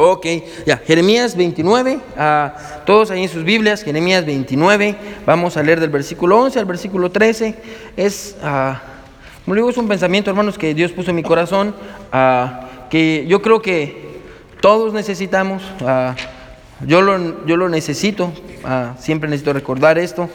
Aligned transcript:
Ok, 0.00 0.26
ya, 0.64 0.76
Jeremías 0.76 1.34
29, 1.34 1.98
ah, 2.16 2.54
todos 2.86 3.10
ahí 3.10 3.24
en 3.24 3.28
sus 3.28 3.42
Biblias, 3.42 3.82
Jeremías 3.82 4.24
29, 4.24 4.94
vamos 5.26 5.56
a 5.56 5.62
leer 5.64 5.80
del 5.80 5.90
versículo 5.90 6.38
11 6.38 6.60
al 6.60 6.66
versículo 6.66 7.10
13. 7.10 7.56
Es, 7.96 8.36
digo, 9.44 9.70
es 9.70 9.76
un 9.76 9.88
pensamiento, 9.88 10.30
hermanos, 10.30 10.56
que 10.56 10.72
Dios 10.72 10.92
puso 10.92 11.10
en 11.10 11.16
mi 11.16 11.24
corazón, 11.24 11.74
ah, 12.12 12.86
que 12.88 13.26
yo 13.26 13.42
creo 13.42 13.60
que 13.60 14.20
todos 14.60 14.92
necesitamos, 14.92 15.64
yo, 16.86 17.02
lo, 17.02 17.44
yo 17.44 17.56
lo 17.56 17.68
necesito, 17.68 18.32
siempre 19.00 19.28
necesito 19.28 19.52
recordar 19.52 19.98
esto. 19.98 20.30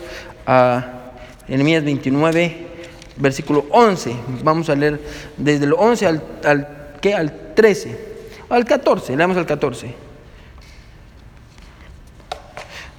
Jeremías 1.48 1.86
29, 1.86 2.68
versículo 3.16 3.66
11, 3.70 4.14
vamos 4.44 4.70
a 4.70 4.76
leer 4.76 5.00
desde 5.38 5.64
el 5.64 5.74
11 5.74 6.06
al, 6.06 6.24
al, 6.44 6.68
¿qué? 7.00 7.14
al 7.14 7.54
13. 7.56 8.13
Al 8.54 8.66
14, 8.66 9.18
leamos 9.18 9.36
al 9.36 9.48
14. 9.48 9.96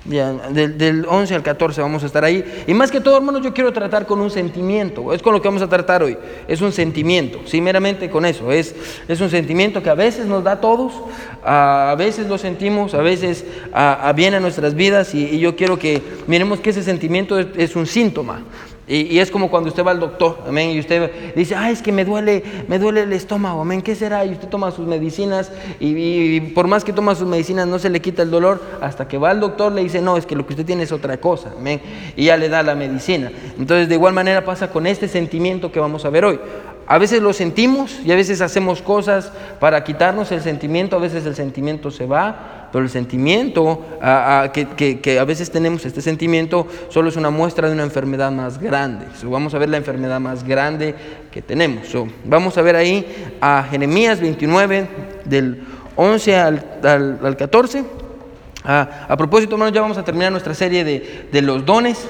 Ya, 0.07 0.33
del, 0.33 0.77
del 0.77 1.07
11 1.09 1.33
al 1.37 1.43
14 1.45 1.81
vamos 1.81 2.03
a 2.03 2.07
estar 2.07 2.25
ahí. 2.25 2.65
Y 2.67 2.75
más 2.75 2.91
que 2.91 3.01
todo, 3.01 3.17
hermanos, 3.17 3.41
yo 3.45 3.55
quiero 3.55 3.73
tratar 3.73 4.05
con 4.05 4.21
un 4.21 4.33
sentimiento. 4.33 5.15
Es 5.15 5.23
con 5.23 5.33
lo 5.33 5.41
que 5.41 5.47
vamos 5.47 5.63
a 5.63 5.69
tratar 5.69 6.03
hoy. 6.03 6.19
Es 6.49 6.61
un 6.61 6.73
sentimiento, 6.73 7.39
sí, 7.47 7.61
meramente 7.61 8.11
con 8.11 8.27
eso. 8.27 8.51
Es, 8.51 8.75
es 9.07 9.21
un 9.21 9.31
sentimiento 9.31 9.81
que 9.81 9.91
a 9.91 9.95
veces 9.95 10.27
nos 10.27 10.43
da 10.43 10.53
a 10.53 10.61
todos, 10.61 10.93
a, 11.45 11.95
veces 11.97 12.27
lo 12.27 12.37
sentimos, 12.37 12.93
a 12.93 13.01
veces 13.01 13.45
a, 13.73 14.09
a 14.09 14.13
viene 14.13 14.39
a 14.39 14.41
nuestras 14.41 14.75
vidas. 14.75 15.15
Y, 15.15 15.39
yo 15.39 15.55
quiero 15.55 15.79
que 15.79 16.03
miremos 16.27 16.59
que 16.59 16.71
ese 16.71 16.83
sentimiento 16.83 17.39
es 17.39 17.77
un 17.77 17.87
síntoma. 17.87 18.43
Y, 18.87 19.19
es 19.19 19.31
como 19.31 19.51
cuando 19.51 19.71
usted 19.71 19.83
va 19.83 19.93
al 19.93 20.01
doctor, 20.01 20.41
amén, 20.47 20.71
y 20.71 20.79
usted 20.79 21.35
dice, 21.35 21.55
ay, 21.55 21.73
es 21.73 21.81
que 21.81 21.91
me 21.91 22.05
duele, 22.05 22.43
me 22.69 22.79
duele 22.79 23.03
el 23.03 23.15
estómago, 23.15 23.63
amén, 23.63 23.81
¿qué 23.81 23.95
será? 23.95 24.27
Y 24.27 24.33
usted 24.33 24.49
toma 24.49 24.71
sus 24.73 24.87
medicinas 24.87 25.51
y, 25.81 25.97
y, 25.97 26.41
por 26.41 26.67
más 26.67 26.85
que 26.85 26.93
toma 26.93 27.15
sus 27.15 27.27
medicinas 27.27 27.67
no 27.67 27.79
se 27.79 27.89
le 27.89 28.01
quita 28.01 28.23
el 28.23 28.31
dolor, 28.31 28.63
hasta 28.83 29.09
que 29.09 29.17
va 29.17 29.31
al 29.31 29.41
doctor 29.41 29.73
le 29.73 29.83
dice, 29.83 30.03
no, 30.03 30.19
es 30.19 30.27
que 30.27 30.37
lo 30.37 30.47
que 30.47 30.53
usted 30.53 30.67
tiene 30.67 30.83
es 30.83 30.93
otra 30.93 31.17
cosa, 31.17 31.53
amén, 31.57 31.81
y 32.15 32.27
ya 32.27 32.37
le 32.37 32.51
da 32.51 32.63
la 32.63 32.75
medicina. 32.75 33.33
Entonces, 33.59 33.89
de 33.89 33.95
igual 33.95 34.13
manera 34.13 34.45
pasa 34.45 34.71
con 34.71 34.87
este 34.87 35.09
sentimiento 35.09 35.73
que 35.73 35.81
vamos 35.81 36.05
a 36.05 36.11
ver 36.11 36.27
hoy. 36.27 36.39
A 36.87 36.99
veces 36.99 37.23
lo 37.23 37.33
sentimos 37.33 38.01
y 38.05 38.13
a 38.13 38.17
veces 38.17 38.43
hacemos 38.43 38.83
cosas 38.83 39.33
para 39.59 39.83
quitarnos 39.85 40.31
el 40.33 40.43
sentimiento, 40.43 40.97
a 40.97 40.99
veces 40.99 41.25
el 41.25 41.35
sentimiento 41.35 41.91
se 41.91 42.05
va, 42.05 42.64
pero 42.75 42.87
el 42.87 42.91
sentimiento 42.91 43.87
que, 44.53 45.19
a 45.21 45.25
veces 45.25 45.49
tenemos, 45.49 45.87
este 45.87 46.03
sentimiento, 46.03 46.67
solo 46.89 47.09
es 47.09 47.15
una 47.15 47.31
muestra 47.31 47.69
de 47.69 47.75
una 47.75 47.85
enfermedad 47.85 48.33
más 48.33 48.59
grande. 48.59 49.07
So, 49.17 49.31
vamos 49.31 49.55
a 49.55 49.59
ver 49.59 49.69
la 49.69 49.77
enfermedad 49.77 50.19
más 50.19 50.43
grande 50.43 50.97
que 51.31 51.41
tenemos. 51.41 51.87
So, 51.87 52.09
vamos 52.25 52.59
a 52.59 52.63
ver 52.63 52.75
ahí 52.75 53.07
a 53.41 53.65
Jeremías 53.71 54.19
29, 54.19 54.89
del 55.25 55.63
11 55.95 56.37
al, 56.37 56.65
al, 56.83 57.21
al 57.23 57.37
14. 57.37 57.85
Ah, 58.65 59.07
a 59.09 59.17
propósito, 59.17 59.55
hermanos, 59.55 59.73
ya 59.73 59.83
vamos 59.83 59.99
a 59.99 60.05
terminar 60.05 60.33
nuestra 60.33 60.53
serie 60.53 60.83
de, 60.83 61.43
los 61.43 61.65
dones. 61.65 62.09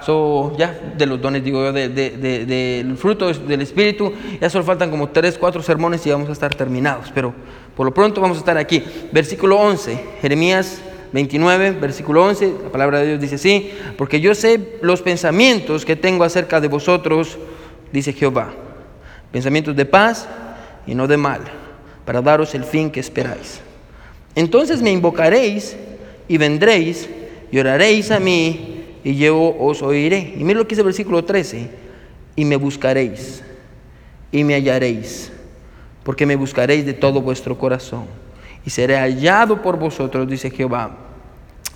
So, 0.00 0.56
ya 0.56 0.80
de 0.96 1.04
los 1.04 1.20
dones, 1.20 1.44
digo 1.44 1.62
yo, 1.62 1.74
del 1.74 1.94
de, 1.94 2.10
de, 2.46 2.94
fruto 2.96 3.30
del 3.30 3.60
Espíritu. 3.60 4.14
Ya 4.40 4.48
solo 4.48 4.64
faltan 4.64 4.90
como 4.90 5.10
3, 5.10 5.36
4 5.36 5.62
sermones 5.62 6.06
y 6.06 6.10
vamos 6.10 6.30
a 6.30 6.32
estar 6.32 6.54
terminados. 6.54 7.10
Pero 7.14 7.34
por 7.80 7.86
lo 7.86 7.94
pronto 7.94 8.20
vamos 8.20 8.36
a 8.36 8.40
estar 8.40 8.58
aquí. 8.58 8.84
Versículo 9.10 9.58
11, 9.58 9.98
Jeremías 10.20 10.82
29, 11.14 11.70
versículo 11.80 12.26
11. 12.26 12.56
La 12.64 12.68
palabra 12.68 12.98
de 12.98 13.06
Dios 13.06 13.20
dice 13.22 13.36
así: 13.36 13.70
Porque 13.96 14.20
yo 14.20 14.34
sé 14.34 14.76
los 14.82 15.00
pensamientos 15.00 15.86
que 15.86 15.96
tengo 15.96 16.24
acerca 16.24 16.60
de 16.60 16.68
vosotros, 16.68 17.38
dice 17.90 18.12
Jehová. 18.12 18.52
Pensamientos 19.32 19.74
de 19.74 19.86
paz 19.86 20.28
y 20.86 20.94
no 20.94 21.06
de 21.06 21.16
mal, 21.16 21.40
para 22.04 22.20
daros 22.20 22.54
el 22.54 22.64
fin 22.64 22.90
que 22.90 23.00
esperáis. 23.00 23.62
Entonces 24.34 24.82
me 24.82 24.92
invocaréis 24.92 25.74
y 26.28 26.36
vendréis 26.36 27.08
y 27.50 27.58
oraréis 27.60 28.10
a 28.10 28.20
mí 28.20 28.98
y 29.02 29.16
yo 29.16 29.56
os 29.58 29.80
oiré. 29.80 30.34
Y 30.36 30.44
mira 30.44 30.58
lo 30.58 30.66
que 30.66 30.74
dice 30.74 30.82
el 30.82 30.86
versículo 30.88 31.24
13. 31.24 31.70
Y 32.36 32.44
me 32.44 32.56
buscaréis 32.56 33.42
y 34.30 34.44
me 34.44 34.52
hallaréis, 34.52 35.32
porque 36.04 36.26
me 36.26 36.36
buscaréis 36.36 36.86
de 36.86 36.94
todo 36.94 37.20
vuestro 37.20 37.58
corazón. 37.58 38.04
Y 38.64 38.70
seré 38.70 38.96
hallado 38.96 39.62
por 39.62 39.78
vosotros, 39.78 40.28
dice 40.28 40.50
Jehová. 40.50 40.90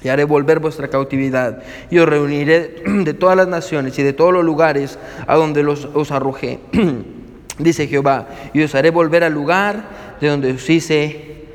Y 0.02 0.08
haré 0.08 0.24
volver 0.24 0.58
vuestra 0.58 0.88
cautividad. 0.88 1.62
Y 1.90 1.98
os 1.98 2.08
reuniré 2.08 2.82
de 2.86 3.14
todas 3.14 3.36
las 3.36 3.48
naciones 3.48 3.98
y 3.98 4.02
de 4.02 4.12
todos 4.12 4.32
los 4.32 4.44
lugares 4.44 4.98
a 5.26 5.34
donde 5.36 5.62
los, 5.62 5.86
os 5.94 6.10
arrojé. 6.10 6.60
dice 7.58 7.86
Jehová. 7.86 8.28
Y 8.52 8.62
os 8.62 8.74
haré 8.74 8.90
volver 8.90 9.24
al 9.24 9.32
lugar 9.32 9.84
de 10.20 10.28
donde 10.28 10.52
os 10.52 10.68
hice 10.68 11.46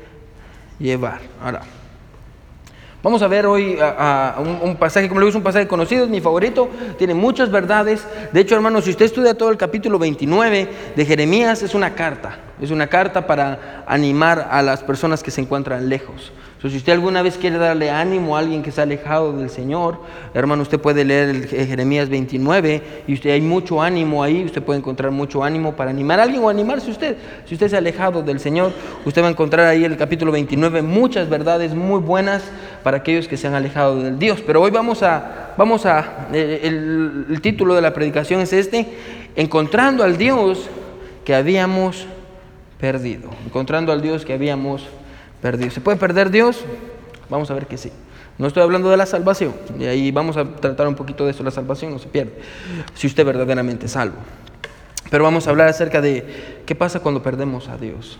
llevar. 0.78 1.20
Ahora, 1.42 1.62
vamos 3.02 3.22
a 3.22 3.28
ver 3.28 3.46
hoy 3.46 3.78
un, 4.62 4.76
pasaje, 4.76 5.08
como 5.08 5.20
le 5.20 5.26
digo, 5.26 5.30
es 5.30 5.36
un 5.36 5.42
pasaje 5.42 5.66
conocido, 5.66 6.04
es 6.04 6.10
mi 6.10 6.20
favorito, 6.20 6.68
tiene 6.98 7.14
muchas 7.14 7.50
verdades. 7.50 8.06
De 8.32 8.40
hecho, 8.40 8.54
hermanos, 8.54 8.84
si 8.84 8.90
usted 8.90 9.06
estudia 9.06 9.34
todo 9.34 9.50
el 9.50 9.56
capítulo 9.56 9.98
29 9.98 10.68
de 10.96 11.06
Jeremías, 11.06 11.62
es 11.62 11.74
una 11.74 11.94
carta, 11.94 12.38
es 12.60 12.70
una 12.70 12.86
carta 12.86 13.26
para 13.26 13.84
animar 13.86 14.48
a 14.50 14.62
las 14.62 14.82
personas 14.82 15.22
que 15.22 15.30
se 15.30 15.40
encuentran 15.40 15.88
lejos. 15.88 16.32
Entonces, 16.60 16.72
si 16.72 16.82
usted 16.82 16.92
alguna 16.92 17.22
vez 17.22 17.38
quiere 17.38 17.56
darle 17.56 17.88
ánimo 17.88 18.36
a 18.36 18.40
alguien 18.40 18.62
que 18.62 18.70
ha 18.76 18.82
alejado 18.82 19.32
del 19.32 19.48
Señor, 19.48 19.96
hermano, 20.34 20.60
usted 20.60 20.78
puede 20.78 21.06
leer 21.06 21.48
Jeremías 21.48 22.10
29 22.10 22.82
y 23.06 23.14
usted 23.14 23.30
hay 23.30 23.40
mucho 23.40 23.80
ánimo 23.80 24.22
ahí, 24.22 24.44
usted 24.44 24.62
puede 24.62 24.78
encontrar 24.78 25.10
mucho 25.10 25.42
ánimo 25.42 25.74
para 25.74 25.88
animar 25.88 26.20
a 26.20 26.24
alguien 26.24 26.44
o 26.44 26.50
animarse 26.50 26.90
usted. 26.90 27.16
Si 27.46 27.54
usted 27.54 27.68
se 27.70 27.76
ha 27.76 27.78
alejado 27.78 28.22
del 28.22 28.40
Señor, 28.40 28.74
usted 29.06 29.22
va 29.22 29.28
a 29.28 29.30
encontrar 29.30 29.68
ahí 29.68 29.86
en 29.86 29.92
el 29.92 29.96
capítulo 29.96 30.32
29 30.32 30.82
muchas 30.82 31.30
verdades 31.30 31.74
muy 31.74 31.98
buenas 31.98 32.42
para 32.82 32.98
aquellos 32.98 33.26
que 33.26 33.38
se 33.38 33.46
han 33.46 33.54
alejado 33.54 34.02
del 34.02 34.18
Dios. 34.18 34.42
Pero 34.46 34.60
hoy 34.60 34.70
vamos 34.70 35.02
a, 35.02 35.54
vamos 35.56 35.86
a, 35.86 36.28
el, 36.30 37.24
el 37.30 37.40
título 37.40 37.74
de 37.74 37.80
la 37.80 37.94
predicación 37.94 38.42
es 38.42 38.52
este, 38.52 38.86
encontrando 39.34 40.04
al 40.04 40.18
Dios 40.18 40.68
que 41.24 41.34
habíamos 41.34 42.04
perdido, 42.78 43.30
encontrando 43.46 43.92
al 43.92 44.02
Dios 44.02 44.26
que 44.26 44.34
habíamos 44.34 44.82
perdido 44.82 44.99
perdido. 45.40 45.70
¿Se 45.70 45.80
puede 45.80 45.98
perder 45.98 46.30
Dios? 46.30 46.64
Vamos 47.28 47.50
a 47.50 47.54
ver 47.54 47.66
que 47.66 47.78
sí. 47.78 47.90
No 48.38 48.46
estoy 48.46 48.62
hablando 48.62 48.90
de 48.90 48.96
la 48.96 49.04
salvación, 49.04 49.52
y 49.78 49.84
ahí 49.84 50.10
vamos 50.10 50.38
a 50.38 50.44
tratar 50.44 50.88
un 50.88 50.94
poquito 50.94 51.26
de 51.26 51.32
eso, 51.32 51.42
la 51.42 51.50
salvación 51.50 51.92
no 51.92 51.98
se 51.98 52.08
pierde, 52.08 52.32
si 52.94 53.06
usted 53.06 53.22
verdaderamente 53.26 53.84
es 53.84 53.92
salvo. 53.92 54.16
Pero 55.10 55.24
vamos 55.24 55.46
a 55.46 55.50
hablar 55.50 55.68
acerca 55.68 56.00
de 56.00 56.62
qué 56.64 56.74
pasa 56.74 57.00
cuando 57.00 57.22
perdemos 57.22 57.68
a 57.68 57.76
Dios. 57.76 58.18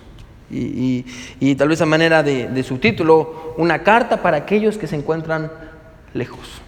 Y, 0.50 1.54
tal 1.56 1.69
vez 1.69 1.80
a 1.80 1.86
manera 1.86 2.22
de, 2.22 2.48
de 2.48 2.62
subtítulo, 2.62 3.54
una 3.56 3.82
carta 3.82 4.20
para 4.20 4.36
aquellos 4.36 4.76
que 4.76 4.86
se 4.86 4.97
encuentran 4.97 5.50
lejos. 6.12 6.60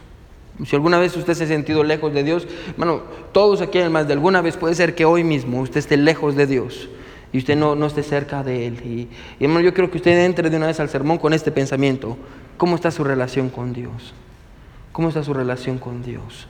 Si 0.65 0.75
alguna 0.75 0.99
vez 0.99 1.15
usted 1.17 1.35
se 1.35 1.45
ha 1.45 1.49
sentido 1.49 1.85
lejos 1.85 2.15
de 2.15 2.23
Dios, 2.23 2.47
bueno, 2.79 3.03
todos 3.33 3.61
aquí 3.61 3.81
además 3.81 4.07
de 4.07 4.15
alguna 4.15 4.41
vez 4.41 4.57
puede 4.57 4.75
ser 4.77 4.95
que 4.95 5.05
hoy 5.05 5.25
mismo 5.25 5.61
usted 5.61 5.79
esté 5.79 5.99
lejos 5.99 6.37
de 6.37 6.47
Dios 6.47 6.89
y 7.33 7.39
usted 7.39 7.57
no, 7.57 7.75
no 7.75 7.87
esté 7.87 8.03
cerca 8.03 8.43
de 8.43 8.67
Él. 8.67 8.81
Y, 8.85 9.09
hermano, 9.43 9.61
yo 9.61 9.73
creo 9.73 9.91
que 9.91 9.97
usted 9.97 10.25
entre 10.25 10.51
de 10.51 10.57
una 10.57 10.67
vez 10.67 10.81
al 10.81 10.89
sermón 10.89 11.19
con 11.19 11.33
este 11.33 11.51
pensamiento. 11.51 12.17
¿Cómo 12.57 12.77
está 12.77 12.91
su 12.91 13.03
relación 13.03 13.49
con 13.49 13.73
Dios? 13.73 14.15
¿Cómo 14.93 15.09
está 15.09 15.25
su 15.25 15.33
relación 15.33 15.79
con 15.79 16.03
Dios? 16.03 16.47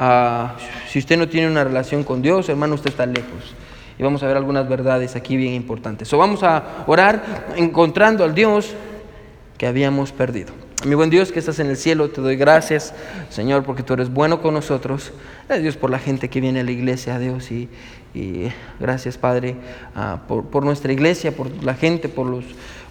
Uh, 0.00 0.48
si 0.88 0.98
usted 0.98 1.16
no 1.18 1.28
tiene 1.28 1.48
una 1.48 1.64
relación 1.64 2.02
con 2.02 2.22
Dios, 2.22 2.48
hermano, 2.48 2.74
usted 2.74 2.90
está 2.90 3.06
lejos. 3.06 3.54
Y 3.98 4.02
vamos 4.02 4.22
a 4.22 4.26
ver 4.26 4.36
algunas 4.36 4.68
verdades 4.68 5.16
aquí 5.16 5.36
bien 5.36 5.54
importantes. 5.54 6.08
So, 6.08 6.18
vamos 6.18 6.42
a 6.42 6.84
orar 6.86 7.44
encontrando 7.56 8.24
al 8.24 8.34
Dios 8.34 8.74
que 9.56 9.66
habíamos 9.66 10.12
perdido. 10.12 10.65
Mi 10.86 10.94
buen 10.94 11.10
Dios 11.10 11.32
que 11.32 11.40
estás 11.40 11.58
en 11.58 11.66
el 11.66 11.76
cielo, 11.76 12.10
te 12.10 12.20
doy 12.20 12.36
gracias, 12.36 12.94
Señor, 13.28 13.64
porque 13.64 13.82
tú 13.82 13.94
eres 13.94 14.08
bueno 14.08 14.40
con 14.40 14.54
nosotros. 14.54 15.10
Gracias 15.48 15.62
Dios 15.64 15.76
por 15.76 15.90
la 15.90 15.98
gente 15.98 16.30
que 16.30 16.40
viene 16.40 16.60
a 16.60 16.62
la 16.62 16.70
iglesia, 16.70 17.18
Dios, 17.18 17.50
y, 17.50 17.68
gracias, 18.78 19.18
Padre, 19.18 19.56
uh, 19.96 20.24
por, 20.28 20.44
por, 20.44 20.64
nuestra 20.64 20.92
iglesia, 20.92 21.32
por 21.32 21.50
la 21.64 21.74
gente, 21.74 22.08
por, 22.08 22.28
los, 22.28 22.44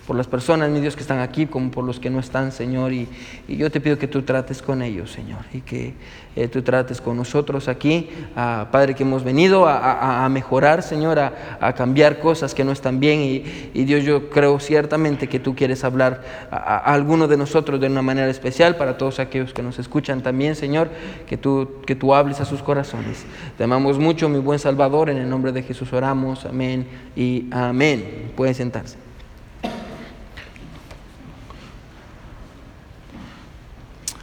por 0.06 0.16
las 0.16 0.28
personas, 0.28 0.70
mi 0.70 0.80
Dios, 0.80 0.96
que 0.96 1.02
están 1.02 1.20
aquí, 1.20 1.46
como 1.46 1.72
por 1.72 1.84
los 1.84 2.00
que 2.00 2.10
no 2.10 2.20
están, 2.20 2.52
Señor. 2.52 2.94
Y, 2.94 3.08
y 3.48 3.58
yo 3.58 3.72
te 3.72 3.82
pido 3.82 3.98
que 3.98 4.08
tú 4.08 4.22
trates 4.22 4.62
con 4.62 4.82
ellos, 4.82 5.12
Señor, 5.12 5.40
y 5.54 5.62
que 5.62 5.94
eh, 6.36 6.48
tú 6.48 6.62
trates 6.62 7.02
con 7.02 7.18
nosotros 7.18 7.68
aquí, 7.68 8.10
Padre, 8.36 8.94
que 8.94 9.04
hemos 9.04 9.24
venido 9.24 9.68
a, 9.68 10.26
a, 10.26 10.30
mejorar, 10.30 10.84
Señor, 10.84 11.18
a, 11.18 11.58
a, 11.60 11.74
cambiar 11.74 12.20
cosas 12.20 12.54
que 12.54 12.64
no 12.64 12.72
están 12.72 13.00
bien. 13.00 13.22
Y, 13.22 13.44
y, 13.74 13.86
Dios, 13.86 14.04
yo 14.04 14.30
creo 14.30 14.60
ciertamente 14.60 15.28
que 15.28 15.40
tú 15.40 15.56
quieres 15.56 15.84
hablar 15.84 16.22
a 16.52 16.78
alguno 16.94 17.28
de 17.28 17.38
nosotros 17.38 17.80
de 17.80 17.88
una 17.88 18.02
manera 18.02 18.30
especial, 18.30 18.76
para 18.76 18.98
todos 18.98 19.20
aquellos 19.20 19.54
que 19.54 19.64
nos 19.64 19.80
escuchan 19.80 20.22
también, 20.22 20.56
Señor, 20.56 20.90
que 21.28 21.38
tú, 21.38 21.82
que 21.86 21.96
tú 21.96 22.14
hables 22.14 22.42
a 22.42 22.46
sus 22.46 22.62
corazones. 22.62 23.26
Te 23.58 23.64
amamos 23.64 23.98
mucho, 23.98 24.30
mi 24.30 24.40
buen 24.40 24.60
Salvador. 24.60 25.10
En 25.10 25.18
el 25.18 25.30
nombre 25.30 25.52
de 25.52 25.64
Jesús 25.64 25.92
oramos. 25.94 26.46
Amén 26.46 26.88
y 27.16 27.48
amén. 27.52 28.32
Pueden 28.36 28.54
sentarse. 28.54 29.05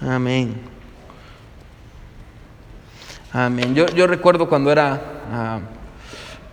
Amén. 0.06 0.54
Amén. 3.32 3.74
Yo, 3.74 3.86
yo 3.86 4.06
recuerdo 4.06 4.48
cuando 4.48 4.70
era 4.70 5.00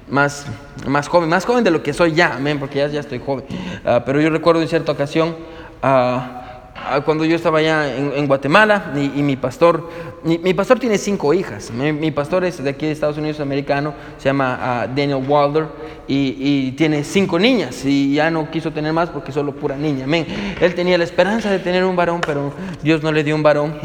más, 0.09 0.45
más 0.87 1.07
joven, 1.07 1.29
más 1.29 1.45
joven 1.45 1.63
de 1.63 1.71
lo 1.71 1.83
que 1.83 1.93
soy 1.93 2.13
ya, 2.13 2.35
amén, 2.35 2.59
porque 2.59 2.79
ya, 2.79 2.87
ya 2.87 2.99
estoy 2.99 3.19
joven. 3.19 3.45
Ah, 3.85 4.03
pero 4.05 4.21
yo 4.21 4.29
recuerdo 4.29 4.61
en 4.61 4.67
cierta 4.67 4.91
ocasión, 4.91 5.35
ah, 5.81 6.25
ah, 6.43 6.48
cuando 7.05 7.25
yo 7.25 7.35
estaba 7.35 7.59
allá 7.59 7.95
en, 7.95 8.27
Guatemala 8.27 8.93
y, 8.95 9.21
mi 9.21 9.35
pastor, 9.35 9.89
mi, 10.23 10.53
pastor 10.53 10.79
tiene 10.79 10.97
cinco 10.97 11.33
hijas. 11.33 11.71
Mi, 11.71 12.11
pastor 12.11 12.45
es 12.45 12.63
de 12.63 12.69
aquí 12.69 12.85
de 12.85 12.91
Estados 12.91 13.17
Unidos 13.17 13.39
americano, 13.39 13.93
se 14.17 14.25
llama 14.25 14.87
Daniel 14.95 15.23
Wilder 15.27 15.67
y, 16.07 16.71
tiene 16.71 17.03
cinco 17.03 17.37
niñas 17.39 17.83
y 17.85 18.13
ya 18.13 18.31
no 18.31 18.49
quiso 18.49 18.71
tener 18.71 18.93
más 18.93 19.09
porque 19.09 19.31
solo 19.31 19.53
pura 19.53 19.75
niña. 19.75 20.05
Él 20.59 20.75
tenía 20.75 20.97
la 20.97 21.03
esperanza 21.03 21.51
de 21.51 21.59
tener 21.59 21.83
un 21.83 21.95
varón, 21.95 22.21
pero 22.25 22.51
Dios 22.81 23.03
no 23.03 23.11
le 23.11 23.23
dio 23.23 23.35
un 23.35 23.43
varón. 23.43 23.75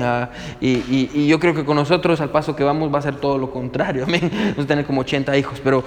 y, 0.61 1.27
yo 1.27 1.39
creo 1.41 1.55
que 1.55 1.65
con 1.65 1.77
nosotros, 1.77 2.21
al 2.21 2.31
paso 2.31 2.55
que 2.55 2.65
vamos, 2.65 2.93
va 2.93 2.99
a 2.99 3.03
ser 3.03 3.17
todo 3.17 3.39
lo 3.39 3.51
contrario. 3.51 4.05
Amén. 4.05 4.31
Vamos 4.51 4.65
a 4.65 4.67
tener 4.67 4.85
como 4.85 5.01
80 5.01 5.37
hijos, 5.37 5.61
pero 5.63 5.83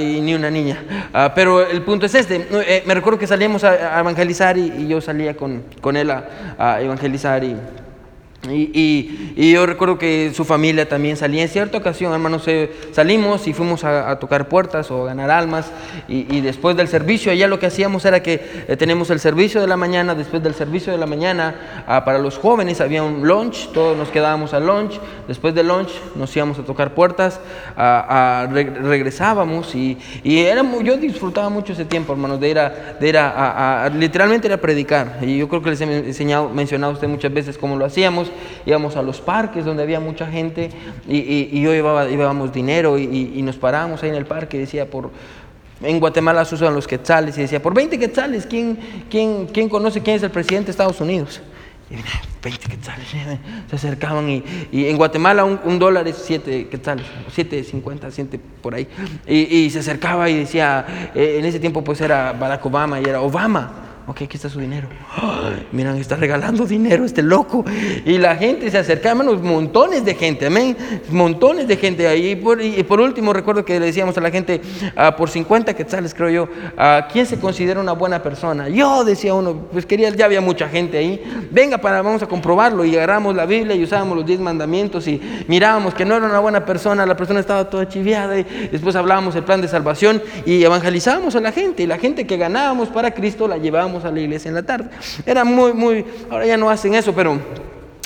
ni 0.00 0.34
una 0.34 0.50
niña. 0.50 0.82
Ah, 1.12 1.32
pero 1.34 1.66
el 1.66 1.82
punto 1.82 2.06
es 2.06 2.14
este. 2.14 2.46
Eh, 2.50 2.82
me 2.86 2.94
recuerdo 2.94 3.18
que 3.18 3.26
salíamos 3.26 3.64
a, 3.64 4.00
evangelizar 4.00 4.56
y, 4.58 4.86
yo 4.88 5.00
salía 5.00 5.36
con, 5.36 5.62
con 5.80 5.96
él 5.96 6.10
a, 6.10 6.24
evangelizar 6.58 7.42
y 8.50 8.74
y, 9.36 9.52
yo 9.52 9.66
recuerdo 9.66 9.98
que 9.98 10.32
su 10.34 10.44
familia 10.44 10.88
también 10.88 11.16
salía. 11.16 11.42
En 11.42 11.48
cierta 11.48 11.78
ocasión, 11.78 12.12
hermanos, 12.12 12.46
salimos 12.92 13.46
y 13.46 13.52
fuimos 13.52 13.84
a, 13.84 14.18
tocar 14.18 14.48
puertas 14.48 14.90
o 14.90 15.02
a 15.02 15.06
ganar 15.06 15.30
almas. 15.30 15.70
Y, 16.08 16.40
después 16.40 16.76
del 16.76 16.88
servicio, 16.88 17.32
allá 17.32 17.48
lo 17.48 17.58
que 17.58 17.66
hacíamos 17.66 18.04
era 18.04 18.22
que 18.22 18.64
eh, 18.68 18.76
tenemos 18.76 19.10
el 19.10 19.20
servicio 19.20 19.60
de 19.60 19.66
la 19.66 19.76
mañana, 19.76 20.14
después 20.14 20.42
del 20.42 20.54
servicio 20.54 20.92
de 20.92 20.98
la 20.98 21.06
mañana 21.06 21.84
ah, 21.86 22.04
para 22.04 22.18
los 22.18 22.38
jóvenes 22.38 22.80
había 22.80 23.02
un 23.02 23.26
lunch, 23.26 23.72
todos 23.72 23.96
nos 23.96 24.08
quedábamos 24.08 24.54
al 24.54 24.66
lunch, 24.66 25.00
después 25.26 25.54
del 25.54 25.68
lunch 25.68 25.90
nos 26.14 26.34
íbamos 26.36 26.58
a 26.58 26.62
tocar 26.62 26.94
puertas, 26.94 27.40
regresábamos 27.76 29.74
y, 29.74 29.98
era, 30.24 30.62
yo 30.82 30.96
disfrutaba 30.96 31.48
mucho 31.48 31.72
ese 31.72 31.84
tiempo, 31.84 32.12
hermanos, 32.12 32.40
de 32.40 32.48
ir, 32.48 32.58
a, 32.58 32.96
de 33.00 33.08
ir 33.08 33.18
a, 33.18 33.90
literalmente 33.94 34.46
ir 34.46 34.52
a 34.52 34.58
predicar. 34.58 35.18
Y 35.22 35.38
yo 35.38 35.48
creo 35.48 35.62
que 35.62 35.70
les 35.70 35.80
he 35.80 35.84
enseñado, 35.84 36.48
mencionado 36.48 36.92
a 36.92 36.94
usted 36.94 37.08
muchas 37.08 37.32
veces 37.32 37.58
cómo 37.58 37.76
lo 37.76 37.84
hacíamos 37.84 38.30
íbamos 38.66 38.96
a 38.96 39.02
los 39.02 39.20
parques 39.20 39.64
donde 39.64 39.82
había 39.82 40.00
mucha 40.00 40.26
gente 40.26 40.70
y, 41.08 41.60
yo 41.60 41.72
llevaba, 41.72 42.06
llevábamos 42.06 42.52
dinero 42.52 42.98
y, 42.98 43.42
nos 43.42 43.56
parábamos 43.56 44.02
ahí 44.02 44.10
en 44.10 44.16
el 44.16 44.26
parque 44.26 44.56
y 44.56 44.60
decía 44.60 44.88
por... 44.88 45.10
En 45.82 46.00
Guatemala 46.00 46.44
se 46.44 46.54
usan 46.54 46.72
los 46.72 46.86
quetzales 46.86 47.36
y 47.36 47.42
decía, 47.42 47.60
por 47.60 47.74
20 47.74 47.98
quetzales, 47.98 48.46
¿quién, 48.46 48.78
quién, 49.10 49.46
quién 49.46 49.68
conoce 49.68 50.00
quién 50.00 50.16
es 50.16 50.22
el 50.22 50.30
presidente 50.30 50.66
de 50.66 50.70
Estados 50.70 51.00
Unidos? 51.00 51.42
Y 51.90 51.96
20 52.42 52.68
quetzales, 52.68 53.06
se 53.70 53.76
acercaban 53.76 54.30
y, 54.30 54.42
en 54.72 54.96
Guatemala 54.96 55.44
un, 55.44 55.78
dólar 55.78 56.06
es 56.08 56.16
7 56.24 56.68
quetzales, 56.68 57.04
7.50, 57.36 58.10
7 58.10 58.40
por 58.62 58.74
ahí. 58.74 58.86
Y, 59.26 59.68
se 59.70 59.80
acercaba 59.80 60.30
y 60.30 60.38
decía, 60.38 61.10
eh, 61.14 61.36
en 61.38 61.44
ese 61.44 61.60
tiempo 61.60 61.82
pues 61.82 62.00
era 62.00 62.32
Barack 62.32 62.64
Obama 62.64 63.00
y 63.00 63.04
era 63.04 63.20
Obama 63.20 63.84
ok, 64.06 64.22
aquí 64.22 64.36
está 64.36 64.48
su 64.48 64.60
dinero. 64.60 64.88
miran, 65.72 65.96
está 65.96 66.16
regalando 66.16 66.66
dinero 66.66 67.04
este 67.04 67.22
loco. 67.22 67.64
Y 68.04 68.18
la 68.18 68.36
gente 68.36 68.70
se 68.70 68.78
acercaba, 68.78 69.20
hermanos, 69.20 69.42
montones 69.42 70.04
de 70.04 70.14
gente, 70.14 70.46
amén. 70.46 70.76
Montones 71.10 71.66
de 71.66 71.76
gente 71.76 72.06
ahí. 72.06 72.30
Y 72.32 72.82
por, 72.82 73.00
último, 73.00 73.32
recuerdo 73.32 73.64
que 73.64 73.80
le 73.80 73.86
decíamos 73.86 74.16
a 74.18 74.20
la 74.20 74.30
gente, 74.30 74.60
ah, 74.96 75.16
por 75.16 75.30
50 75.30 75.74
quetzales, 75.74 76.14
creo 76.14 76.30
yo, 76.30 76.42
uh, 76.44 77.10
¿quién 77.12 77.26
se 77.26 77.38
considera 77.38 77.80
una 77.80 77.92
buena 77.92 78.22
persona? 78.22 78.68
Yo, 78.68 79.04
decía 79.04 79.34
uno, 79.34 79.68
pues 79.72 79.86
quería, 79.86 80.10
ya 80.10 80.26
había 80.26 80.40
mucha 80.40 80.68
gente 80.68 80.98
ahí. 80.98 81.22
Venga, 81.50 81.78
para, 81.78 82.02
vamos 82.02 82.22
a 82.22 82.26
comprobarlo. 82.26 82.84
Y 82.84 82.94
agarramos 82.96 83.34
la 83.34 83.46
Biblia 83.46 83.74
y 83.74 83.82
usábamos 83.82 84.16
los 84.16 84.26
10 84.26 84.40
mandamientos 84.40 85.08
y 85.08 85.20
mirábamos 85.48 85.94
que 85.94 86.04
no 86.04 86.16
era 86.16 86.26
una 86.26 86.40
buena 86.40 86.64
persona, 86.64 87.06
la 87.06 87.16
persona 87.16 87.40
estaba 87.40 87.70
toda 87.70 87.88
chiviada. 87.88 88.38
Y 88.38 88.44
después 88.70 88.96
hablábamos 88.96 89.34
el 89.36 89.44
plan 89.44 89.60
de 89.60 89.68
salvación 89.68 90.22
y 90.44 90.62
evangelizábamos 90.62 91.34
a 91.36 91.40
la 91.40 91.52
gente. 91.52 91.82
Y 91.82 91.86
la 91.86 91.98
gente 91.98 92.26
que 92.26 92.36
ganábamos 92.36 92.88
para 92.88 93.12
Cristo 93.12 93.48
la 93.48 93.56
llevábamos 93.56 93.93
a 94.02 94.10
la 94.10 94.20
iglesia 94.20 94.48
en 94.48 94.54
la 94.54 94.62
tarde. 94.62 94.88
Era 95.26 95.44
muy, 95.44 95.74
muy, 95.74 96.04
ahora 96.30 96.46
ya 96.46 96.56
no 96.56 96.70
hacen 96.70 96.94
eso, 96.94 97.14
pero 97.14 97.38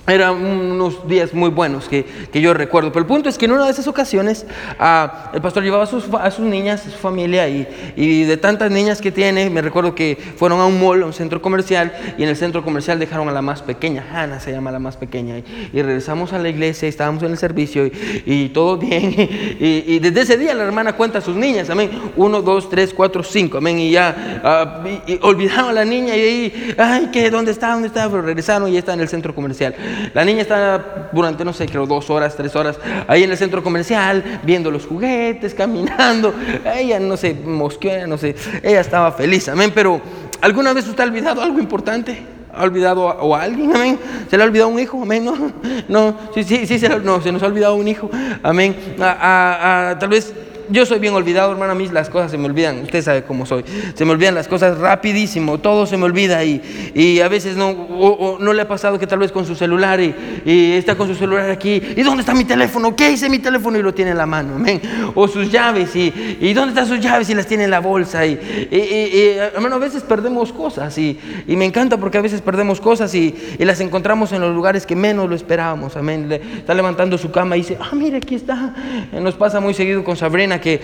eran 0.08 0.34
unos 0.44 1.06
días 1.06 1.34
muy 1.34 1.50
buenos 1.50 1.88
que, 1.88 2.05
que, 2.32 2.40
yo 2.40 2.55
recuerdo. 2.55 2.90
Pero 2.90 3.00
el 3.00 3.06
punto 3.06 3.28
es 3.28 3.37
que 3.37 3.44
en 3.44 3.52
una 3.52 3.66
de 3.66 3.70
esas 3.70 3.87
ocasiones 3.87 4.46
ah, 4.78 5.31
el 5.34 5.40
pastor 5.40 5.62
llevaba 5.62 5.84
a 5.84 5.87
sus, 5.87 6.05
a 6.14 6.31
sus 6.31 6.44
niñas, 6.44 6.87
a 6.87 6.90
su 6.90 6.96
familia, 6.96 7.49
y, 7.49 7.66
y, 7.96 8.25
de 8.25 8.37
tantas 8.37 8.70
niñas 8.70 9.00
que 9.00 9.12
tiene, 9.12 9.50
me 9.50 9.60
recuerdo 9.60 9.94
que 9.94 10.16
fueron 10.37 10.60
a 10.60 10.66
un 10.66 10.81
mall, 10.81 11.02
a 11.02 11.06
un 11.06 11.12
centro 11.12 11.43
comercial, 11.43 11.93
y 12.16 12.22
en 12.22 12.28
el 12.28 12.37
centro 12.37 12.64
comercial 12.64 12.99
dejaron 12.99 13.28
a 13.28 13.32
la 13.32 13.43
más 13.43 13.62
pequeña, 13.62 14.05
Hannah 14.10 14.40
se 14.40 14.52
llama 14.52 14.70
la 14.70 14.78
más 14.78 14.96
pequeña, 14.96 15.38
y, 15.38 15.82
regresamos 15.82 16.32
a 16.32 16.38
la 16.38 16.49
iglesia, 16.49 16.87
y 16.87 16.90
estábamos 16.90 17.22
en 17.22 17.32
el 17.32 17.38
servicio, 17.38 17.87
y, 17.87 18.49
todo 18.50 18.76
bien. 18.76 19.14
Y, 19.60 19.99
desde 19.99 20.20
ese 20.22 20.37
día 20.37 20.55
la 20.55 20.64
hermana 20.64 20.94
cuenta 20.94 21.19
a 21.19 21.20
sus 21.20 21.37
niñas, 21.37 21.69
amén. 21.70 21.90
Uno, 22.16 22.43
dos, 22.43 22.70
tres, 22.70 22.94
cuatro, 22.94 23.22
cinco, 23.22 23.58
amén. 23.58 23.78
Y 23.78 23.90
ya 23.90 24.40
ah, 24.44 24.84
olvidaron 25.22 25.70
a 25.70 25.72
la 25.72 25.84
niña, 25.84 26.16
y 26.16 26.20
ahí, 26.20 26.75
ay, 26.78 27.08
¿qué? 27.12 27.31
¿Dónde 27.31 27.52
está? 27.52 27.72
¿Dónde 27.72 27.88
está? 27.88 28.08
Pero 28.08 28.22
regresaron 28.22 28.72
y 28.72 28.76
está 28.76 28.94
en 28.94 29.00
el 29.00 29.08
centro 29.08 29.34
comercial. 29.34 29.75
La 30.15 30.25
niña 30.25 30.43
está 30.43 31.09
durante, 31.12 31.45
no 31.45 31.53
sé, 31.53 31.67
creo 31.67 31.87
dos 31.87 32.11
horas, 32.11 32.37
tres 32.37 32.55
horas, 32.56 32.79
ahí 33.06 33.25
en 33.25 33.31
el 33.31 33.37
centro 33.37 33.62
comercial, 33.62 34.41
viendo 34.43 34.71
los 34.71 34.87
juguetes, 34.87 35.55
caminando. 35.55 36.35
Ella, 36.65 36.99
no 37.00 37.17
sé, 37.17 37.35
mosquea, 37.35 38.06
no 38.06 38.19
sé. 38.19 38.35
Ella 38.62 38.81
estaba 38.81 39.12
feliz, 39.12 39.49
amén. 39.49 39.73
Pero, 39.75 40.00
¿alguna 40.41 40.73
vez 40.73 40.87
usted 40.89 41.03
ha 41.03 41.06
olvidado 41.06 41.43
algo 41.43 41.59
importante? 41.59 42.39
¿Ha 42.55 42.65
olvidado 42.65 43.09
a, 43.09 43.23
o 43.23 43.35
a 43.35 43.43
alguien? 43.43 43.75
Amén. 43.75 43.99
¿Se 44.29 44.37
le 44.37 44.43
ha 44.43 44.47
olvidado 44.47 44.69
un 44.69 44.81
hijo? 44.81 45.00
Amén. 45.03 45.25
No, 45.25 45.37
no, 45.89 46.17
sí, 46.35 46.43
sí, 46.44 46.67
sí, 46.67 46.79
se, 46.79 46.89
no, 46.89 47.21
se 47.21 47.31
nos 47.31 47.43
ha 47.43 47.47
olvidado 47.47 47.77
un 47.77 47.87
hijo. 47.87 48.11
Amén. 48.43 48.77
tal 48.99 50.09
vez 50.09 50.35
yo 50.70 50.87
soy 50.87 50.99
bien 50.99 51.15
olvidado, 51.15 51.53
hermano, 51.53 51.73
a 51.73 51.75
mí 51.75 51.88
las 51.88 52.11
cosas 52.11 52.31
se 52.31 52.38
me 52.38 52.47
olvidan, 52.47 52.81
usted 52.81 53.03
sabe 53.03 53.23
cómo 53.23 53.47
soy, 53.47 53.65
se 53.94 54.05
me 54.05 54.12
olvidan 54.12 54.35
las 54.35 54.49
cosas 54.49 54.79
rapidísimo, 54.79 55.59
todo 55.59 55.87
se 55.87 55.97
me 55.97 56.05
olvida 56.05 56.44
y, 56.44 56.93
y 56.94 57.20
a 57.20 57.29
veces 57.29 57.56
no, 57.56 58.37
no 58.41 58.53
le 58.53 58.62
ha 58.62 58.69
pasado 58.69 58.99
que 58.99 59.06
tal 59.06 59.19
vez 59.19 59.32
con 59.32 59.47
su 59.47 59.55
celular 59.55 60.00
y, 60.00 60.15
está 60.79 60.94
con 60.94 61.09
su 61.09 61.15
celular 61.15 61.50
aquí, 61.50 61.82
¿y 61.97 62.03
dónde 62.03 62.20
está 62.20 62.35
mi 62.35 62.44
teléfono? 62.44 62.94
¿Qué 62.94 63.11
hice 63.11 63.29
mi 63.29 63.38
teléfono? 63.38 63.79
Y 63.79 63.82
lo 63.82 63.93
tiene 63.93 64.12
en 64.12 64.19
la 64.19 64.26
mano, 64.26 64.55
amén. 64.56 64.81
O 65.15 65.29
sus 65.29 65.50
llaves, 65.50 65.94
y, 65.97 66.38
y 66.41 66.53
¿dónde 66.53 66.70
están 66.70 66.87
sus 66.87 67.00
llaves? 67.00 67.29
Y 67.31 67.35
las 67.35 67.47
tiene 67.47 67.65
en 67.65 67.70
la 67.70 67.81
bolsa. 67.81 68.25
Y, 68.26 68.38
hermano, 69.55 69.76
a 69.76 69.79
veces 69.79 70.03
perdemos 70.03 70.53
cosas 70.53 70.97
y, 70.99 71.19
me 71.47 71.65
encanta 71.65 71.97
porque 71.97 72.19
a 72.19 72.20
veces 72.20 72.41
perdemos 72.41 72.81
cosas 72.81 73.15
y, 73.15 73.35
las 73.59 73.81
encontramos 73.81 74.32
en 74.32 74.41
los 74.41 74.55
lugares 74.55 74.87
que 74.87 74.97
menos 74.97 75.29
lo 75.29 75.35
esperábamos, 75.35 75.97
amén. 75.97 76.31
está 76.32 76.75
levantando 76.75 77.19
su 77.19 77.31
cama 77.31 77.56
y 77.56 77.61
dice, 77.61 77.79
ah, 77.81 77.94
mire, 77.94 78.19
aquí 78.19 78.35
está. 78.35 78.75
Nos 79.12 79.35
pasa 79.35 79.61
muy 79.61 79.75
seguido 79.75 80.05
con 80.05 80.17
Sabrina 80.17 80.57
que 80.60 80.81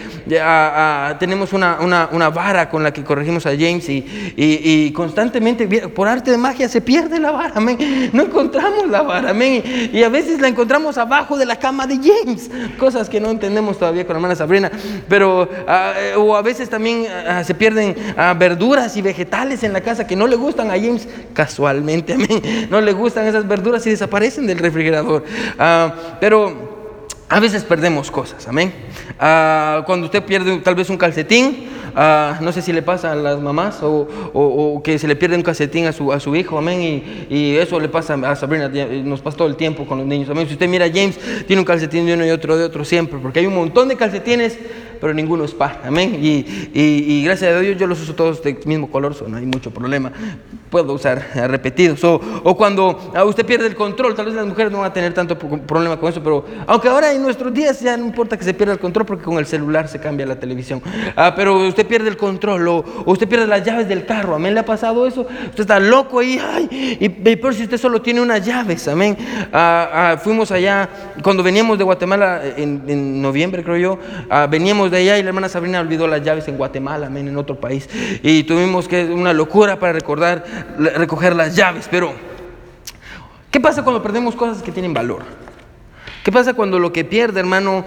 tenemos 1.19 1.53
una, 1.53 1.79
una, 1.81 2.31
vara 2.31 2.69
con 2.69 2.83
la 2.83 2.93
que 2.93 3.03
corregimos 3.05 3.47
a 3.47 3.51
James 3.51 3.89
y, 3.89 4.05
y, 4.37 4.93
constantemente, 4.93 5.67
por 5.89 6.09
arte 6.09 6.31
de 6.31 6.39
magia, 6.39 6.69
se 6.69 6.81
pierde 6.81 7.19
la 7.19 7.31
vara, 7.31 7.53
amén. 7.57 8.11
No 8.13 8.25
encontramos 8.25 8.89
la 8.89 9.03
vara, 9.03 9.31
amén. 9.31 9.91
Y 9.93 10.03
a 10.03 10.09
veces 10.09 10.41
la 10.41 10.49
encontramos 10.49 10.99
abajo 10.99 11.37
de 11.37 11.47
la 11.47 11.57
cama 11.57 11.87
de 11.87 11.97
James, 11.97 12.51
cosas 12.79 13.09
que 13.09 13.21
no 13.21 13.31
entendemos 13.31 13.79
todavía 13.79 14.07
con 14.07 14.15
la 14.15 14.19
hermana 14.19 14.37
Sabrina. 14.37 14.71
Pero, 15.09 15.49
eh, 15.69 16.15
o 16.17 16.37
a 16.37 16.43
veces 16.43 16.69
también 16.69 17.07
se 17.45 17.55
pierden 17.55 17.95
verduras 18.39 18.97
y 18.97 19.03
vegetales 19.03 19.63
en 19.63 19.73
la 19.73 19.81
casa 19.81 20.07
que 20.07 20.17
no 20.17 20.27
le 20.27 20.37
gustan 20.37 20.71
a 20.71 20.75
James 20.75 21.09
casualmente, 21.33 22.15
amén. 22.15 22.69
No 22.71 22.81
le 22.81 22.93
gustan 22.93 23.27
esas 23.27 23.47
verduras 23.47 23.87
y 23.87 23.91
desaparecen 23.91 24.47
del 24.47 24.59
refrigerador. 24.59 25.25
Ah, 25.59 26.17
pero 26.21 26.84
a 27.29 27.41
veces 27.41 27.65
perdemos 27.65 28.11
cosas, 28.11 28.47
amén. 28.49 28.73
Ah, 29.19 29.83
cuando 29.87 30.07
usted 30.07 30.23
pierde 30.23 30.59
tal 30.59 30.75
vez 30.75 30.91
un 30.91 30.97
calcetín, 30.97 31.69
ah, 31.97 32.39
no 32.41 32.53
sé 32.53 32.61
si 32.61 32.73
le 32.73 32.83
pasa 32.83 33.13
a 33.13 33.15
las 33.15 33.41
mamás 33.41 33.79
o, 33.83 34.81
que 34.85 34.99
se 34.99 35.09
le 35.09 35.17
pierde 35.17 35.37
un 35.37 35.43
calcetín 35.43 35.87
a 35.87 35.93
su, 35.93 36.13
a 36.13 36.21
su 36.21 36.37
hijo, 36.37 36.59
amén. 36.59 37.27
Y, 37.31 37.57
eso 37.57 37.81
le 37.81 37.89
pasa 37.89 38.15
a 38.15 38.37
Sabrina, 38.37 38.69
nos 38.69 39.21
pasa 39.21 39.39
todo 39.39 39.49
el 39.49 39.57
tiempo 39.57 39.87
con 39.87 39.99
los 39.99 40.07
niños, 40.07 40.29
amén. 40.29 40.47
Si 40.47 40.53
usted 40.53 40.69
mira 40.69 40.85
a 40.85 40.89
James, 40.89 41.19
tiene 41.47 41.61
un 41.61 41.67
calcetín 41.67 42.07
de 42.07 42.15
uno 42.15 42.27
y 42.27 42.31
otro 42.31 42.57
de 42.57 42.65
otro 42.65 42.85
siempre, 42.85 43.19
porque 43.19 43.41
hay 43.41 43.47
un 43.47 43.55
montón 43.55 43.89
de 43.89 43.97
calcetines 43.97 44.59
pero 45.05 45.13
ninguno 45.13 45.45
es 45.45 45.53
par. 45.53 45.83
Amén. 45.85 46.19
Y, 46.19 47.23
gracias 47.25 47.55
a 47.55 47.61
Dios 47.61 47.77
yo 47.77 47.87
los 47.87 48.01
uso 48.01 48.15
todos 48.15 48.43
del 48.43 48.57
mismo 48.65 48.91
color, 48.91 49.15
no 49.29 49.37
hay 49.37 49.45
mucho 49.45 49.71
problema. 49.71 50.11
Puedo 50.71 50.95
usar 50.95 51.23
repetidos. 51.35 52.03
O, 52.05 52.19
o 52.43 52.57
cuando 52.57 53.13
ah, 53.15 53.23
usted 53.25 53.45
pierde 53.45 53.67
el 53.67 53.75
control, 53.75 54.15
tal 54.15 54.25
vez 54.25 54.35
las 54.35 54.47
mujeres 54.47 54.73
no 54.73 54.79
van 54.79 54.91
a 54.91 54.95
tener 54.95 55.13
tanto 55.13 55.39
problema 55.39 56.01
con 56.01 56.09
eso, 56.09 56.23
pero 56.23 56.47
aunque 56.67 56.89
ahora 56.89 57.13
en 57.13 57.21
nuestros 57.21 57.53
días 57.53 57.83
ya 57.83 57.99
no 57.99 58.07
importa 58.07 58.39
que 58.39 58.45
se 58.45 58.55
pierda 58.55 58.73
el 58.73 58.79
control 58.79 59.05
porque 59.05 59.25
con 59.25 59.37
el 59.37 59.45
celular 59.45 59.89
se 59.89 60.01
cambia 60.01 60.25
la 60.25 60.41
televisión. 60.41 60.81
Ah, 61.15 61.35
pero 61.37 61.69
usted 61.69 61.87
pierde 61.87 62.09
el 62.09 62.17
control 62.17 62.67
o, 62.67 62.83
usted 63.05 63.29
pierde 63.29 63.47
las 63.47 63.63
llaves 63.63 63.87
del 63.87 64.07
carro. 64.07 64.37
Amén. 64.37 64.55
¿Le 64.55 64.61
ha 64.61 64.65
pasado 64.65 65.07
eso? 65.07 65.27
Usted 65.51 65.61
está 65.61 65.79
loco 65.81 66.21
ahí. 66.21 66.41
Ay, 66.43 66.97
y, 66.99 67.37
por 67.37 67.55
si 67.55 67.65
usted 67.65 67.77
solo 67.77 68.01
tiene 68.01 68.23
unas 68.23 68.43
llaves. 68.43 68.89
Amén. 68.89 69.19
Ah, 69.53 70.17
fuimos 70.25 70.51
allá, 70.51 70.89
cuando 71.23 71.43
veníamos 71.43 71.77
de 71.77 71.85
Guatemala 71.85 72.41
en, 72.57 72.83
en 72.89 73.21
noviembre, 73.21 73.63
creo 73.63 73.77
yo, 73.77 73.99
veníamos 74.49 74.94
allá 74.99 75.19
y 75.19 75.23
la 75.23 75.29
hermana 75.29 75.49
Sabrina 75.49 75.81
olvidó 75.81 76.07
las 76.07 76.23
llaves 76.23 76.49
en 76.49 76.57
Guatemala, 76.57 77.07
amén, 77.07 77.29
en 77.29 77.37
otro 77.37 77.59
país. 77.59 77.89
Y 78.23 78.45
tuvimos 78.45 78.89
que, 78.89 79.05
una 79.05 79.33
locura 79.33 79.79
para 79.79 79.93
recordar, 79.93 80.45
recoger 80.79 81.35
las 81.35 81.57
llaves. 81.57 81.89
Pero, 81.91 82.13
¿qué 83.51 83.61
pasa 83.61 83.83
cuando 83.83 84.03
perdemos 84.03 84.35
cosas 84.35 84.63
que 84.63 84.73
tienen 84.73 84.95
valor? 84.95 85.23
¿Qué 86.23 86.33
pasa 86.33 86.55
cuando 86.55 86.79
lo 86.79 86.91
que 86.91 87.05
pierde, 87.05 87.41
hermano, 87.41 87.85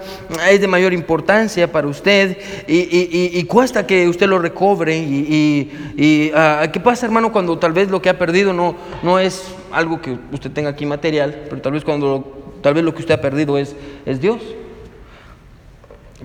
es 0.48 0.60
de 0.60 0.68
mayor 0.68 0.92
importancia 0.92 1.72
para 1.72 1.88
usted 1.88 2.38
y, 2.68 3.42
cuesta 3.44 3.84
que 3.84 4.08
usted 4.08 4.28
lo 4.28 4.38
recobre? 4.38 4.96
¿Y, 4.96 6.30
ah, 6.34 6.68
qué 6.72 6.78
pasa, 6.78 7.06
hermano, 7.06 7.32
cuando 7.32 7.58
tal 7.58 7.72
vez 7.72 7.90
lo 7.90 8.00
que 8.00 8.08
ha 8.08 8.16
perdido 8.16 8.52
no, 8.52 8.76
no 9.02 9.18
es 9.18 9.42
algo 9.72 10.00
que 10.00 10.16
usted 10.32 10.52
tenga 10.52 10.70
aquí 10.70 10.86
material, 10.86 11.46
pero 11.50 11.60
tal 11.60 11.72
vez 11.72 11.84
cuando 11.84 12.38
tal 12.62 12.74
vez 12.74 12.84
lo 12.84 12.94
que 12.94 13.00
usted 13.00 13.14
ha 13.14 13.20
perdido 13.20 13.58
es, 13.58 13.74
es 14.06 14.20
Dios? 14.20 14.40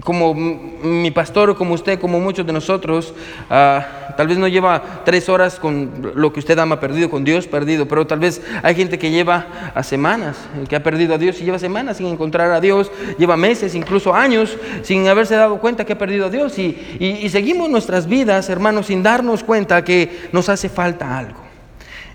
Como 0.02 0.34
mi 0.34 1.12
pastor, 1.12 1.56
como 1.56 1.76
usted, 1.76 2.00
como 2.00 2.20
muchos 2.20 2.46
de 2.46 2.54
nosotros, 2.54 3.14
ah, 3.50 4.14
tal 4.18 4.28
vez 4.28 4.38
no 4.38 4.48
lleva 4.48 5.04
tres 5.06 5.30
horas 5.30 5.60
con 5.60 6.12
lo 6.16 6.34
que 6.34 6.40
usted 6.40 6.58
ama 6.58 6.80
perdido, 6.80 7.10
con 7.10 7.24
Dios 7.24 7.48
perdido, 7.48 7.88
pero 7.88 8.08
tal 8.08 8.20
vez 8.20 8.42
hay 8.64 8.74
gente 8.74 8.98
que 8.98 9.12
lleva 9.12 9.72
a 9.76 9.84
semanas, 9.84 10.38
que 10.68 10.76
ha 10.76 10.82
perdido 10.82 11.14
a 11.14 11.18
Dios 11.18 11.40
y 11.42 11.46
lleva 11.46 11.60
semanas 11.60 11.98
sin 11.98 12.08
encontrar 12.08 12.52
a 12.52 12.60
Dios, 12.60 12.92
lleva 13.20 13.38
meses, 13.38 13.76
incluso 13.76 14.16
años, 14.16 14.58
sin 14.82 15.08
haberse 15.08 15.36
dado 15.36 15.60
cuenta 15.60 15.86
que 15.86 15.94
ha 15.94 15.98
perdido 15.98 16.26
a 16.26 16.30
Dios 16.30 16.58
y, 16.58 16.76
y 17.00 17.30
seguimos 17.30 17.70
nuestras 17.70 18.08
vidas, 18.08 18.50
hermanos, 18.50 18.88
sin 18.88 19.04
darnos 19.04 19.44
cuenta 19.44 19.84
que 19.84 20.28
nos 20.32 20.50
hace 20.50 20.70
falta 20.70 21.18
algo. 21.18 21.43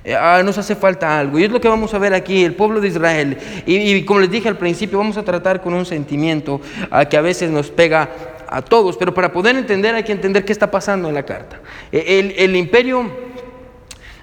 Eh, 0.05 0.15
ah, 0.15 0.43
nos 0.45 0.59
hace 0.59 0.75
falta 0.75 1.19
algo. 1.19 1.39
Y 1.39 1.45
es 1.45 1.51
lo 1.51 1.61
que 1.61 1.69
vamos 1.69 1.93
a 1.95 1.99
ver 1.99 2.15
aquí, 2.15 2.45
el 2.45 2.55
pueblo 2.55 2.81
de 2.81 2.89
Israel. 2.89 3.37
Y, 3.67 4.05
como 4.05 4.21
les 4.21 4.31
dije 4.31 4.49
al 4.49 4.57
principio, 4.57 4.99
vamos 4.99 5.17
a 5.17 5.23
tratar 5.23 5.61
con 5.61 5.75
un 5.75 5.85
sentimiento 5.85 6.61
ah, 6.91 7.05
que 7.05 7.17
a 7.17 7.21
veces 7.21 7.51
nos 7.51 7.71
pega 7.71 8.09
a 8.49 8.63
todos, 8.63 8.97
pero 8.97 9.13
para 9.13 9.31
poder 9.31 9.57
entender 9.57 9.95
hay 9.95 10.05
que 10.05 10.13
entender 10.13 10.45
qué 10.45 10.53
está 10.53 10.71
pasando 10.71 11.09
en 11.09 11.15
la 11.15 11.25
carta. 11.25 11.61
Eh, 11.93 12.19
el, 12.19 12.35
el 12.39 12.57
imperio 12.57 13.28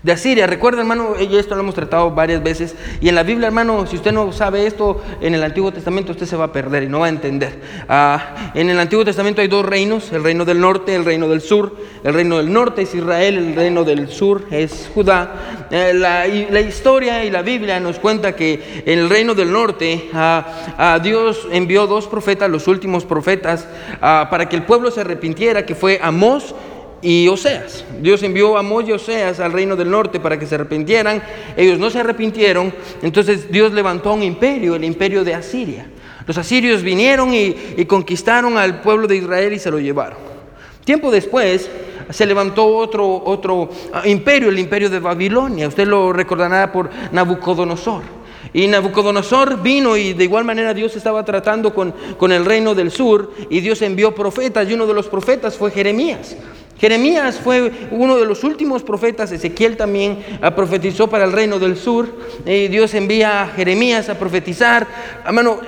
de 0.05 0.11
Asiria. 0.11 0.45
Recuerda, 0.45 0.81
hermano, 0.81 1.15
y 1.19 1.35
esto 1.35 1.55
lo 1.55 1.61
hemos 1.61 1.73
tratado 1.73 2.11
varias 2.11 2.43
veces. 2.43 2.75
Y 3.01 3.09
en 3.09 3.15
la 3.15 3.23
Biblia, 3.23 3.47
hermano, 3.47 3.87
si 3.87 3.95
usted 3.95 4.11
no 4.11 4.31
sabe 4.31 4.67
esto, 4.67 5.01
en 5.19 5.33
el 5.33 5.43
Antiguo 5.43 5.71
Testamento 5.71 6.11
usted 6.11 6.27
se 6.27 6.35
va 6.35 6.45
a 6.45 6.53
perder 6.53 6.83
y 6.83 6.87
no 6.87 6.99
va 6.99 7.07
a 7.07 7.09
entender. 7.09 7.59
Ah, 7.89 8.51
en 8.53 8.69
el 8.69 8.79
Antiguo 8.79 9.03
Testamento 9.03 9.41
hay 9.41 9.47
dos 9.47 9.65
reinos, 9.65 10.11
el 10.11 10.23
reino 10.23 10.45
del 10.45 10.61
norte, 10.61 10.93
el 10.93 11.05
reino 11.05 11.27
del 11.27 11.41
sur. 11.41 11.75
El 12.03 12.13
reino 12.13 12.37
del 12.37 12.53
norte 12.53 12.83
es 12.83 12.93
Israel, 12.93 13.35
el 13.35 13.55
reino 13.55 13.83
del 13.83 14.07
sur 14.07 14.43
es 14.51 14.91
Judá. 14.93 15.65
Eh, 15.71 15.93
la, 15.95 16.27
la, 16.27 16.61
historia 16.61 17.25
y 17.25 17.31
la 17.31 17.41
Biblia 17.41 17.79
nos 17.79 17.97
cuenta 17.97 18.35
que 18.35 18.83
en 18.85 18.99
el 18.99 19.09
reino 19.09 19.33
del 19.33 19.51
norte 19.51 20.11
ah, 20.13 20.75
ah, 20.77 20.99
Dios 21.01 21.47
envió 21.51 21.87
dos 21.87 22.05
profetas, 22.05 22.47
los 22.47 22.67
últimos 22.67 23.05
profetas, 23.05 23.67
para 23.99 24.47
que 24.47 24.55
el 24.55 24.63
pueblo 24.63 24.91
se 24.91 25.01
arrepintiera, 25.01 25.65
que 25.65 25.73
fue 25.73 25.99
Amós 25.99 26.53
y 27.05 27.27
Oseas. 27.27 27.85
Dios 28.01 28.23
envió 28.23 28.57
a 28.57 28.61
Amós 28.61 28.85
y 28.87 28.91
Oseas 28.91 29.39
al 29.39 29.53
reino 29.53 29.75
del 29.75 29.91
norte 29.91 30.19
para 30.19 30.39
que 30.39 30.47
se 30.47 30.55
arrepintieran. 30.55 31.21
Ellos 31.55 31.77
no 31.77 31.91
se 31.91 31.99
arrepintieron. 31.99 32.73
Entonces 33.03 33.51
Dios 33.51 33.73
levantó 33.73 34.13
un 34.13 34.23
imperio, 34.23 34.73
el 34.73 34.83
imperio 34.83 35.23
de 35.23 35.35
Asiria. 35.35 35.85
Los 36.25 36.39
asirios 36.39 36.81
vinieron 36.81 37.31
y, 37.31 37.85
conquistaron 37.85 38.57
al 38.57 38.81
pueblo 38.81 39.07
de 39.07 39.17
Israel 39.17 39.53
y 39.53 39.59
se 39.59 39.69
lo 39.69 39.79
llevaron. 39.79 40.17
Tiempo 40.83 41.11
después 41.11 41.69
se 42.09 42.25
levantó 42.25 42.65
otro, 42.65 43.21
otro 43.23 43.69
ah, 43.93 44.07
imperio, 44.07 44.49
el 44.49 44.57
imperio 44.57 44.89
de 44.89 44.97
Babilonia. 44.97 45.67
Usted 45.67 45.85
lo 45.85 46.11
recordará 46.11 46.71
por 46.71 46.89
Nabucodonosor. 47.11 48.01
Y 48.51 48.65
Nabucodonosor 48.65 49.61
vino 49.61 49.95
y 49.95 50.13
de 50.13 50.23
igual 50.23 50.43
manera 50.43 50.73
Dios 50.73 50.95
estaba 50.95 51.23
tratando 51.23 51.71
con, 51.71 51.93
con 52.17 52.31
el 52.31 52.45
reino 52.45 52.73
del 52.73 52.89
sur 52.89 53.31
y 53.47 53.59
Dios 53.59 53.83
envió 53.83 54.15
profetas 54.15 54.67
y 54.67 54.73
uno 54.73 54.87
de 54.87 54.93
los 54.95 55.07
profetas 55.07 55.55
fue 55.55 55.69
Jeremías. 55.69 56.35
Jeremías 56.85 57.39
fue 57.43 57.71
uno 57.89 58.15
de 58.15 58.27
los 58.27 58.43
últimos 58.43 58.83
profetas, 58.83 59.31
Ezequiel 59.31 59.75
también 59.75 60.19
profetizó 60.55 61.09
para 61.09 61.25
el 61.25 61.31
reino 61.31 61.57
del 61.57 61.77
sur, 61.77 62.07
y 62.45 62.67
Dios 62.67 62.93
envía 62.93 63.41
a 63.41 63.47
Jeremías 63.47 64.07
a 64.07 64.19
profetizar. 64.19 64.85
Hermano, 65.25 65.61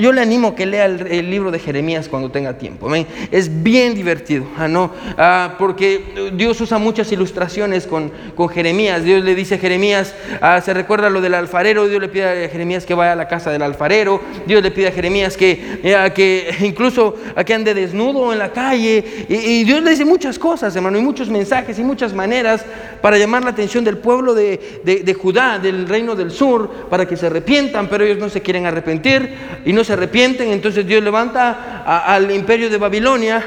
yo 0.00 0.12
le 0.12 0.20
animo 0.20 0.54
que 0.54 0.66
lea 0.66 0.86
el, 0.86 1.30
libro 1.30 1.50
de 1.50 1.58
Jeremías 1.58 2.08
cuando 2.08 2.30
tenga 2.30 2.58
tiempo. 2.58 2.90
Es 3.30 3.62
bien 3.62 3.94
divertido, 3.94 4.46
¿ah, 4.56 4.68
¿no? 4.68 4.92
Ah, 5.16 5.54
porque 5.58 6.30
Dios 6.34 6.60
usa 6.60 6.78
muchas 6.78 7.12
ilustraciones 7.12 7.86
con, 7.86 8.10
con 8.34 8.48
Jeremías. 8.48 9.04
Dios 9.04 9.22
le 9.22 9.34
dice 9.34 9.56
a 9.56 9.58
Jeremías, 9.58 10.14
ah, 10.40 10.60
se 10.60 10.74
recuerda 10.74 11.10
lo 11.10 11.20
del 11.20 11.34
alfarero, 11.34 11.88
Dios 11.88 12.00
le 12.00 12.08
pide 12.08 12.46
a 12.46 12.48
Jeremías 12.48 12.86
que 12.86 12.94
vaya 12.94 13.12
a 13.12 13.16
la 13.16 13.28
casa 13.28 13.50
del 13.50 13.62
alfarero, 13.62 14.20
Dios 14.46 14.62
le 14.62 14.70
pide 14.70 14.88
a 14.88 14.92
Jeremías 14.92 15.36
que, 15.36 15.80
eh, 15.82 16.12
que 16.14 16.54
incluso 16.60 17.14
a 17.36 17.44
que 17.44 17.54
ande 17.54 17.74
desnudo 17.74 18.32
en 18.32 18.38
la 18.38 18.52
calle. 18.52 19.04
Y, 19.28 19.64
Dios 19.64 19.82
le 19.82 19.90
dice 19.90 20.04
muchas 20.04 20.38
cosas, 20.38 20.74
hermano, 20.74 20.98
y 20.98 21.02
muchos 21.02 21.28
mensajes 21.28 21.78
y 21.78 21.82
muchas 21.82 22.12
maneras 22.12 22.64
para 23.00 23.18
llamar 23.18 23.44
la 23.44 23.50
atención 23.50 23.84
del 23.84 23.98
pueblo 23.98 24.34
de, 24.34 24.80
de, 24.84 25.14
Judá, 25.14 25.58
del 25.58 25.88
reino 25.88 26.14
del 26.14 26.30
sur, 26.30 26.70
para 26.88 27.06
que 27.06 27.16
se 27.16 27.26
arrepientan, 27.26 27.88
pero 27.88 28.04
ellos 28.04 28.18
no 28.18 28.28
se 28.28 28.40
quieren 28.40 28.66
arrepentir 28.66 29.34
y 29.64 29.72
no 29.72 29.84
se 29.84 29.89
arrepienten, 29.92 30.50
entonces 30.50 30.86
Dios 30.86 31.02
levanta 31.02 31.82
al 32.06 32.30
imperio 32.30 32.70
de 32.70 32.78
Babilonia 32.78 33.44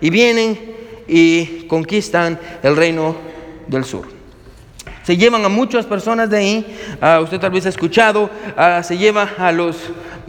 y 0.00 0.10
vienen 0.10 0.58
y 1.06 1.66
conquistan 1.66 2.38
el 2.62 2.76
reino 2.76 3.16
del 3.66 3.84
sur. 3.84 4.06
Se 5.02 5.16
llevan 5.16 5.42
a 5.44 5.48
muchas 5.48 5.86
personas 5.86 6.28
de 6.28 6.36
ahí, 6.36 6.78
ah, 7.00 7.20
usted 7.22 7.40
tal 7.40 7.50
vez 7.50 7.64
ha 7.64 7.70
escuchado, 7.70 8.28
ah, 8.56 8.82
se 8.82 8.98
lleva 8.98 9.30
a 9.38 9.50
los, 9.52 9.76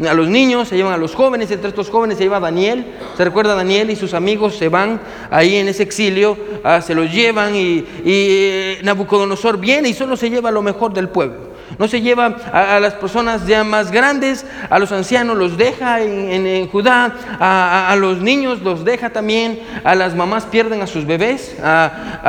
a 0.08 0.14
los 0.14 0.30
niños, 0.30 0.70
se 0.70 0.78
llevan 0.78 0.94
a 0.94 0.98
los 0.98 1.16
jóvenes, 1.16 1.52
entre 1.52 1.68
estos 1.68 1.90
jóvenes 1.90 2.18
se 2.18 2.24
lleva 2.24 2.40
Daniel, 2.40 2.86
se 3.18 3.26
recuerda 3.26 3.54
a 3.54 3.56
Daniel 3.56 3.90
y 3.90 3.98
sus 3.98 4.14
amigos 4.14 4.56
se 4.56 4.70
van 4.70 5.02
ahí 5.32 5.58
en 5.58 5.68
ese 5.68 5.84
exilio, 5.84 6.38
ah, 6.64 6.80
se 6.82 6.96
los 6.96 7.12
llevan 7.12 7.56
y, 7.56 7.60
y 7.60 7.86
eh, 8.06 8.80
Nabucodonosor 8.84 9.58
viene 9.58 9.90
y 9.90 9.94
solo 9.94 10.16
se 10.16 10.30
lleva 10.30 10.50
lo 10.50 10.62
mejor 10.62 10.94
del 10.94 11.10
pueblo 11.10 11.49
no 11.78 11.88
se 11.88 12.02
lleva 12.02 12.38
a, 12.52 12.80
las 12.80 12.94
personas 12.96 13.46
ya 13.46 13.64
más 13.64 13.92
grandes, 13.92 14.46
a 14.70 14.80
los 14.80 14.92
ancianos 14.92 15.38
los 15.38 15.58
deja 15.58 16.02
en, 16.02 16.68
Judá, 16.68 17.14
a, 17.40 17.96
los 17.98 18.22
niños 18.22 18.62
los 18.62 18.84
deja 18.84 19.12
también, 19.12 19.60
a 19.84 19.96
las 19.96 20.16
mamás 20.16 20.46
pierden 20.46 20.82
a 20.82 20.88
sus 20.88 21.06
bebés, 21.06 21.56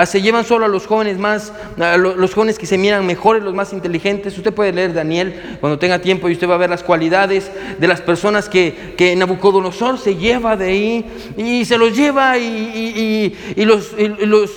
se 0.07 0.23
llevan 0.23 0.45
solo 0.45 0.67
a 0.67 0.69
los 0.69 0.87
jóvenes 0.87 1.19
más, 1.19 1.53
los, 1.77 2.35
jóvenes 2.35 2.59
que 2.59 2.67
se 2.67 2.79
miran 2.79 3.07
mejores, 3.07 3.43
los 3.43 3.55
más 3.55 3.73
inteligentes. 3.73 4.37
Usted 4.37 4.53
puede 4.53 4.73
leer 4.73 4.93
Daniel 4.93 5.59
cuando 5.61 5.79
tenga 5.79 5.99
tiempo 6.01 6.29
y 6.29 6.33
usted 6.33 6.49
va 6.49 6.55
a 6.55 6.59
ver 6.59 6.71
las 6.71 6.83
cualidades 6.83 7.51
de 7.79 7.89
las 7.89 8.01
personas 8.01 8.49
que, 8.49 9.15
Nabucodonosor 9.17 9.99
se 9.99 10.17
lleva 10.17 10.57
de 10.57 10.67
ahí 10.67 11.33
y 11.37 11.65
se 11.65 11.77
los 11.77 11.97
lleva 11.97 12.39
y, 12.39 13.35
los, 13.57 13.93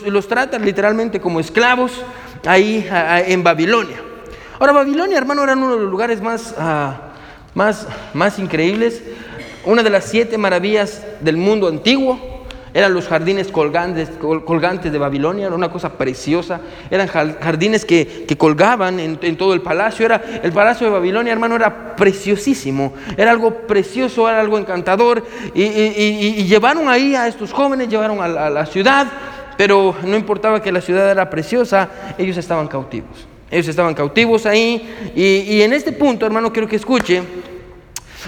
los 0.06 0.28
trata 0.28 0.60
literalmente 0.60 1.20
como 1.20 1.40
esclavos 1.40 1.92
ahí 2.46 2.88
en 3.28 3.44
Babilonia. 3.44 4.13
Ahora, 4.64 4.72
Babilonia, 4.72 5.18
hermano, 5.18 5.44
era 5.44 5.58
uno 5.58 5.76
de 5.76 5.82
los 5.82 5.92
lugares 5.92 6.22
más, 6.22 6.56
ah, 6.58 7.10
más, 7.54 7.86
más 8.14 8.40
increíbles. 8.40 9.04
Una 9.66 9.84
de 9.84 9.90
las 9.90 10.06
siete 10.06 10.38
maravillas 10.38 11.04
del 11.20 11.36
mundo 11.36 11.68
antiguo. 11.68 12.18
Eran 12.74 12.94
los 12.94 13.10
jardines 13.10 13.50
colgantes, 13.50 14.10
colgantes 14.46 14.90
de 14.90 14.98
Babilonia, 14.98 15.48
era 15.48 15.56
una 15.56 15.70
cosa 15.70 15.98
preciosa. 15.98 16.62
Eran 16.90 17.10
jardines 17.10 17.84
que, 17.84 18.26
colgaban 18.38 19.02
en, 19.02 19.36
todo 19.36 19.54
el 19.54 19.60
palacio. 19.60 20.06
Era, 20.06 20.24
el 20.42 20.54
palacio 20.54 20.88
de 20.88 20.94
Babilonia, 20.94 21.34
hermano, 21.34 21.58
era 21.58 21.98
preciosísimo. 21.98 22.94
Era 23.18 23.32
algo 23.32 23.68
precioso, 23.68 24.30
era 24.30 24.40
algo 24.40 24.58
encantador. 24.58 25.26
Y, 25.54 26.46
llevaron 26.46 26.88
ahí 26.88 27.16
a 27.16 27.28
estos 27.28 27.52
jóvenes, 27.52 27.90
llevaron 27.90 28.22
a 28.22 28.50
la 28.50 28.66
ciudad. 28.66 29.08
Pero 29.58 29.94
no 30.06 30.16
importaba 30.16 30.62
que 30.62 30.72
la 30.72 30.80
ciudad 30.80 31.12
era 31.12 31.30
preciosa, 31.30 31.90
ellos 32.18 32.38
estaban 32.38 32.70
cautivos. 32.70 33.33
Ellos 33.54 33.68
estaban 33.68 33.94
cautivos 33.94 34.46
ahí. 34.46 35.14
Y, 35.16 35.62
en 35.62 35.74
este 35.74 35.92
punto, 35.92 36.26
hermano, 36.26 36.52
quiero 36.52 36.68
que 36.68 36.76
escuche. 36.76 37.22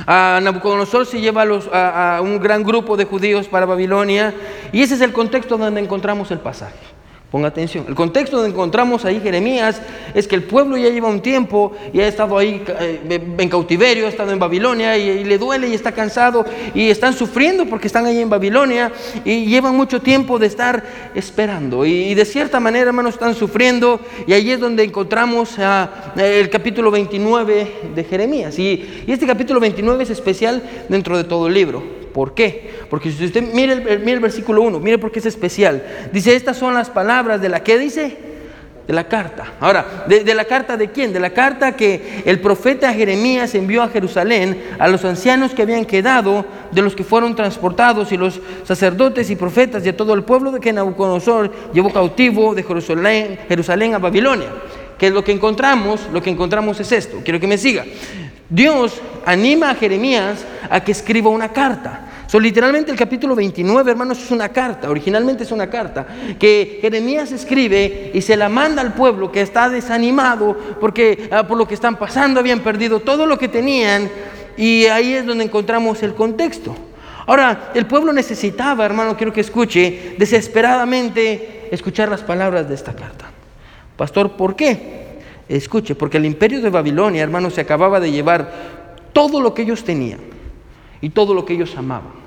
A 0.05 0.39
Nabucodonosor 0.43 1.05
se 1.05 1.19
lleva 1.19 1.43
a 1.43 2.21
un 2.21 2.39
gran 2.39 2.63
grupo 2.63 2.95
de 2.95 3.05
judíos 3.05 3.47
para 3.47 3.65
Babilonia. 3.65 4.33
Y 4.71 4.81
ese 4.81 4.95
es 4.95 5.01
el 5.01 5.11
contexto 5.11 5.57
donde 5.57 5.81
encontramos 5.81 6.31
el 6.31 6.39
pasaje. 6.39 6.94
Ponga 7.31 7.47
atención. 7.47 7.85
El 7.87 7.95
contexto 7.95 8.37
donde 8.37 8.51
encontramos 8.51 9.03
ahí 9.03 9.19
Jeremías 9.19 9.81
es 10.13 10.27
que 10.27 10.35
el 10.35 10.43
pueblo 10.43 10.77
ya 10.77 10.89
lleva 10.89 11.09
un 11.09 11.21
tiempo 11.21 11.73
y 11.91 11.99
ha 11.99 12.07
estado 12.07 12.37
ahí 12.37 12.63
eh, 12.79 13.35
en 13.37 13.49
cautiverio, 13.49 14.05
ha 14.05 14.09
estado 14.09 14.31
en 14.31 14.39
Babilonia 14.39 14.97
y, 14.97 15.23
le 15.23 15.37
duele 15.37 15.67
y 15.67 15.73
está 15.73 15.91
cansado 15.91 16.45
y 16.73 16.89
están 16.89 17.13
sufriendo 17.13 17.65
porque 17.65 17.87
están 17.87 18.05
ahí 18.05 18.19
en 18.19 18.29
Babilonia 18.29 18.91
y 19.25 19.45
llevan 19.45 19.75
mucho 19.75 20.01
tiempo 20.01 20.37
de 20.37 20.47
estar 20.47 20.83
esperando. 21.15 21.85
Y, 21.85 22.13
de 22.13 22.25
cierta 22.25 22.59
manera, 22.59 22.87
hermanos, 22.87 23.15
están 23.15 23.33
sufriendo 23.33 23.99
y 24.27 24.33
ahí 24.33 24.51
es 24.51 24.59
donde 24.59 24.83
encontramos 24.83 25.55
el 26.15 26.49
capítulo 26.49 26.91
29 26.91 27.71
de 27.95 28.03
Jeremías. 28.03 28.57
Y 28.59 29.03
este 29.07 29.25
capítulo 29.25 29.59
29 29.59 30.03
es 30.03 30.11
especial 30.11 30.63
dentro 30.89 31.17
de 31.17 31.23
todo 31.23 31.47
el 31.47 31.55
libro. 31.55 32.04
¿Por 32.15 32.33
qué? 32.33 32.71
Porque 32.89 33.11
si 33.11 33.25
usted 33.25 33.43
mire 33.43 33.73
el, 33.73 34.19
versículo 34.21 34.61
1, 34.61 34.79
mire 34.79 34.97
por 34.97 35.11
qué 35.11 35.19
es 35.19 35.25
especial. 35.25 35.83
Dice, 36.13 36.33
estas 36.33 36.55
son 36.55 36.73
las 36.73 36.89
palabras 36.89 37.41
de 37.41 37.49
la 37.49 37.61
que 37.61 37.77
dice, 37.77 38.17
de 38.87 38.93
la 38.93 39.09
carta. 39.09 39.51
Ahora, 39.59 40.05
de, 40.07 40.33
la 40.33 40.45
carta 40.45 40.77
de 40.77 40.91
quién? 40.91 41.11
De 41.11 41.19
la 41.19 41.31
carta 41.31 41.75
que 41.75 42.23
el 42.25 42.39
profeta 42.39 42.93
Jeremías 42.93 43.53
envió 43.53 43.83
a 43.83 43.89
Jerusalén 43.89 44.63
a 44.79 44.87
los 44.87 45.03
ancianos 45.03 45.53
que 45.53 45.63
habían 45.63 45.83
quedado, 45.83 46.45
de 46.71 46.81
los 46.81 46.95
que 46.95 47.03
fueron 47.03 47.35
transportados, 47.35 48.13
y 48.13 48.17
los 48.17 48.39
sacerdotes 48.63 49.29
y 49.29 49.35
profetas 49.35 49.83
de 49.83 49.91
todo 49.91 50.13
el 50.13 50.23
pueblo 50.23 50.51
de 50.51 50.61
que 50.61 50.71
Nabucodonosor 50.71 51.51
llevó 51.73 51.91
cautivo 51.91 52.55
de 52.55 52.63
Jerusalén, 52.63 53.39
Jerusalén 53.49 53.93
a 53.93 53.99
Babilonia. 53.99 54.53
Que 54.97 55.09
lo 55.09 55.21
que 55.21 55.33
encontramos, 55.33 56.07
lo 56.13 56.23
que 56.23 56.29
encontramos 56.29 56.79
es 56.79 56.93
esto. 56.93 57.19
Quiero 57.25 57.41
que 57.41 57.47
me 57.47 57.57
siga. 57.57 57.83
Dios 58.49 59.01
anima 59.25 59.71
a 59.71 59.75
Jeremías 59.75 60.45
a 60.69 60.83
que 60.83 60.91
escriba 60.91 61.29
una 61.29 61.49
carta. 61.49 62.01
So, 62.27 62.39
literalmente 62.39 62.91
el 62.91 62.97
capítulo 62.97 63.35
29, 63.35 63.91
hermanos, 63.91 64.21
es 64.21 64.31
una 64.31 64.49
carta, 64.49 64.89
originalmente 64.89 65.43
es 65.43 65.51
una 65.51 65.69
carta, 65.69 66.07
que 66.39 66.79
Jeremías 66.81 67.31
escribe 67.31 68.11
y 68.13 68.21
se 68.21 68.35
la 68.35 68.49
manda 68.49 68.81
al 68.81 68.93
pueblo 68.93 69.31
que 69.31 69.41
está 69.41 69.69
desanimado 69.69 70.57
porque 70.79 71.29
ah, 71.31 71.47
por 71.47 71.57
lo 71.57 71.67
que 71.67 71.75
están 71.75 71.97
pasando 71.97 72.39
habían 72.39 72.61
perdido 72.61 72.99
todo 72.99 73.27
lo 73.27 73.37
que 73.37 73.47
tenían 73.47 74.09
y 74.57 74.85
ahí 74.85 75.13
es 75.13 75.25
donde 75.25 75.43
encontramos 75.43 76.01
el 76.01 76.15
contexto. 76.15 76.75
Ahora, 77.27 77.71
el 77.73 77.85
pueblo 77.85 78.13
necesitaba, 78.13 78.85
hermano, 78.85 79.17
quiero 79.17 79.33
que 79.33 79.41
escuche, 79.41 80.15
desesperadamente 80.17 81.67
escuchar 81.71 82.09
las 82.09 82.21
palabras 82.21 82.67
de 82.67 82.75
esta 82.75 82.93
carta. 82.93 83.25
Pastor, 83.97 84.31
¿por 84.31 84.55
qué? 84.55 85.05
Escuche, 85.47 85.95
porque 85.95 86.17
el 86.17 86.25
imperio 86.25 86.61
de 86.61 86.69
Babilonia, 86.69 87.23
hermano, 87.23 87.49
se 87.49 87.61
acababa 87.61 87.99
de 87.99 88.11
llevar 88.11 88.84
todo 89.15 89.39
lo 89.39 89.53
que 89.53 89.61
ellos 89.61 89.85
tenían 89.85 90.19
y 90.99 91.09
todo 91.09 91.33
lo 91.33 91.45
que 91.45 91.53
ellos 91.53 91.73
amaban. 91.77 92.25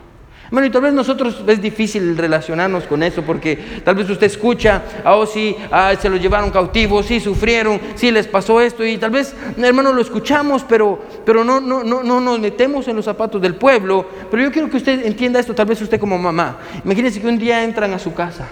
Bueno, 0.50 0.66
y 0.66 0.70
tal 0.70 0.80
vez 0.80 0.94
nosotros 0.94 1.44
es 1.46 1.60
difícil 1.60 2.16
relacionarnos 2.16 2.84
con 2.84 3.02
eso 3.02 3.20
porque 3.20 3.82
tal 3.84 3.94
vez 3.94 4.08
usted 4.08 4.26
escucha, 4.26 4.82
oh 5.04 5.26
sí, 5.26 5.54
se 6.00 6.08
los 6.08 6.18
llevaron 6.18 6.50
cautivos, 6.50 7.04
sí 7.04 7.20
sufrieron, 7.20 7.78
sí 7.94 8.10
les 8.10 8.26
pasó 8.26 8.58
esto 8.58 8.86
y 8.86 8.96
tal 8.96 9.10
vez, 9.10 9.36
hermano, 9.58 9.92
lo 9.92 10.00
escuchamos, 10.00 10.64
pero, 10.66 10.98
pero 11.26 11.44
no, 11.44 11.60
no, 11.60 11.84
no, 11.84 12.02
no 12.02 12.20
nos 12.22 12.40
metemos 12.40 12.88
en 12.88 12.96
los 12.96 13.04
zapatos 13.04 13.42
del 13.42 13.56
pueblo. 13.56 14.06
Pero 14.30 14.44
yo 14.44 14.50
quiero 14.50 14.70
que 14.70 14.78
usted 14.78 15.04
entienda 15.04 15.38
esto, 15.38 15.54
tal 15.54 15.66
vez 15.66 15.82
usted 15.82 16.00
como 16.00 16.16
mamá. 16.16 16.56
Imagínese 16.82 17.20
que 17.20 17.28
un 17.28 17.38
día 17.38 17.62
entran 17.62 17.92
a 17.92 17.98
su 17.98 18.14
casa 18.14 18.48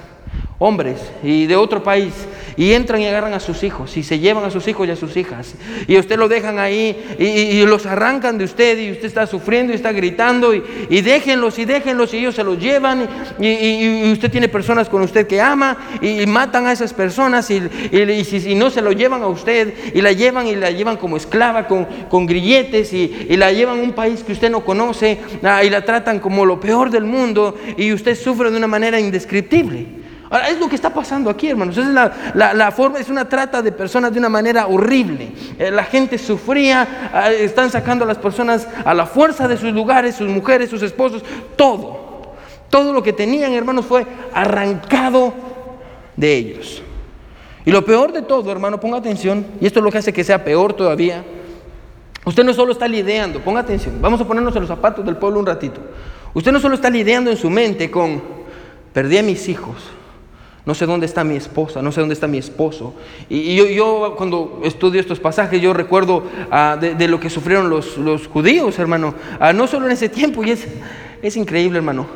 hombres 0.59 0.99
y 1.23 1.47
de 1.47 1.57
otro 1.57 1.83
país 1.83 2.13
y 2.57 2.73
entran 2.73 3.03
y 3.03 3.07
agarran 3.07 3.35
a 3.35 3.41
sus 3.41 3.63
hijos 3.63 3.95
y 3.99 4.03
se 4.03 4.19
llevan 4.19 4.45
a 4.45 4.51
sus 4.51 4.67
hijos 4.69 4.89
y 4.89 4.91
a 4.91 4.97
sus 4.97 5.15
hijas 5.17 5.55
y 5.87 5.99
usted 5.99 6.17
lo 6.17 6.29
dejan 6.29 6.59
ahí 6.59 7.17
y, 7.19 7.67
los 7.67 7.85
arrancan 7.85 8.39
de 8.39 8.45
usted 8.45 8.79
y 8.79 8.93
usted 8.93 9.07
está 9.07 9.27
sufriendo 9.27 9.73
y 9.73 9.77
está 9.77 9.93
gritando 9.93 10.55
y, 10.55 10.63
déjenlos 11.03 11.59
y 11.59 11.65
déjenlos 11.67 12.15
y 12.15 12.19
ellos 12.19 12.35
se 12.35 12.45
los 12.45 12.59
llevan 12.59 13.07
y, 13.39 14.11
usted 14.11 14.31
tiene 14.31 14.49
personas 14.49 14.89
con 14.89 15.03
usted 15.03 15.27
que 15.27 15.41
ama 15.41 15.77
y, 16.01 16.25
matan 16.27 16.67
a 16.67 16.73
esas 16.73 16.95
personas 16.95 17.51
y, 17.51 17.61
no 18.57 18.71
se 18.71 18.81
lo 18.81 18.93
llevan 18.93 19.23
a 19.23 19.27
usted 19.27 19.75
y 19.95 20.01
la 20.01 20.13
llevan 20.13 20.47
y 20.47 20.57
la 20.57 20.71
llevan 20.71 20.97
como 20.97 21.19
esclava 21.19 21.67
con, 21.67 21.85
con 22.09 22.25
grilletes 22.25 22.93
y, 22.95 23.37
la 23.37 23.53
llevan 23.53 23.81
a 23.81 23.83
un 23.83 23.93
país 23.93 24.23
que 24.23 24.33
usted 24.33 24.51
no 24.51 24.65
conoce 24.65 25.19
ah, 25.43 25.63
y 25.63 25.69
la 25.69 25.85
tratan 25.85 26.21
como 26.21 26.47
lo 26.47 26.59
peor 26.59 26.91
del 26.91 27.05
mundo 27.05 27.57
y 27.77 27.93
usted 27.93 28.17
sufre 28.17 28.51
de 28.51 28.57
una 28.57 28.67
manera 28.67 28.99
indescriptible. 28.99 29.96
Ahora, 30.29 30.49
es 30.49 30.59
lo 30.59 30.69
que 30.69 30.75
está 30.75 30.91
pasando 30.91 31.31
aquí, 31.31 31.49
hermanos. 31.49 31.77
Es 31.77 31.87
la, 31.87 32.73
forma, 32.75 32.99
es 32.99 33.09
una 33.09 33.29
trata 33.29 33.63
de 33.63 33.73
personas 33.73 34.13
de 34.13 34.19
una 34.19 34.29
manera 34.29 34.67
horrible. 34.67 35.33
Eh, 35.59 35.71
la 35.71 35.85
gente 35.85 36.19
sufría, 36.19 37.11
ah, 37.13 37.31
están 37.31 37.71
sacando 37.71 38.05
a 38.05 38.09
las 38.09 38.19
personas 38.19 38.67
a 38.85 38.93
la 38.93 39.07
fuerza 39.07 39.47
de 39.47 39.57
sus 39.57 39.73
lugares, 39.73 40.17
sus 40.17 40.29
mujeres, 40.29 40.71
sus 40.71 40.83
esposos, 40.83 41.23
todo. 41.57 42.35
Todo 42.71 42.93
lo 42.93 43.03
que 43.03 43.13
tenían, 43.13 43.53
hermanos, 43.53 43.87
fue 43.87 44.05
arrancado 44.33 45.33
de 46.17 46.35
ellos. 46.35 46.83
Y 47.65 47.71
lo 47.71 47.85
peor 47.85 48.13
de 48.13 48.23
todo, 48.23 48.51
hermano, 48.51 48.81
ponga 48.81 48.99
atención, 48.99 49.47
y 49.61 49.67
esto 49.67 49.81
es 49.81 49.85
lo 49.85 49.91
que 49.91 49.99
hace 49.99 50.13
que 50.13 50.25
sea 50.25 50.45
peor 50.45 50.73
todavía. 50.73 51.25
Usted 52.25 52.45
no 52.45 52.53
solo 52.55 52.73
está 52.73 52.89
lidiando, 52.89 53.41
ponga 53.41 53.61
atención, 53.61 54.01
vamos 54.01 54.21
a 54.21 54.25
ponernos 54.25 54.55
en 54.57 54.63
los 54.63 54.69
zapatos 54.69 55.05
del 55.05 55.17
pueblo 55.17 55.39
un 55.39 55.47
ratito. 55.47 55.81
Usted 56.35 56.53
no 56.53 56.61
solo 56.61 56.75
está 56.75 56.91
lidiando 56.91 57.31
en 57.31 57.37
su 57.37 57.49
mente 57.51 57.91
con, 57.91 58.23
perdí 58.93 59.19
a 59.19 59.23
mis 59.23 59.49
hijos, 59.49 59.77
no 60.67 60.75
sé 60.75 60.85
dónde 60.85 61.07
está 61.07 61.23
mi 61.23 61.37
esposa, 61.37 61.81
no 61.81 61.93
sé 61.93 62.01
dónde 62.01 62.15
está 62.15 62.27
mi 62.27 62.39
esposo. 62.39 62.93
Y, 63.31 63.55
yo, 63.55 64.15
cuando 64.17 64.61
estudio 64.65 65.01
estos 65.01 65.21
pasajes, 65.21 65.63
yo 65.63 65.73
recuerdo 65.73 66.25
ah, 66.51 66.77
de, 66.79 67.09
lo 67.09 67.21
que 67.21 67.31
sufrieron 67.31 67.71
los, 67.71 67.97
los 67.97 68.27
judíos, 68.27 68.77
hermano, 68.81 69.15
ah, 69.39 69.53
no 69.53 69.69
solo 69.69 69.87
en 69.87 69.93
ese 69.93 70.09
tiempo, 70.09 70.45
y 70.45 70.51
es, 70.51 70.67
es 71.23 71.37
increíble, 71.37 71.79
hermano, 71.79 72.07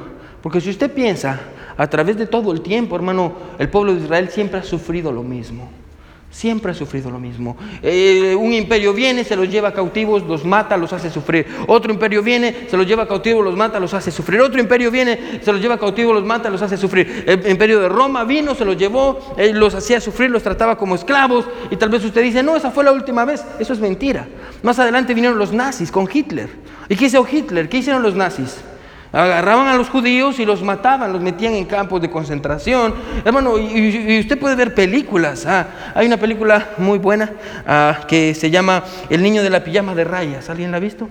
porque 0.43 0.61
si 0.61 0.69
usted 0.69 0.93
piensa, 0.93 1.41
a 1.77 1.87
través 1.89 2.19
de 2.19 2.27
todo 2.27 2.53
el 2.53 2.61
tiempo, 2.61 2.97
hermano, 2.97 3.35
el 3.59 3.69
pueblo 3.71 3.95
de 3.95 4.01
Israel 4.03 4.29
siempre 4.29 4.59
ha 4.59 4.63
sufrido 4.65 5.13
lo 5.13 5.23
mismo. 5.23 5.71
Siempre 6.31 6.71
ha 6.71 6.75
sufrido 6.75 7.11
lo 7.11 7.19
mismo. 7.19 7.57
Eh, 7.83 8.37
un 8.39 8.53
imperio 8.53 8.95
viene, 8.95 9.25
se 9.25 9.35
los 9.35 9.51
lleva 9.51 9.73
cautivos, 9.73 10.23
los 10.23 10.45
mata, 10.45 10.77
los 10.77 10.93
hace 10.93 11.11
sufrir. 11.11 11.45
Otro 11.67 11.93
imperio 11.93 12.23
viene, 12.23 12.69
se 12.71 12.77
los 12.77 12.87
lleva 12.87 13.09
cautivos, 13.09 13.45
los 13.45 13.57
mata, 13.57 13.81
los 13.81 13.93
hace 13.95 14.13
sufrir. 14.13 14.41
Otro 14.41 14.61
imperio 14.61 14.93
viene, 14.93 15.41
se 15.43 15.53
los 15.53 15.61
lleva 15.61 15.77
cautivos, 15.77 16.15
los 16.15 16.25
mata, 16.25 16.49
los 16.49 16.63
hace 16.63 16.77
sufrir. 16.77 17.25
El 17.27 17.51
imperio 17.51 17.81
de 17.81 17.89
Roma 17.89 18.23
vino, 18.23 18.55
se 18.55 18.65
los 18.65 18.77
llevó, 18.77 19.35
los 19.55 19.75
hacía 19.75 20.01
sufrir, 20.01 20.31
los 20.31 20.45
trataba 20.45 20.79
como 20.79 20.95
esclavos. 20.95 21.47
Y 21.69 21.77
tal 21.77 21.89
vez 21.89 22.05
usted 22.05 22.23
dice, 22.23 22.45
no, 22.45 22.55
esa 22.55 22.71
fue 22.71 22.85
la 22.85 22.93
última 22.93 23.25
vez. 23.25 23.45
Eso 23.59 23.73
es 23.73 23.81
mentira. 23.81 24.29
Más 24.63 24.79
adelante 24.79 25.15
vinieron 25.15 25.37
los 25.37 25.53
nazis 25.53 25.91
con 25.91 26.09
Hitler. 26.13 26.49
¿Y 26.89 26.95
qué 26.95 27.07
hizo 27.07 27.27
Hitler? 27.29 27.69
¿Qué 27.69 27.79
hicieron 27.79 28.03
los 28.03 28.15
nazis? 28.15 28.59
Agarraban 29.13 29.67
a 29.67 29.77
los 29.77 29.89
judíos 29.89 30.39
y 30.39 30.45
los 30.45 30.63
mataban, 30.63 31.13
los 31.13 31.21
metían 31.21 31.55
en 31.55 31.65
campos 31.65 32.01
de 32.01 32.11
concentración. 32.11 32.95
Hermano, 33.25 33.59
y, 33.59 34.21
usted 34.21 34.39
puede 34.39 34.55
ver 34.55 34.73
películas. 34.73 35.47
Ah, 35.47 35.93
hay 35.95 36.07
una 36.07 36.17
película 36.17 36.71
muy 36.79 36.99
buena 36.99 37.33
ah, 37.67 38.01
que 38.07 38.35
se 38.35 38.51
llama 38.51 38.85
El 39.09 39.23
niño 39.23 39.43
de 39.43 39.51
la 39.51 39.65
pijama 39.65 39.97
de 39.97 40.05
rayas. 40.05 40.49
¿Alguien 40.49 40.71
la 40.71 40.77
ha 40.77 40.81
visto? 40.81 41.09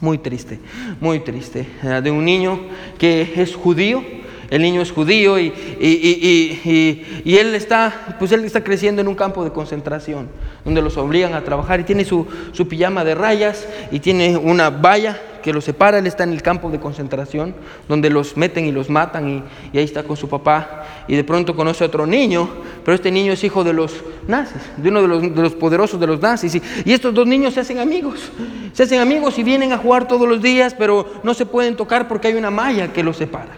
Muy 0.00 0.18
triste, 0.18 0.60
muy 1.00 1.20
triste. 1.20 1.66
Ah, 1.82 2.02
de 2.02 2.10
un 2.10 2.22
niño 2.22 2.60
que 2.98 3.32
es 3.36 3.54
judío. 3.54 4.04
El 4.50 4.62
niño 4.62 4.80
es 4.80 4.92
judío 4.92 5.40
y, 5.40 5.52
y, 5.80 7.36
él, 7.36 7.54
está, 7.56 8.14
pues 8.20 8.30
él 8.30 8.44
está 8.44 8.62
creciendo 8.62 9.00
en 9.00 9.08
un 9.08 9.16
campo 9.16 9.42
de 9.42 9.50
concentración 9.50 10.28
donde 10.64 10.82
los 10.82 10.96
obligan 10.98 11.34
a 11.34 11.42
trabajar 11.42 11.80
y 11.80 11.82
tiene 11.82 12.04
su, 12.04 12.28
su 12.52 12.68
pijama 12.68 13.02
de 13.02 13.16
rayas 13.16 13.66
y 13.90 13.98
tiene 13.98 14.36
una 14.36 14.70
valla 14.70 15.20
que 15.46 15.52
los 15.52 15.62
separa, 15.62 15.98
él 15.98 16.08
está 16.08 16.24
en 16.24 16.32
el 16.32 16.42
campo 16.42 16.70
de 16.70 16.80
concentración, 16.80 17.54
donde 17.88 18.10
los 18.10 18.36
meten 18.36 18.66
y 18.66 18.72
los 18.72 18.90
matan 18.90 19.44
y, 19.72 19.78
ahí 19.78 19.84
está 19.84 20.02
con 20.02 20.16
su 20.16 20.28
papá. 20.28 20.84
Y 21.06 21.14
de 21.14 21.22
pronto 21.22 21.54
conoce 21.54 21.84
a 21.84 21.86
otro 21.86 22.04
niño, 22.04 22.48
pero 22.84 22.96
este 22.96 23.12
niño 23.12 23.32
es 23.32 23.44
hijo 23.44 23.62
de 23.62 23.72
los 23.72 23.94
nazis, 24.26 24.60
de 24.76 24.88
uno 24.88 25.02
de 25.02 25.40
los, 25.40 25.54
poderosos 25.54 26.00
de 26.00 26.08
los 26.08 26.20
nazis. 26.20 26.56
Y, 26.84 26.92
estos 26.92 27.14
dos 27.14 27.28
niños 27.28 27.54
se 27.54 27.60
hacen 27.60 27.78
amigos, 27.78 28.32
se 28.72 28.82
hacen 28.82 28.98
amigos 28.98 29.38
y 29.38 29.44
vienen 29.44 29.72
a 29.72 29.78
jugar 29.78 30.08
todos 30.08 30.28
los 30.28 30.42
días, 30.42 30.74
pero 30.74 31.06
no 31.22 31.32
se 31.32 31.46
pueden 31.46 31.76
tocar 31.76 32.08
porque 32.08 32.26
hay 32.26 32.34
una 32.34 32.50
malla 32.50 32.92
que 32.92 33.04
los 33.04 33.16
separa. 33.16 33.54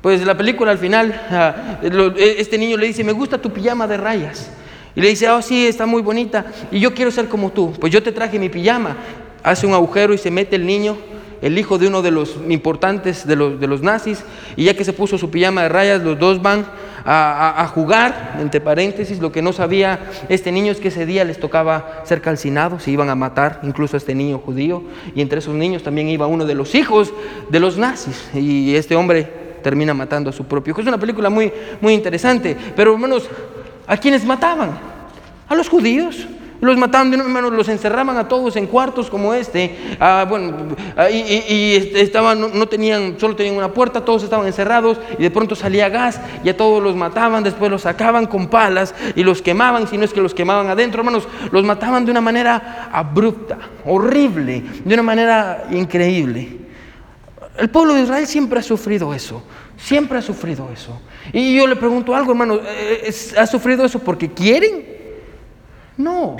Pues 0.00 0.24
la 0.24 0.38
película 0.38 0.70
al 0.70 0.78
final, 0.78 1.12
ah, 1.30 1.80
e, 1.82 2.36
este 2.38 2.56
niño 2.56 2.78
le 2.78 2.86
dice, 2.86 3.04
me 3.04 3.12
gusta 3.12 3.36
tu 3.36 3.50
pijama 3.50 3.86
de 3.86 3.98
rayas. 3.98 4.50
Y 4.96 5.02
le 5.02 5.10
dice, 5.10 5.28
oh 5.28 5.42
sí, 5.42 5.66
está 5.66 5.84
muy 5.84 6.00
bonita. 6.00 6.46
Y 6.70 6.80
yo 6.80 6.94
quiero 6.94 7.10
ser 7.10 7.28
como 7.28 7.50
tú. 7.50 7.74
Pues 7.78 7.92
yo 7.92 8.02
te 8.02 8.10
traje 8.10 8.38
mi 8.38 8.48
pijama 8.48 8.96
hace 9.42 9.66
un 9.66 9.74
agujero 9.74 10.14
y 10.14 10.18
se 10.18 10.30
mete 10.30 10.56
el 10.56 10.66
niño, 10.66 10.96
el 11.42 11.58
hijo 11.58 11.78
de 11.78 11.88
uno 11.88 12.02
de 12.02 12.10
los 12.10 12.36
importantes 12.48 13.26
de 13.26 13.36
los, 13.36 13.60
de 13.60 13.66
los 13.66 13.82
nazis, 13.82 14.24
y 14.56 14.64
ya 14.64 14.74
que 14.74 14.84
se 14.84 14.92
puso 14.92 15.18
su 15.18 15.30
pijama 15.30 15.62
de 15.62 15.68
rayas, 15.68 16.02
los 16.02 16.18
dos 16.18 16.42
van 16.42 16.66
a, 17.04 17.66
jugar, 17.74 18.36
entre 18.40 18.60
paréntesis, 18.60 19.20
lo 19.20 19.32
que 19.32 19.42
no 19.42 19.52
sabía 19.52 20.00
este 20.28 20.52
niño 20.52 20.70
es 20.70 20.80
que 20.80 20.88
ese 20.88 21.06
día 21.06 21.24
les 21.24 21.40
tocaba 21.40 22.02
ser 22.04 22.20
calcinados, 22.20 22.82
se 22.82 22.90
iban 22.90 23.08
a 23.08 23.14
matar 23.14 23.60
incluso 23.62 23.96
a 23.96 23.98
este 23.98 24.14
niño 24.14 24.38
judío, 24.38 24.82
y 25.14 25.22
entre 25.22 25.38
esos 25.38 25.54
niños 25.54 25.82
también 25.82 26.08
iba 26.08 26.26
uno 26.26 26.44
de 26.44 26.54
los 26.54 26.74
hijos 26.74 27.12
de 27.48 27.60
los 27.60 27.78
nazis, 27.78 28.28
y 28.34 28.74
este 28.74 28.96
hombre 28.96 29.40
termina 29.62 29.94
matando 29.94 30.30
a 30.30 30.32
su 30.32 30.44
propio 30.44 30.72
hijo. 30.72 30.80
Es 30.80 30.86
una 30.86 30.98
película 30.98 31.30
muy, 31.30 31.52
muy 31.80 31.94
interesante, 31.94 32.56
pero 32.76 32.92
hermanos, 32.92 33.28
¿a 33.86 33.96
quiénes 33.96 34.24
mataban? 34.24 34.78
A 35.48 35.54
los 35.54 35.68
judíos. 35.68 36.26
Los 36.60 36.76
mataban, 36.76 37.10
los 37.56 37.68
encerraban 37.68 38.18
a 38.18 38.28
todos 38.28 38.56
en 38.56 38.66
cuartos 38.66 39.08
como 39.08 39.32
este. 39.32 39.96
Ah, 39.98 40.26
bueno, 40.28 40.54
ah, 40.96 41.08
y, 41.08 41.74
este, 41.74 42.02
estaban, 42.02 42.40
no, 42.40 42.68
tenían, 42.68 43.18
solo 43.18 43.34
tenían 43.34 43.56
una 43.56 43.72
puerta, 43.72 44.04
todos 44.04 44.22
estaban 44.22 44.46
encerrados 44.46 44.98
y 45.18 45.22
de 45.22 45.30
pronto 45.30 45.54
salía 45.54 45.88
gas 45.88 46.20
y 46.44 46.50
a 46.50 46.56
todos 46.56 46.82
los 46.82 46.94
mataban, 46.96 47.42
después 47.42 47.70
los 47.70 47.82
sacaban 47.82 48.26
con 48.26 48.48
palas 48.48 48.94
y 49.16 49.22
los 49.22 49.40
quemaban, 49.40 49.88
si 49.88 49.96
no 49.96 50.04
es 50.04 50.12
que 50.12 50.20
los 50.20 50.34
quemaban 50.34 50.68
adentro, 50.68 51.00
hermanos, 51.00 51.26
los 51.50 51.64
mataban 51.64 52.04
de 52.04 52.10
una 52.10 52.20
manera 52.20 52.90
abrupta, 52.92 53.58
horrible, 53.86 54.62
de 54.84 54.94
una 54.94 55.02
manera 55.02 55.64
increíble. 55.70 56.58
El 57.58 57.70
pueblo 57.70 57.94
de 57.94 58.02
Israel 58.02 58.26
siempre 58.26 58.60
ha 58.60 58.62
sufrido 58.62 59.14
eso, 59.14 59.42
siempre 59.76 60.18
ha 60.18 60.22
sufrido 60.22 60.68
eso. 60.72 61.00
Y 61.32 61.56
yo 61.56 61.66
le 61.66 61.76
pregunto 61.76 62.14
algo, 62.14 62.32
hermano, 62.32 62.56
eh, 62.56 63.02
eh, 63.06 63.38
¿ha 63.38 63.46
sufrido 63.46 63.84
eso 63.84 63.98
porque 63.98 64.30
quieren? 64.30 64.89
No, 66.00 66.36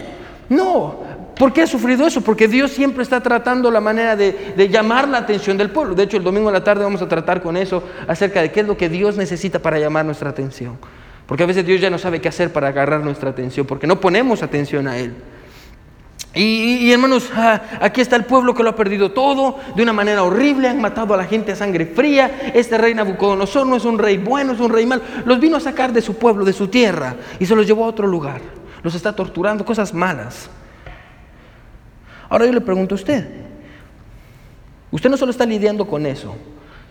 no. 0.49 1.21
¿Por 1.37 1.53
qué 1.53 1.63
ha 1.63 1.67
sufrido 1.67 2.07
eso? 2.07 2.23
Porque 2.23 2.49
Dios 2.49 2.71
siempre 2.71 3.03
está 3.03 3.23
tratando 3.23 3.71
la 3.71 3.81
manera 3.81 4.17
de, 4.17 4.69
llamar 4.71 5.09
la 5.09 5.19
atención 5.19 5.57
del 5.57 5.71
pueblo. 5.71 5.95
De 5.95 6.03
hecho, 6.03 6.17
el 6.17 6.23
domingo 6.23 6.49
a 6.49 6.53
la 6.53 6.65
tarde 6.65 6.85
vamos 6.85 7.03
a 7.03 7.09
tratar 7.09 7.43
con 7.43 7.57
eso 7.57 7.83
acerca 8.09 8.43
de 8.43 8.51
qué 8.51 8.61
es 8.61 8.67
lo 8.67 8.77
que 8.77 8.89
Dios 8.89 9.17
necesita 9.17 9.59
para 9.59 9.79
llamar 9.79 10.05
nuestra 10.05 10.31
atención. 10.31 10.79
Porque 11.27 11.45
a 11.45 11.47
veces 11.47 11.65
Dios 11.65 11.81
ya 11.81 11.91
no 11.91 11.99
sabe 11.99 12.21
qué 12.21 12.29
hacer 12.29 12.53
para 12.53 12.69
agarrar 12.69 13.01
nuestra 13.01 13.31
atención, 13.31 13.67
porque 13.67 13.87
no 13.87 14.01
ponemos 14.01 14.43
atención 14.43 14.89
a 14.89 14.99
Él. 14.99 15.15
Y, 16.35 16.91
hermanos, 16.93 17.31
ah, 17.35 17.61
aquí 17.81 18.01
está 18.01 18.17
el 18.17 18.25
pueblo 18.25 18.55
que 18.55 18.63
lo 18.63 18.71
ha 18.71 18.77
perdido 18.77 19.11
todo 19.13 19.59
de 19.75 19.83
una 19.83 19.93
manera 19.93 20.23
horrible, 20.23 20.69
han 20.69 20.81
matado 20.81 21.15
a 21.15 21.17
la 21.17 21.25
gente 21.25 21.53
a 21.53 21.57
sangre 21.57 21.87
fría. 21.87 22.53
Este 22.55 22.79
rey 22.79 22.95
Nabucodonosor 22.95 23.67
no 23.67 23.77
es 23.77 23.85
un 23.85 23.99
rey 23.99 24.19
bueno, 24.19 24.53
es 24.53 24.61
un 24.61 24.71
rey 24.71 24.87
malo. 24.87 25.03
Los 25.25 25.41
vino 25.41 25.57
a 25.57 25.61
sacar 25.61 25.93
de 25.93 26.03
su 26.03 26.17
pueblo, 26.17 26.45
de 26.45 26.53
su 26.53 26.69
tierra, 26.69 27.17
y 27.39 27.47
se 27.47 27.57
los 27.57 27.67
llevó 27.67 27.85
a 27.85 27.89
otro 27.89 28.07
lugar 28.07 28.60
los 28.83 28.95
está 28.95 29.15
torturando, 29.15 29.65
cosas 29.65 29.93
malas. 29.93 30.49
Ahora 32.29 32.47
yo 32.47 32.53
le 32.53 32.61
pregunto 32.61 32.95
a 32.95 32.97
usted, 32.97 33.41
Usted 34.93 35.09
no 35.09 35.17
solo 35.17 35.31
está 35.31 35.47
lidiando 35.47 35.87
con 35.87 36.05
eso, 36.05 36.35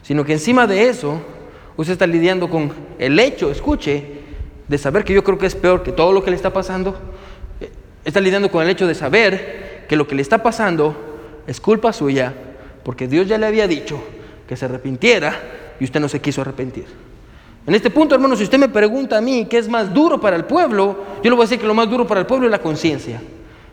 sino 0.03 0.23
que 0.23 0.33
encima 0.33 0.67
de 0.67 0.89
eso, 0.89 1.21
usted 1.75 1.93
está 1.93 2.07
lidiando 2.07 2.49
con 2.49 2.71
el 2.97 3.19
hecho, 3.19 3.51
escuche, 3.51 4.19
de 4.67 4.77
saber 4.77 5.03
que 5.03 5.13
yo 5.13 5.23
creo 5.23 5.37
que 5.37 5.47
es 5.47 5.55
peor 5.55 5.83
que 5.83 5.91
todo 5.91 6.13
lo 6.13 6.23
que 6.23 6.29
le 6.29 6.35
está 6.35 6.53
pasando. 6.53 6.97
Está 8.05 8.21
lidiando 8.21 8.49
con 8.49 8.63
el 8.63 8.69
hecho 8.69 8.87
de 8.87 8.95
saber 8.95 9.85
que 9.89 9.95
lo 9.95 10.07
que 10.07 10.15
le 10.15 10.21
está 10.21 10.41
pasando 10.41 10.95
es 11.45 11.59
culpa 11.59 11.91
suya, 11.91 12.33
porque 12.83 13.07
Dios 13.07 13.27
ya 13.27 13.37
le 13.37 13.47
había 13.47 13.67
dicho 13.67 14.01
que 14.47 14.55
se 14.55 14.65
arrepintiera 14.65 15.35
y 15.79 15.83
usted 15.83 15.99
no 15.99 16.07
se 16.07 16.21
quiso 16.21 16.41
arrepentir. 16.41 16.85
En 17.67 17.75
este 17.75 17.89
punto, 17.89 18.15
hermano, 18.15 18.35
si 18.35 18.43
usted 18.43 18.57
me 18.57 18.69
pregunta 18.69 19.17
a 19.17 19.21
mí 19.21 19.45
qué 19.49 19.57
es 19.57 19.67
más 19.67 19.93
duro 19.93 20.19
para 20.19 20.35
el 20.35 20.45
pueblo, 20.45 20.97
yo 21.23 21.29
le 21.29 21.35
voy 21.35 21.43
a 21.43 21.45
decir 21.45 21.59
que 21.59 21.67
lo 21.67 21.73
más 21.73 21.89
duro 21.89 22.07
para 22.07 22.21
el 22.21 22.25
pueblo 22.25 22.47
es 22.47 22.51
la 22.51 22.59
conciencia. 22.59 23.21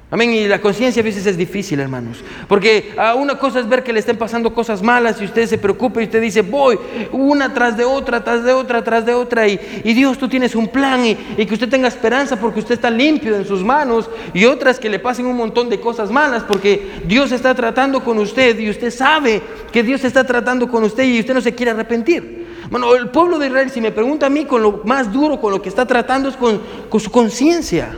Amén. 0.09 0.31
Y 0.31 0.46
la 0.46 0.61
conciencia 0.61 1.01
a 1.01 1.05
veces 1.05 1.27
es 1.27 1.37
difícil, 1.37 1.81
hermanos. 1.81 2.22
Porque 2.46 2.94
ah, 2.96 3.16
una 3.16 3.37
cosa 3.38 3.59
es 3.59 3.68
ver 3.68 3.83
que 3.83 3.92
le 3.92 3.99
estén 3.99 4.16
pasando 4.16 4.55
cosas 4.55 4.81
malas 4.81 5.20
y 5.20 5.25
usted 5.25 5.46
se 5.49 5.59
preocupa 5.59 6.01
y 6.01 6.05
usted 6.05 6.22
dice, 6.22 6.42
voy 6.42 6.79
una 7.11 7.53
tras 7.53 7.77
de 7.77 7.85
otra, 7.85 8.22
tras 8.22 8.44
de 8.44 8.53
otra, 8.53 8.85
tras 8.85 9.05
de 9.05 9.14
otra. 9.14 9.49
Y, 9.49 9.59
Dios, 9.83 10.16
tú 10.16 10.29
tienes 10.29 10.55
un 10.55 10.68
plan 10.68 11.05
y, 11.05 11.16
que 11.44 11.55
usted 11.55 11.68
tenga 11.68 11.88
esperanza 11.88 12.38
porque 12.38 12.61
usted 12.61 12.75
está 12.75 12.88
limpio 12.88 13.35
en 13.35 13.44
sus 13.44 13.64
manos. 13.64 14.09
Y 14.33 14.44
otras 14.44 14.79
que 14.79 14.88
le 14.88 15.01
pasen 15.01 15.27
un 15.27 15.37
montón 15.37 15.68
de 15.68 15.81
cosas 15.81 16.09
malas 16.09 16.44
porque 16.44 17.01
Dios 17.05 17.33
está 17.33 17.53
tratando 17.57 18.05
con 18.05 18.18
usted 18.18 18.61
y 18.61 18.70
usted 18.70 18.92
sabe 18.92 19.42
que 19.72 19.83
Dios 19.83 20.05
está 20.05 20.22
tratando 20.22 20.68
con 20.68 20.85
usted 20.85 21.03
y 21.03 21.18
usted 21.18 21.35
no 21.35 21.40
se 21.40 21.53
quiere 21.55 21.72
arrepentir. 21.72 22.46
Bueno, 22.70 22.94
el 22.94 23.11
pueblo 23.11 23.38
de 23.38 23.46
Israel, 23.46 23.70
si 23.70 23.81
me 23.81 23.92
pregunta 23.92 24.26
a 24.26 24.31
mí, 24.31 24.44
con 24.44 24.62
lo 24.62 24.83
más 24.85 25.12
duro, 25.12 25.40
con 25.40 25.52
lo 25.52 25.62
que 25.62 25.68
está 25.68 25.87
tratando 25.87 26.29
es 26.29 26.37
con, 26.37 26.61
su 27.00 27.11
conciencia. 27.11 27.96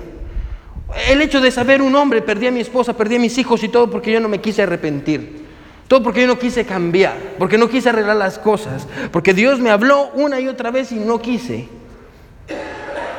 El 1.09 1.22
hecho 1.22 1.40
de 1.40 1.50
saber 1.50 1.81
un 1.81 1.94
hombre, 1.96 2.22
perdí 2.22 2.46
a 2.46 2.50
mi 2.50 2.61
esposa, 2.61 2.96
perdí 2.96 3.16
a 3.16 3.20
mis 3.20 3.37
hijos 3.38 3.62
y 3.62 3.68
todo 3.68 3.90
porque 3.90 4.12
yo 4.12 4.20
no 4.20 4.28
me 4.28 4.40
quise 4.40 4.62
arrepentir. 4.62 5.46
Todo 5.87 6.02
porque 6.02 6.22
yo 6.22 6.26
no 6.26 6.38
quise 6.38 6.66
cambiar, 6.66 7.16
porque 7.38 7.57
no 7.57 7.68
quise 7.68 7.88
arreglar 7.88 8.16
las 8.16 8.38
cosas, 8.38 8.87
porque 9.11 9.33
Dios 9.33 9.59
me 9.59 9.70
habló 9.70 10.11
una 10.14 10.38
y 10.38 10.46
otra 10.46 10.70
vez 10.70 10.92
y 10.92 10.96
no 10.96 11.18
quise. 11.18 11.66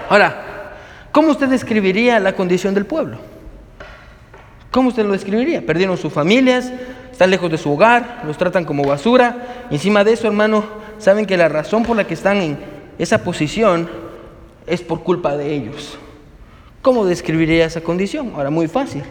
Ahora, 0.07 0.75
¿cómo 1.11 1.31
usted 1.31 1.47
describiría 1.47 2.19
la 2.19 2.33
condición 2.33 2.75
del 2.75 2.85
pueblo? 2.85 3.17
¿Cómo 4.69 4.89
usted 4.89 5.03
lo 5.03 5.13
describiría? 5.13 5.65
Perdieron 5.65 5.97
sus 5.97 6.13
familias, 6.13 6.71
están 7.11 7.31
lejos 7.31 7.49
de 7.49 7.57
su 7.57 7.71
hogar, 7.71 8.21
los 8.25 8.37
tratan 8.37 8.65
como 8.65 8.83
basura. 8.83 9.65
Encima 9.71 10.03
de 10.03 10.13
eso, 10.13 10.27
hermano, 10.27 10.63
saben 10.99 11.25
que 11.25 11.37
la 11.37 11.49
razón 11.49 11.83
por 11.83 11.97
la 11.97 12.05
que 12.05 12.13
están 12.13 12.37
en 12.37 12.57
esa 12.97 13.23
posición 13.23 13.89
es 14.67 14.81
por 14.81 15.03
culpa 15.03 15.35
de 15.35 15.53
ellos. 15.53 15.97
¿Cómo 16.81 17.05
describiría 17.05 17.65
esa 17.65 17.81
condición? 17.81 18.33
Ahora, 18.35 18.49
muy 18.49 18.67
fácil. 18.67 19.03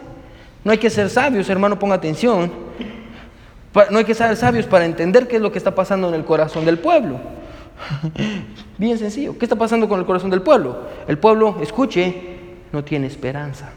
No 0.63 0.71
hay 0.71 0.77
que 0.77 0.89
ser 0.89 1.09
sabios, 1.09 1.49
hermano, 1.49 1.77
ponga 1.77 1.95
atención. 1.95 2.51
No 3.91 3.97
hay 3.97 4.05
que 4.05 4.15
ser 4.15 4.35
sabios 4.35 4.65
para 4.65 4.85
entender 4.85 5.27
qué 5.27 5.35
es 5.35 5.41
lo 5.41 5.51
que 5.51 5.57
está 5.57 5.75
pasando 5.75 6.09
en 6.09 6.15
el 6.15 6.25
corazón 6.25 6.65
del 6.65 6.79
pueblo. 6.79 7.19
Bien 8.77 8.97
sencillo. 8.97 9.37
¿Qué 9.37 9.45
está 9.45 9.55
pasando 9.55 9.87
con 9.87 9.99
el 9.99 10.05
corazón 10.05 10.29
del 10.29 10.41
pueblo? 10.41 10.87
El 11.07 11.17
pueblo, 11.17 11.57
escuche, 11.61 12.15
no 12.71 12.83
tiene 12.83 13.07
esperanza. 13.07 13.71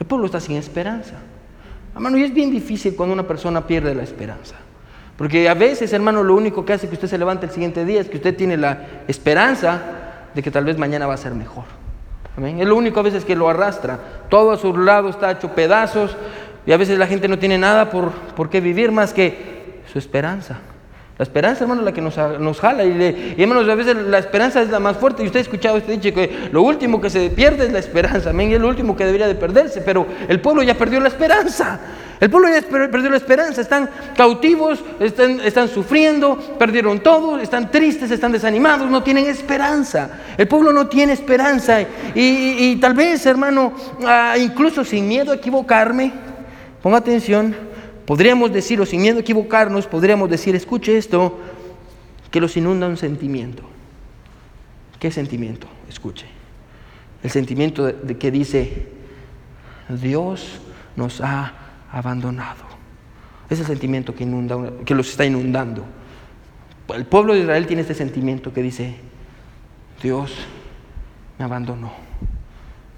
El 0.00 0.06
pueblo 0.06 0.26
está 0.26 0.40
sin 0.40 0.56
esperanza. 0.56 1.14
Hermano, 1.94 2.18
y 2.18 2.24
es 2.24 2.34
bien 2.34 2.50
difícil 2.50 2.96
cuando 2.96 3.12
una 3.12 3.26
persona 3.26 3.66
pierde 3.66 3.94
la 3.94 4.02
esperanza. 4.02 4.56
Porque 5.22 5.48
a 5.48 5.54
veces, 5.54 5.92
hermano, 5.92 6.24
lo 6.24 6.34
único 6.34 6.64
que 6.64 6.72
hace 6.72 6.88
que 6.88 6.94
usted 6.94 7.06
se 7.06 7.16
levante 7.16 7.46
el 7.46 7.52
siguiente 7.52 7.84
día 7.84 8.00
es 8.00 8.08
que 8.08 8.16
usted 8.16 8.34
tiene 8.34 8.56
la 8.56 9.04
esperanza 9.06 9.80
de 10.34 10.42
que 10.42 10.50
tal 10.50 10.64
vez 10.64 10.78
mañana 10.78 11.06
va 11.06 11.14
a 11.14 11.16
ser 11.16 11.32
mejor. 11.32 11.62
Es 12.44 12.66
lo 12.66 12.74
único 12.74 12.98
a 12.98 13.04
veces 13.04 13.24
que 13.24 13.36
lo 13.36 13.48
arrastra. 13.48 14.00
Todo 14.28 14.50
a 14.50 14.56
su 14.56 14.76
lado 14.76 15.10
está 15.10 15.30
hecho 15.30 15.54
pedazos 15.54 16.16
y 16.66 16.72
a 16.72 16.76
veces 16.76 16.98
la 16.98 17.06
gente 17.06 17.28
no 17.28 17.38
tiene 17.38 17.56
nada 17.56 17.88
por, 17.88 18.10
por 18.10 18.50
qué 18.50 18.60
vivir 18.60 18.90
más 18.90 19.12
que 19.12 19.82
su 19.92 20.00
esperanza. 20.00 20.58
La 21.18 21.22
esperanza, 21.22 21.62
hermano, 21.62 21.82
es 21.82 21.84
la 21.84 21.92
que 21.92 22.00
nos, 22.00 22.16
nos 22.40 22.58
jala. 22.58 22.82
Y, 22.82 22.92
le, 22.92 23.34
y, 23.36 23.42
hermanos, 23.42 23.68
a 23.68 23.76
veces 23.76 23.94
la 23.94 24.18
esperanza 24.18 24.60
es 24.60 24.70
la 24.70 24.80
más 24.80 24.96
fuerte. 24.96 25.22
Y 25.22 25.26
usted 25.26 25.38
ha 25.38 25.42
escuchado 25.42 25.76
este 25.76 25.92
dicho 25.92 26.12
que 26.12 26.48
lo 26.50 26.62
último 26.62 27.00
que 27.00 27.10
se 27.10 27.30
pierde 27.30 27.66
es 27.66 27.72
la 27.72 27.78
esperanza. 27.78 28.30
Amén. 28.30 28.50
Es 28.50 28.60
lo 28.60 28.66
último 28.66 28.96
que 28.96 29.04
debería 29.04 29.28
de 29.28 29.36
perderse. 29.36 29.82
Pero 29.82 30.04
el 30.26 30.40
pueblo 30.40 30.64
ya 30.64 30.74
perdió 30.74 30.98
la 30.98 31.06
esperanza. 31.06 31.78
El 32.22 32.30
pueblo 32.30 32.48
ya 32.48 32.62
perdió 32.62 33.10
la 33.10 33.16
esperanza. 33.16 33.60
Están 33.60 33.90
cautivos, 34.16 34.78
están, 35.00 35.68
sufriendo, 35.68 36.38
perdieron 36.56 37.00
todo, 37.00 37.38
están 37.38 37.70
tristes, 37.70 38.10
están 38.10 38.30
desanimados, 38.30 38.88
no 38.88 39.02
tienen 39.02 39.26
esperanza. 39.26 40.20
El 40.38 40.46
pueblo 40.46 40.72
no 40.72 40.86
tiene 40.86 41.12
esperanza. 41.12 41.84
Y, 42.14 42.76
tal 42.76 42.94
vez, 42.94 43.26
hermano, 43.26 43.72
ah, 44.06 44.36
incluso 44.38 44.84
sin 44.84 45.08
miedo 45.08 45.32
a 45.32 45.34
equivocarme, 45.34 46.12
ponga 46.80 46.98
atención 46.98 47.72
Podríamos 48.06 48.52
decir, 48.52 48.80
o 48.80 48.86
sin 48.86 49.00
miedo 49.00 49.18
a 49.18 49.20
equivocarnos, 49.20 49.86
podríamos 49.86 50.28
decir, 50.28 50.56
escuche 50.56 50.96
esto, 50.98 51.38
que 52.30 52.40
los 52.40 52.56
inunda 52.56 52.88
un 52.88 52.96
sentimiento. 52.96 53.62
¿Qué 54.98 55.10
sentimiento? 55.10 55.66
Escuche. 55.88 56.26
El 57.22 57.30
sentimiento 57.30 57.86
de, 57.86 58.18
que 58.18 58.30
dice, 58.30 58.88
Dios 59.88 60.60
nos 60.96 61.20
ha 61.20 61.54
abandonado. 61.92 62.64
Es 63.48 63.60
el 63.60 63.66
sentimiento 63.66 64.14
que, 64.14 64.24
inunda, 64.24 64.56
que 64.84 64.94
los 64.94 65.10
está 65.10 65.24
inundando. 65.24 65.84
El 66.94 67.06
pueblo 67.06 67.34
de 67.34 67.40
Israel 67.40 67.66
tiene 67.66 67.82
este 67.82 67.94
sentimiento 67.94 68.52
que 68.52 68.62
dice, 68.62 68.96
Dios 70.02 70.34
me 71.38 71.44
abandonó. 71.44 71.92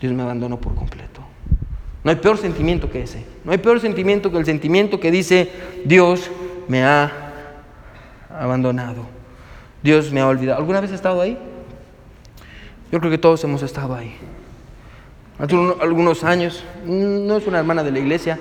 Dios 0.01 0.13
me 0.13 0.23
abandonó 0.23 0.61
por 0.61 0.75
completo. 0.75 1.21
No 2.03 2.11
hay 2.11 2.17
peor 2.17 2.39
sentimiento 2.39 2.91
que 2.91 3.03
ese. 3.03 3.25
No 3.45 3.53
hay 3.53 3.59
peor 3.59 3.81
sentimiento 3.81 4.31
que 4.31 4.39
el 4.39 4.45
sentimiento 4.45 5.01
que 5.01 5.11
dice, 5.11 5.51
Dios 5.85 6.31
me 6.69 6.85
ha 6.85 7.11
abandonado. 8.31 9.07
Dios 9.83 10.13
me 10.13 10.21
ha 10.21 10.29
olvidado. 10.29 10.59
¿Alguna 10.59 10.81
vez 10.81 10.93
he 10.93 10.95
estado 10.95 11.21
ahí? 11.21 11.39
Yo 12.93 13.01
creo 13.01 13.11
que 13.11 13.19
todos 13.19 13.43
hemos 13.45 13.63
estado 13.63 13.95
ahí. 13.95 14.17
Hace 15.39 15.57
algunos 15.81 16.23
años, 16.23 16.65
no 16.87 17.37
es 17.37 17.47
una 17.47 17.59
hermana 17.59 17.83
de 17.83 17.91
la 17.91 17.99
iglesia, 17.99 18.39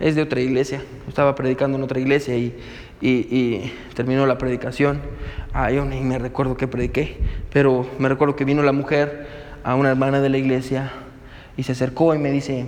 es 0.00 0.14
de 0.14 0.22
otra 0.22 0.40
iglesia. 0.40 0.82
Estaba 1.08 1.34
predicando 1.34 1.78
en 1.78 1.84
otra 1.84 2.00
iglesia 2.00 2.36
y, 2.36 3.72
terminó 3.94 4.26
la 4.26 4.38
predicación. 4.38 5.00
Ah, 5.52 5.70
yo 5.70 5.84
ni 5.84 6.00
me 6.00 6.18
recuerdo 6.18 6.56
qué 6.56 6.68
prediqué, 6.68 7.18
pero 7.52 7.86
me 7.98 8.08
recuerdo 8.08 8.36
que 8.36 8.44
vino 8.44 8.62
la 8.62 8.72
mujer 8.72 9.26
a 9.64 9.74
una 9.74 9.90
hermana 9.90 10.20
de 10.20 10.28
la 10.28 10.38
iglesia 10.38 10.92
y 11.56 11.62
se 11.62 11.72
acercó 11.72 12.14
y 12.14 12.18
me 12.18 12.30
dice, 12.30 12.66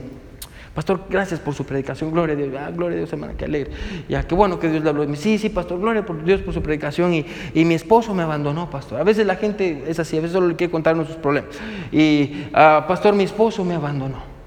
Pastor, 0.79 1.01
gracias 1.11 1.41
por 1.41 1.55
su 1.55 1.65
predicación, 1.65 2.13
gloria 2.13 2.35
a 2.35 2.39
Dios. 2.39 2.51
Ah, 2.57 2.71
gloria 2.71 2.95
a 2.95 2.99
Dios, 2.99 3.13
hermana, 3.13 3.35
qué 3.37 3.47
alegre. 3.47 3.73
Ya, 4.09 4.23
qué 4.23 4.35
bueno 4.37 4.61
que 4.61 4.69
Dios 4.69 4.85
le 4.85 4.91
habló. 4.91 5.13
Sí, 5.17 5.37
sí, 5.37 5.49
pastor, 5.49 5.81
gloria 5.81 6.05
a 6.09 6.25
Dios 6.25 6.41
por 6.41 6.55
su 6.55 6.63
predicación. 6.63 7.13
Y, 7.15 7.65
mi 7.65 7.75
esposo 7.75 8.15
me 8.15 8.23
abandonó, 8.23 8.71
pastor. 8.71 9.01
A 9.01 9.03
veces 9.03 9.27
la 9.27 9.35
gente 9.35 9.83
es 9.89 9.99
así, 9.99 10.17
a 10.17 10.21
veces 10.21 10.35
solo 10.35 10.47
le 10.47 10.55
quiere 10.55 10.71
contarnos 10.71 11.09
sus 11.09 11.17
problemas. 11.17 11.51
Y, 11.91 12.47
ah, 12.55 12.85
pastor, 12.87 13.17
mi 13.17 13.25
esposo 13.25 13.65
me 13.65 13.75
abandonó. 13.75 14.38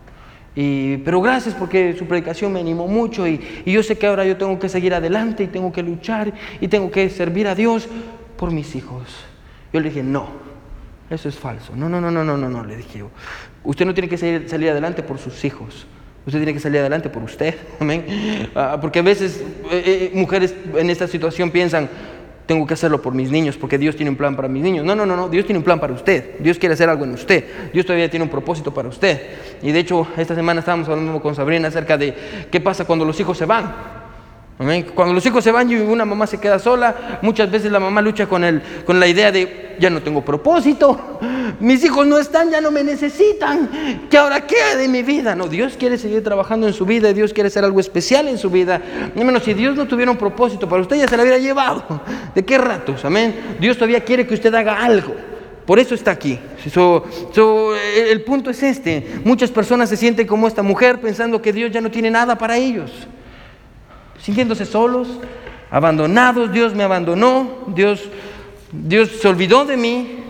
Y, 0.55 0.97
pero 0.97 1.21
gracias 1.21 1.55
porque 1.55 1.95
su 1.97 2.05
predicación 2.05 2.51
me 2.51 2.59
animó 2.59 2.87
mucho 2.87 3.25
y, 3.27 3.39
y 3.65 3.71
yo 3.71 3.83
sé 3.83 3.97
que 3.97 4.07
ahora 4.07 4.25
yo 4.25 4.35
tengo 4.35 4.59
que 4.59 4.67
seguir 4.67 4.93
adelante 4.93 5.43
y 5.43 5.47
tengo 5.47 5.71
que 5.71 5.81
luchar 5.81 6.33
y 6.59 6.67
tengo 6.67 6.91
que 6.91 7.09
servir 7.09 7.47
a 7.47 7.55
Dios 7.55 7.87
por 8.37 8.51
mis 8.51 8.75
hijos. 8.75 9.03
Yo 9.71 9.79
le 9.79 9.89
dije, 9.89 10.03
no, 10.03 10.27
eso 11.09 11.29
es 11.29 11.35
falso. 11.35 11.75
No, 11.75 11.87
no, 11.89 12.01
no, 12.01 12.11
no, 12.11 12.23
no, 12.23 12.37
no, 12.37 12.49
no, 12.49 12.63
le 12.63 12.77
dije. 12.77 13.03
Usted 13.63 13.85
no 13.85 13.93
tiene 13.93 14.09
que 14.09 14.17
salir 14.17 14.69
adelante 14.69 15.03
por 15.03 15.19
sus 15.19 15.43
hijos. 15.45 15.85
Usted 16.25 16.39
tiene 16.39 16.53
que 16.53 16.59
salir 16.59 16.79
adelante 16.79 17.09
por 17.09 17.23
usted. 17.23 17.55
Amén. 17.79 18.49
Ah, 18.55 18.77
porque 18.79 18.99
a 18.99 19.01
veces 19.01 19.43
eh, 19.71 20.11
eh, 20.11 20.11
mujeres 20.13 20.55
en 20.75 20.89
esta 20.89 21.07
situación 21.07 21.51
piensan, 21.51 21.89
tengo 22.51 22.67
que 22.67 22.73
hacerlo 22.73 23.01
por 23.01 23.13
mis 23.13 23.31
niños, 23.31 23.55
porque 23.55 23.77
Dios 23.77 23.95
tiene 23.95 24.09
un 24.09 24.17
plan 24.17 24.35
para 24.35 24.49
mis 24.49 24.61
niños. 24.61 24.83
No, 24.83 24.93
no, 24.93 25.05
no, 25.05 25.15
no, 25.15 25.29
Dios 25.29 25.45
tiene 25.45 25.59
un 25.59 25.63
plan 25.63 25.79
para 25.79 25.93
usted. 25.93 26.37
Dios 26.39 26.57
quiere 26.57 26.73
hacer 26.73 26.89
algo 26.89 27.05
en 27.05 27.13
usted. 27.13 27.45
Dios 27.71 27.85
todavía 27.85 28.09
tiene 28.09 28.25
un 28.25 28.29
propósito 28.29 28.73
para 28.73 28.89
usted. 28.89 29.21
Y 29.61 29.71
de 29.71 29.79
hecho, 29.79 30.05
esta 30.17 30.35
semana 30.35 30.59
estábamos 30.59 30.89
hablando 30.89 31.21
con 31.21 31.33
Sabrina 31.33 31.69
acerca 31.69 31.97
de 31.97 32.13
qué 32.51 32.59
pasa 32.59 32.83
cuando 32.83 33.05
los 33.05 33.17
hijos 33.21 33.37
se 33.37 33.45
van. 33.45 33.73
Cuando 34.93 35.13
los 35.13 35.25
hijos 35.25 35.45
se 35.45 35.53
van 35.53 35.71
y 35.71 35.75
una 35.75 36.03
mamá 36.03 36.27
se 36.27 36.41
queda 36.41 36.59
sola, 36.59 37.19
muchas 37.21 37.49
veces 37.49 37.71
la 37.71 37.79
mamá 37.79 38.01
lucha 38.01 38.27
con, 38.27 38.43
el, 38.43 38.61
con 38.85 38.99
la 38.99 39.07
idea 39.07 39.31
de, 39.31 39.77
ya 39.79 39.89
no 39.89 40.01
tengo 40.01 40.25
propósito, 40.25 41.19
mis 41.61 41.83
hijos 41.85 42.05
no 42.05 42.17
están, 42.17 42.51
ya 42.51 42.59
no 42.59 42.71
me 42.71 42.83
necesitan, 42.83 44.07
¿qué 44.09 44.17
ahora 44.17 44.45
qué 44.45 44.75
de 44.77 44.87
mi 44.87 45.03
vida? 45.03 45.35
No, 45.35 45.47
Dios 45.47 45.75
quiere 45.77 45.97
seguir 45.97 46.23
trabajando 46.23 46.67
en 46.67 46.73
su 46.73 46.85
vida 46.85 47.09
y 47.09 47.13
Dios 47.13 47.33
quiere 47.33 47.47
hacer 47.47 47.63
algo 47.63 47.79
especial 47.79 48.27
en 48.27 48.37
su 48.37 48.49
vida. 48.49 48.81
menos 49.15 49.43
si 49.43 49.53
Dios 49.53 49.75
no 49.75 49.87
tuviera 49.87 50.11
un 50.11 50.17
propósito 50.17 50.67
para 50.67 50.81
usted, 50.81 50.97
ya 50.97 51.07
se 51.07 51.15
la 51.15 51.23
hubiera 51.23 51.39
llevado. 51.39 52.01
¿De 52.35 52.43
qué 52.43 52.57
ratos? 52.57 53.05
Amén. 53.05 53.57
Dios 53.59 53.77
todavía 53.77 54.03
quiere 54.03 54.27
que 54.27 54.33
usted 54.33 54.53
haga 54.53 54.83
algo. 54.83 55.15
Por 55.65 55.79
eso 55.79 55.95
está 55.95 56.11
aquí. 56.11 56.37
el 57.95 58.23
punto 58.23 58.49
es 58.49 58.61
este. 58.63 59.21
Muchas 59.23 59.51
personas 59.51 59.89
se 59.89 59.95
sienten 59.95 60.27
como 60.27 60.47
esta 60.47 60.63
mujer 60.63 60.99
pensando 60.99 61.41
que 61.41 61.53
Dios 61.53 61.71
ya 61.71 61.79
no 61.79 61.89
tiene 61.91 62.11
nada 62.11 62.37
para 62.37 62.57
ellos 62.57 62.91
sintiéndose 64.21 64.65
solos, 64.65 65.07
abandonados, 65.69 66.51
Dios 66.51 66.75
me 66.75 66.83
abandonó, 66.83 67.65
Dios, 67.67 68.03
Dios 68.71 69.09
se 69.21 69.27
olvidó 69.27 69.65
de 69.65 69.77
mí, 69.77 70.20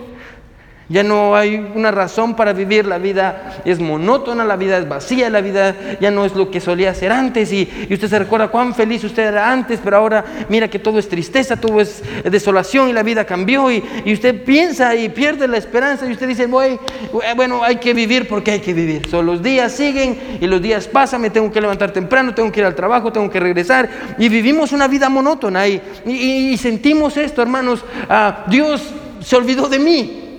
Ya 0.92 1.04
no 1.04 1.38
hay 1.38 1.56
una 1.74 1.90
razón 1.90 2.36
para 2.36 2.52
vivir, 2.52 2.86
la 2.86 2.98
vida. 2.98 3.62
Es 3.64 3.80
monótona, 3.80 4.44
la 4.44 4.58
vida 4.58 4.78
es 4.78 4.90
vacía, 4.90 5.30
la 5.30 5.40
vida. 5.40 5.74
Ya 6.02 6.12
no 6.12 6.26
es 6.26 6.36
lo 6.36 6.52
que 6.52 6.60
solía 6.60 6.94
ser 6.94 7.14
antes. 7.14 7.54
Y, 7.54 7.70
usted 7.90 8.10
se 8.10 8.20
recuerda 8.20 8.50
cuán 8.50 8.76
feliz 8.76 9.02
usted 9.06 9.24
era 9.24 9.50
antes, 9.52 9.80
pero 9.82 9.96
ahora 9.96 10.26
mira 10.50 10.68
que 10.68 10.80
todo 10.80 11.00
es 11.00 11.08
tristeza, 11.08 11.56
todo 11.56 11.80
es 11.80 12.04
desolación 12.30 12.90
y 12.90 12.94
la 12.94 13.04
vida 13.04 13.24
cambió. 13.24 13.72
Y, 13.72 13.84
usted 14.12 14.44
piensa 14.44 14.94
y 14.94 15.08
pierde 15.08 15.48
la 15.48 15.58
esperanza 15.58 16.06
y 16.06 16.12
usted 16.12 16.28
dice, 16.28 16.46
bueno, 16.48 17.64
hay 17.64 17.78
que 17.78 17.94
vivir 17.94 18.28
porque 18.28 18.52
hay 18.52 18.60
que 18.60 18.74
vivir. 18.74 19.08
So, 19.08 19.24
los 19.24 19.42
días 19.42 19.72
siguen 19.72 20.38
y 20.42 20.48
los 20.48 20.62
días 20.62 20.88
pasan, 20.88 21.22
me 21.22 21.30
tengo 21.30 21.50
que 21.54 21.62
levantar 21.62 21.92
temprano, 21.92 22.36
tengo 22.36 22.52
que 22.52 22.60
ir 22.60 22.66
al 22.66 22.76
trabajo, 22.76 23.14
tengo 23.14 23.30
que 23.30 23.40
regresar. 23.40 23.90
Y 24.18 24.28
vivimos 24.28 24.74
una 24.74 24.90
vida 24.90 25.08
monótona. 25.08 25.66
Y, 25.70 25.82
y 26.06 26.58
sentimos 26.58 27.16
esto, 27.16 27.42
hermanos, 27.42 27.86
ah, 28.10 28.44
Dios 28.50 28.94
se 29.22 29.38
olvidó 29.38 29.70
de 29.70 29.80
mí. 29.80 30.31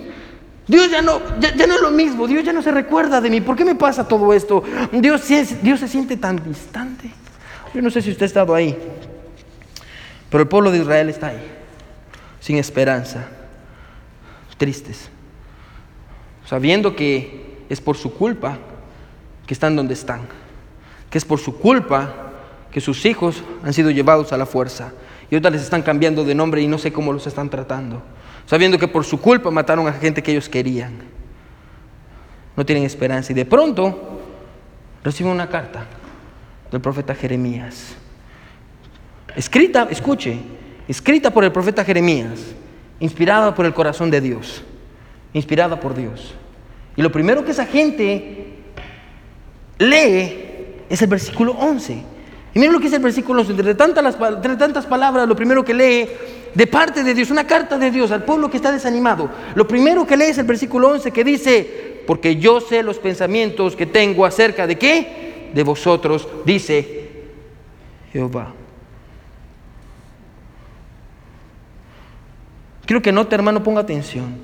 Dios 0.67 0.89
ya 0.89 1.01
no, 1.01 1.21
ya, 1.39 1.67
no 1.67 1.75
es 1.75 1.81
lo 1.81 1.91
mismo, 1.91 2.25
Dios 2.25 2.43
ya 2.43 2.53
no 2.53 2.61
se 2.61 2.71
recuerda 2.71 3.19
de 3.19 3.29
mí. 3.29 3.41
¿Por 3.41 3.55
qué 3.55 3.65
me 3.65 3.75
pasa 3.75 4.07
todo 4.07 4.33
esto? 4.33 4.63
Dios, 4.93 5.27
Dios 5.61 5.79
se 5.79 5.87
siente 5.87 6.15
tan 6.15 6.41
distante. 6.43 7.11
Yo 7.73 7.81
no 7.81 7.89
sé 7.89 8.01
si 8.01 8.11
usted 8.11 8.23
ha 8.23 8.27
estado 8.27 8.55
ahí, 8.55 8.77
pero 10.29 10.43
el 10.43 10.47
pueblo 10.47 10.71
de 10.71 10.79
Israel 10.79 11.09
está 11.09 11.27
ahí, 11.27 11.43
sin 12.39 12.57
esperanza, 12.57 13.27
tristes, 14.57 15.09
sabiendo 16.45 16.95
que 16.95 17.65
es 17.67 17.81
por 17.81 17.97
su 17.97 18.13
culpa 18.13 18.59
que 19.47 19.53
están 19.53 19.75
donde 19.75 19.95
están, 19.95 20.21
que 21.09 21.17
es 21.17 21.25
por 21.25 21.39
su 21.39 21.57
culpa 21.57 22.13
que 22.71 22.79
sus 22.79 23.05
hijos 23.05 23.43
han 23.63 23.73
sido 23.73 23.91
llevados 23.91 24.33
a 24.33 24.37
la 24.37 24.45
fuerza 24.45 24.93
y 25.29 25.35
ahora 25.35 25.49
les 25.49 25.61
están 25.61 25.81
cambiando 25.81 26.23
de 26.23 26.35
nombre 26.35 26.61
y 26.61 26.67
no 26.67 26.77
sé 26.77 26.93
cómo 26.93 27.11
los 27.11 27.27
están 27.27 27.49
tratando 27.49 28.01
sabiendo 28.45 28.77
que 28.77 28.87
por 28.87 29.05
su 29.05 29.19
culpa 29.19 29.51
mataron 29.51 29.87
a 29.87 29.93
gente 29.93 30.21
que 30.21 30.31
ellos 30.31 30.49
querían. 30.49 30.93
No 32.55 32.65
tienen 32.65 32.83
esperanza. 32.83 33.31
Y 33.31 33.35
de 33.35 33.45
pronto 33.45 34.19
reciben 35.03 35.31
una 35.31 35.49
carta 35.49 35.85
del 36.71 36.81
profeta 36.81 37.15
Jeremías. 37.15 37.95
Escrita, 39.35 39.87
escuche, 39.89 40.37
escrita 40.87 41.31
por 41.31 41.43
el 41.43 41.51
profeta 41.51 41.83
Jeremías, 41.83 42.39
inspirada 42.99 43.55
por 43.55 43.65
el 43.65 43.73
corazón 43.73 44.11
de 44.11 44.21
Dios, 44.21 44.63
inspirada 45.33 45.79
por 45.79 45.95
Dios. 45.95 46.35
Y 46.95 47.01
lo 47.01 47.11
primero 47.11 47.43
que 47.43 47.51
esa 47.51 47.65
gente 47.65 48.53
lee 49.79 50.85
es 50.89 51.01
el 51.01 51.07
versículo 51.07 51.53
11. 51.53 51.93
Y 52.53 52.59
miren 52.59 52.73
lo 52.73 52.79
que 52.79 52.85
dice 52.85 52.97
el 52.97 53.01
versículo 53.03 53.41
11. 53.41 53.51
Entre 53.51 53.75
tantas, 53.75 54.15
entre 54.15 54.55
tantas 54.55 54.85
palabras, 54.85 55.27
lo 55.27 55.35
primero 55.35 55.65
que 55.65 55.73
lee 55.73 56.07
de 56.55 56.67
parte 56.67 57.03
de 57.03 57.13
Dios, 57.13 57.31
una 57.31 57.47
carta 57.47 57.77
de 57.77 57.89
Dios 57.89 58.11
al 58.11 58.23
pueblo 58.23 58.49
que 58.49 58.57
está 58.57 58.71
desanimado. 58.71 59.29
Lo 59.55 59.67
primero 59.67 60.05
que 60.05 60.17
lee 60.17 60.25
es 60.25 60.37
el 60.37 60.45
versículo 60.45 60.89
11 60.89 61.11
que 61.11 61.23
dice, 61.23 62.03
porque 62.05 62.35
yo 62.35 62.59
sé 62.61 62.83
los 62.83 62.99
pensamientos 62.99 63.75
que 63.75 63.85
tengo 63.85 64.25
acerca 64.25 64.67
de 64.67 64.77
qué? 64.77 65.51
De 65.53 65.63
vosotros, 65.63 66.27
dice 66.45 67.09
Jehová. 68.11 68.53
Quiero 72.85 73.01
que 73.01 73.11
note, 73.11 73.33
hermano, 73.33 73.63
ponga 73.63 73.81
atención. 73.81 74.35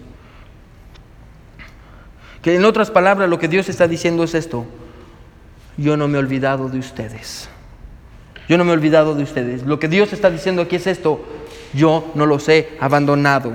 Que 2.41 2.55
en 2.55 2.63
otras 2.63 2.89
palabras 2.89 3.29
lo 3.29 3.37
que 3.37 3.49
Dios 3.49 3.67
está 3.69 3.87
diciendo 3.87 4.23
es 4.23 4.33
esto. 4.33 4.65
Yo 5.77 5.97
no 5.97 6.07
me 6.07 6.17
he 6.17 6.19
olvidado 6.19 6.69
de 6.69 6.79
ustedes. 6.79 7.49
Yo 8.47 8.57
no 8.57 8.63
me 8.63 8.71
he 8.71 8.73
olvidado 8.73 9.13
de 9.13 9.23
ustedes. 9.23 9.63
Lo 9.63 9.77
que 9.77 9.87
Dios 9.87 10.13
está 10.13 10.31
diciendo 10.31 10.61
aquí 10.61 10.77
es 10.77 10.87
esto 10.87 11.23
yo 11.73 12.11
no 12.15 12.25
los 12.25 12.47
he 12.49 12.77
abandonado. 12.79 13.53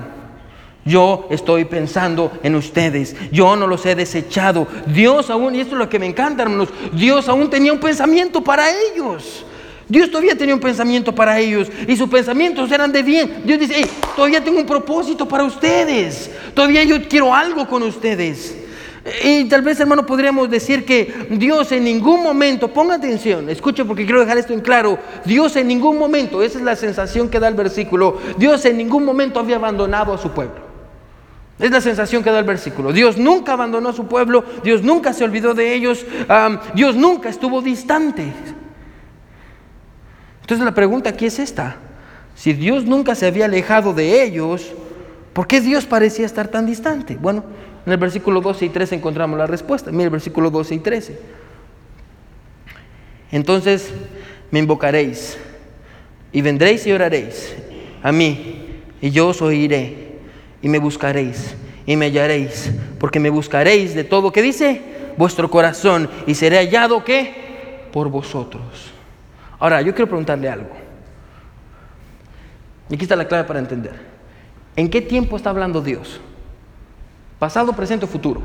Yo 0.84 1.26
estoy 1.30 1.64
pensando 1.64 2.30
en 2.42 2.54
ustedes. 2.54 3.16
Yo 3.32 3.56
no 3.56 3.66
los 3.66 3.86
he 3.86 3.94
desechado. 3.94 4.66
Dios 4.86 5.30
aún, 5.30 5.54
y 5.54 5.60
esto 5.60 5.74
es 5.74 5.78
lo 5.78 5.88
que 5.88 5.98
me 5.98 6.06
encanta, 6.06 6.42
hermanos, 6.42 6.68
Dios 6.92 7.28
aún 7.28 7.48
tenía 7.48 7.72
un 7.72 7.80
pensamiento 7.80 8.44
para 8.44 8.66
ellos. 8.70 9.44
Dios 9.88 10.10
todavía 10.10 10.36
tenía 10.36 10.54
un 10.54 10.60
pensamiento 10.60 11.14
para 11.14 11.38
ellos 11.38 11.68
y 11.86 11.94
sus 11.96 12.08
pensamientos 12.08 12.70
eran 12.72 12.90
de 12.90 13.02
bien. 13.02 13.42
Dios 13.44 13.60
dice, 13.60 13.86
todavía 14.16 14.42
tengo 14.42 14.58
un 14.58 14.66
propósito 14.66 15.28
para 15.28 15.44
ustedes. 15.44 16.30
Todavía 16.54 16.84
yo 16.84 17.06
quiero 17.06 17.34
algo 17.34 17.68
con 17.68 17.82
ustedes. 17.82 18.63
Y 19.22 19.44
tal 19.44 19.60
vez, 19.60 19.78
hermano, 19.80 20.06
podríamos 20.06 20.48
decir 20.48 20.86
que 20.86 21.26
Dios 21.30 21.72
en 21.72 21.84
ningún 21.84 22.22
momento, 22.22 22.68
ponga 22.68 22.94
atención, 22.94 23.50
escuche 23.50 23.84
porque 23.84 24.04
quiero 24.04 24.20
dejar 24.20 24.38
esto 24.38 24.54
en 24.54 24.60
claro, 24.60 24.98
Dios 25.26 25.56
en 25.56 25.68
ningún 25.68 25.98
momento, 25.98 26.42
esa 26.42 26.58
es 26.58 26.64
la 26.64 26.74
sensación 26.74 27.28
que 27.28 27.38
da 27.38 27.48
el 27.48 27.54
versículo, 27.54 28.18
Dios 28.38 28.64
en 28.64 28.78
ningún 28.78 29.04
momento 29.04 29.38
había 29.40 29.56
abandonado 29.56 30.14
a 30.14 30.18
su 30.18 30.30
pueblo. 30.30 30.64
Es 31.58 31.70
la 31.70 31.80
sensación 31.80 32.24
que 32.24 32.30
da 32.30 32.40
el 32.40 32.44
versículo. 32.44 32.92
Dios 32.92 33.16
nunca 33.16 33.52
abandonó 33.52 33.90
a 33.90 33.92
su 33.92 34.06
pueblo, 34.06 34.42
Dios 34.64 34.82
nunca 34.82 35.12
se 35.12 35.22
olvidó 35.22 35.54
de 35.54 35.74
ellos, 35.74 36.04
Dios 36.74 36.96
nunca 36.96 37.28
estuvo 37.28 37.60
distante. 37.60 38.32
Entonces 40.40 40.64
la 40.64 40.74
pregunta 40.74 41.10
aquí 41.10 41.26
es 41.26 41.38
esta. 41.38 41.76
Si 42.34 42.54
Dios 42.54 42.84
nunca 42.86 43.14
se 43.14 43.26
había 43.26 43.44
alejado 43.44 43.92
de 43.92 44.24
ellos, 44.24 44.72
¿por 45.32 45.46
qué 45.46 45.60
Dios 45.60 45.86
parecía 45.86 46.26
estar 46.26 46.48
tan 46.48 46.66
distante? 46.66 47.16
Bueno, 47.20 47.44
en 47.86 47.92
el 47.92 47.98
versículo 47.98 48.40
12 48.40 48.66
y 48.66 48.68
13 48.70 48.94
encontramos 48.94 49.38
la 49.38 49.46
respuesta. 49.46 49.90
Mira 49.90 50.04
el 50.04 50.10
versículo 50.10 50.50
12 50.50 50.74
y 50.74 50.78
13. 50.78 51.18
Entonces 53.30 53.92
me 54.50 54.60
invocaréis 54.60 55.36
y 56.32 56.40
vendréis 56.40 56.86
y 56.86 56.92
oraréis 56.92 57.54
a 58.02 58.12
mí 58.12 58.82
y 59.00 59.10
yo 59.10 59.28
os 59.28 59.42
oiré 59.42 60.18
y 60.62 60.68
me 60.68 60.78
buscaréis 60.78 61.56
y 61.84 61.96
me 61.96 62.06
hallaréis 62.06 62.70
porque 62.98 63.20
me 63.20 63.30
buscaréis 63.30 63.94
de 63.94 64.04
todo 64.04 64.32
que 64.32 64.40
dice 64.40 64.80
vuestro 65.16 65.50
corazón 65.50 66.08
y 66.26 66.34
seré 66.34 66.58
hallado 66.58 67.04
que 67.04 67.44
por 67.92 68.08
vosotros. 68.08 68.92
Ahora, 69.58 69.80
yo 69.82 69.94
quiero 69.94 70.08
preguntarle 70.08 70.48
algo. 70.48 70.70
Y 72.90 72.94
aquí 72.94 73.04
está 73.04 73.16
la 73.16 73.26
clave 73.26 73.44
para 73.44 73.60
entender. 73.60 73.94
¿En 74.76 74.90
qué 74.90 75.00
tiempo 75.00 75.36
está 75.36 75.50
hablando 75.50 75.80
Dios? 75.80 76.20
Pasado, 77.44 77.74
presente 77.74 78.06
o 78.06 78.08
futuro. 78.08 78.40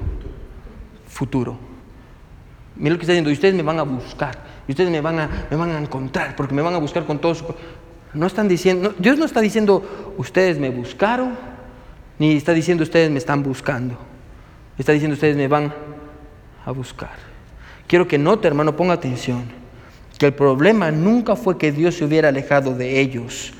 Futuro. 1.08 1.58
Mira 2.76 2.92
lo 2.92 3.00
que 3.00 3.04
está 3.04 3.14
diciendo, 3.14 3.30
y 3.30 3.34
ustedes 3.34 3.56
me 3.56 3.64
van 3.64 3.80
a 3.80 3.84
buscar, 3.84 4.44
y 4.68 4.74
ustedes 4.74 4.92
me 4.92 5.00
van 5.00 5.20
a, 5.22 5.30
me 5.50 5.56
van 5.56 5.72
a 5.72 5.80
encontrar, 5.80 6.36
porque 6.36 6.54
me 6.54 6.62
van 6.62 6.74
a 6.74 6.80
buscar 6.80 7.06
con 7.06 7.18
todos. 7.18 7.42
No 8.14 8.28
están 8.28 8.50
diciendo, 8.50 8.94
Dios 9.00 9.18
no 9.18 9.24
está 9.24 9.40
diciendo, 9.40 10.14
ustedes 10.18 10.60
me 10.60 10.70
buscaron, 10.70 11.38
ni 12.18 12.36
está 12.36 12.52
diciendo, 12.52 12.84
ustedes 12.84 13.10
me 13.10 13.20
están 13.20 13.42
buscando. 13.42 13.98
Está 14.78 14.92
diciendo, 14.92 15.14
ustedes 15.14 15.38
me 15.38 15.48
van 15.48 15.74
a 16.66 16.72
buscar. 16.72 17.16
Quiero 17.88 18.06
que 18.06 18.18
note, 18.18 18.50
hermano, 18.50 18.76
ponga 18.76 18.96
atención, 18.96 19.46
que 20.18 20.26
el 20.26 20.34
problema 20.34 20.92
nunca 20.92 21.38
fue 21.38 21.58
que 21.58 21.72
Dios 21.72 21.96
se 21.96 22.04
hubiera 22.04 22.28
alejado 22.28 22.76
de 22.76 23.00
ellos. 23.00 23.54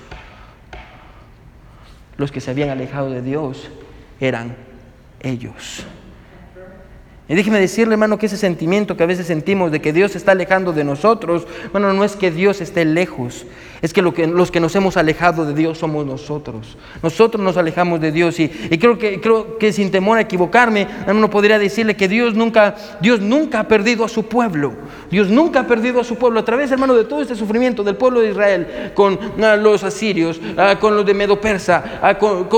Los 2.18 2.30
que 2.30 2.42
se 2.42 2.52
habían 2.52 2.72
alejado 2.72 3.10
de 3.10 3.22
Dios 3.22 3.70
eran 4.20 4.68
ellos. 5.20 5.86
Y 7.30 7.36
déjeme 7.36 7.60
decirle, 7.60 7.94
hermano, 7.94 8.18
que 8.18 8.26
ese 8.26 8.38
sentimiento 8.38 8.98
que 8.98 9.04
a 9.04 9.06
veces 9.06 9.28
sentimos 9.28 9.72
de 9.72 9.80
que 9.80 9.94
Dios 9.94 10.16
está 10.16 10.32
alejando 10.32 10.74
de 10.74 10.84
nosotros, 10.84 11.46
bueno, 11.72 11.94
no 11.94 12.04
es 12.04 12.16
que 12.16 12.32
Dios 12.32 12.60
esté 12.60 12.86
lejos, 12.86 13.46
es 13.84 13.94
que, 13.94 14.02
los 14.02 14.52
que 14.52 14.60
nos 14.60 14.76
hemos 14.76 14.98
alejado 14.98 15.46
de 15.46 15.54
Dios 15.54 15.78
somos 15.78 16.08
nosotros. 16.08 16.76
Nosotros 17.04 17.44
nos 17.44 17.56
alejamos 17.56 18.02
de 18.02 18.12
Dios 18.12 18.40
y, 18.40 18.50
creo, 18.80 18.98
que, 18.98 19.22
creo 19.22 19.60
que 19.60 19.72
sin 19.72 19.92
temor 19.92 20.18
a 20.18 20.22
equivocarme, 20.22 20.88
hermano, 21.06 21.30
podría 21.30 21.60
decirle 21.60 21.96
que 21.96 22.08
Dios 22.08 22.34
nunca, 22.34 22.76
Dios 23.00 23.22
nunca 23.22 23.60
ha 23.60 23.68
perdido 23.68 24.04
a 24.04 24.10
su 24.10 24.26
pueblo. 24.26 24.74
Dios 25.12 25.30
nunca 25.30 25.62
ha 25.62 25.68
perdido 25.68 26.02
a 26.02 26.04
su 26.04 26.16
pueblo. 26.16 26.40
A 26.40 26.46
través, 26.46 26.72
hermano, 26.72 26.96
de 26.96 27.06
todo 27.06 27.22
este 27.22 27.36
sufrimiento 27.36 27.84
del 27.84 27.96
pueblo 27.96 28.22
de 28.22 28.32
Israel, 28.32 28.92
con 28.96 29.18
ah, 29.42 29.56
los 29.56 29.84
asirios, 29.84 30.42
ah, 30.58 30.78
con 30.80 30.96
los 30.96 31.06
de 31.06 31.14
Medo 31.14 31.40
Persa, 31.40 32.00
ah, 32.02 32.18
con, 32.18 32.50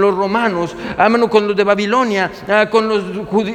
los 0.00 0.14
romanos, 0.14 0.74
hermano, 0.98 1.28
con 1.28 1.46
los 1.46 1.56
de 1.56 1.64
Babilonia, 1.64 2.30
con 2.70 2.88
los 2.88 3.04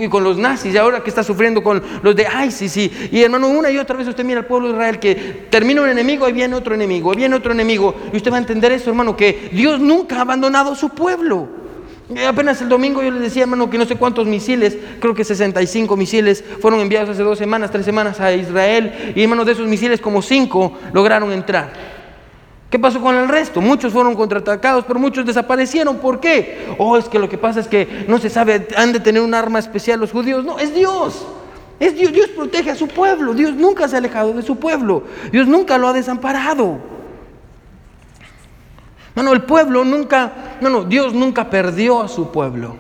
con 0.10 0.24
los 0.24 0.38
nazis, 0.38 0.74
y 0.74 0.78
ahora 0.78 1.02
que 1.04 1.10
está 1.10 1.24
sufriendo 1.24 1.64
con 1.64 1.82
los 2.02 2.16
de 2.16 2.28
ISIS. 2.46 2.78
Y, 2.78 2.92
y 3.12 3.24
hermano, 3.24 3.48
una 3.48 3.70
y 3.70 3.78
otra 3.78 3.96
vez 3.96 4.08
usted 4.08 4.24
mira 4.24 4.40
al 4.40 4.46
pueblo 4.46 4.70
de 4.70 4.74
Israel 4.74 5.00
que 5.00 5.48
termina 5.50 5.82
un 5.82 5.90
enemigo 5.90 6.28
y 6.28 6.34
viene 6.34 6.56
otro 6.56 6.74
enemigo, 6.76 7.12
viene 7.14 7.36
otro 7.36 7.52
enemigo. 7.52 7.96
Y 8.12 8.18
usted 8.18 8.32
va 8.32 8.38
a 8.38 8.40
entender 8.40 8.72
eso, 8.72 8.90
hermano, 8.90 9.16
que 9.16 9.50
Dios 9.52 9.80
nunca 9.80 10.18
ha 10.18 10.22
abandonado 10.22 10.76
su 10.76 10.90
pueblo. 10.90 11.48
Apenas 12.28 12.62
el 12.62 12.70
domingo 12.70 13.02
yo 13.02 13.12
les 13.12 13.22
decía, 13.22 13.44
hermano, 13.44 13.70
que 13.70 13.78
no 13.78 13.86
sé 13.86 13.96
cuántos 13.96 14.28
misiles, 14.28 14.78
creo 15.00 15.16
que 15.16 15.24
65 15.24 15.96
misiles 15.96 16.44
fueron 16.60 16.82
enviados 16.82 17.10
hace 17.10 17.24
dos 17.24 17.38
semanas, 17.38 17.72
tres 17.72 17.86
semanas 17.86 18.20
a 18.20 18.34
Israel. 18.34 19.14
Y 19.16 19.24
hermano, 19.24 19.46
de 19.46 19.54
esos 19.54 19.68
misiles 19.68 20.02
como 20.02 20.22
cinco 20.22 20.78
lograron 20.92 21.32
entrar. 21.32 21.94
¿Qué 22.74 22.80
pasó 22.80 23.00
con 23.00 23.14
el 23.16 23.30
resto? 23.30 23.62
Muchos 23.62 23.94
fueron 23.94 24.16
contraatacados, 24.16 24.84
pero 24.86 25.00
muchos 25.00 25.24
desaparecieron. 25.28 25.98
¿Por 25.98 26.20
qué? 26.20 26.74
Oh, 26.80 26.98
es 26.98 27.06
que 27.06 27.20
lo 27.20 27.30
que 27.30 27.38
pasa 27.38 27.60
es 27.60 27.68
que 27.68 28.06
no 28.08 28.18
se 28.18 28.32
sabe, 28.32 28.68
han 28.76 28.92
de 28.92 29.00
tener 29.00 29.22
un 29.22 29.36
arma 29.36 29.60
especial 29.60 30.00
los 30.00 30.12
judíos. 30.12 30.44
No, 30.44 30.58
es 30.58 30.74
Dios. 30.74 31.24
Es 31.80 31.96
Dios, 31.96 32.12
Dios 32.12 32.30
protege 32.30 32.72
a 32.72 32.76
su 32.76 32.88
pueblo. 32.88 33.36
Dios 33.36 33.54
nunca 33.54 33.88
se 33.88 33.94
ha 33.94 34.00
alejado 34.00 34.34
de 34.34 34.42
su 34.42 34.56
pueblo. 34.56 35.04
Dios 35.32 35.48
nunca 35.48 35.78
lo 35.78 35.88
ha 35.88 35.94
desamparado. 35.94 36.80
No, 39.16 39.22
no, 39.22 39.34
el 39.34 39.44
pueblo 39.44 39.86
nunca, 39.86 40.34
no, 40.60 40.72
no, 40.72 40.84
Dios 40.84 41.14
nunca 41.14 41.52
perdió 41.52 42.02
a 42.02 42.08
su 42.08 42.32
pueblo. 42.32 42.76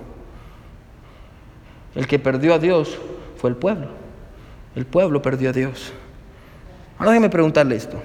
El 1.94 2.08
que 2.08 2.18
perdió 2.18 2.56
a 2.56 2.58
Dios 2.58 2.98
fue 3.38 3.52
el 3.52 3.58
pueblo. 3.58 3.90
El 4.76 4.88
pueblo 4.88 5.22
perdió 5.22 5.52
a 5.52 5.54
Dios. 5.54 5.94
Ahora 6.98 7.12
déjeme 7.12 7.30
preguntarle 7.30 7.76
esto. 7.76 8.02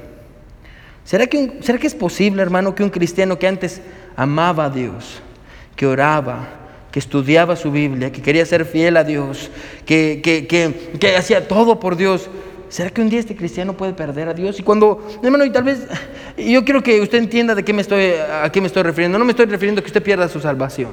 ¿Será 1.09 1.27
que, 1.27 1.61
¿Será 1.63 1.79
que 1.79 1.87
es 1.87 1.95
posible, 1.95 2.43
hermano, 2.43 2.75
que 2.75 2.83
un 2.83 2.91
cristiano 2.91 3.39
que 3.39 3.47
antes 3.47 3.81
amaba 4.15 4.67
a 4.67 4.69
Dios, 4.69 5.23
que 5.75 5.87
oraba, 5.87 6.47
que 6.93 6.99
estudiaba 6.99 7.57
su 7.57 7.71
Biblia, 7.71 8.13
que 8.13 8.21
quería 8.21 8.45
ser 8.45 8.67
fiel 8.67 8.95
a 8.99 9.05
Dios, 9.05 9.51
que, 9.87 10.21
que, 10.23 11.17
hacía 11.17 11.49
todo 11.49 11.81
por 11.81 11.97
Dios, 11.97 12.29
¿será 12.69 12.91
que 12.91 13.01
un 13.01 13.09
día 13.09 13.21
este 13.21 13.35
cristiano 13.35 13.75
puede 13.75 13.95
perder 13.95 14.29
a 14.29 14.35
Dios? 14.35 14.61
Y 14.61 14.63
cuando, 14.63 15.03
hermano, 15.23 15.47
y 15.47 15.51
tal 15.51 15.63
vez, 15.63 15.87
yo 16.37 16.63
quiero 16.63 16.83
que 16.83 17.01
usted 17.01 17.17
entienda 17.17 17.55
de 17.55 17.65
qué 17.65 17.73
me 17.73 17.81
estoy, 17.81 18.13
a 18.43 18.53
qué 18.53 18.61
me 18.61 18.67
estoy 18.67 18.83
refiriendo. 18.83 19.19
No 19.19 19.25
me 19.25 19.31
estoy 19.31 19.47
refiriendo 19.47 19.79
a 19.79 19.83
que 19.83 19.89
usted 19.89 20.03
pierda 20.03 20.29
su 20.29 20.41
salvación. 20.41 20.91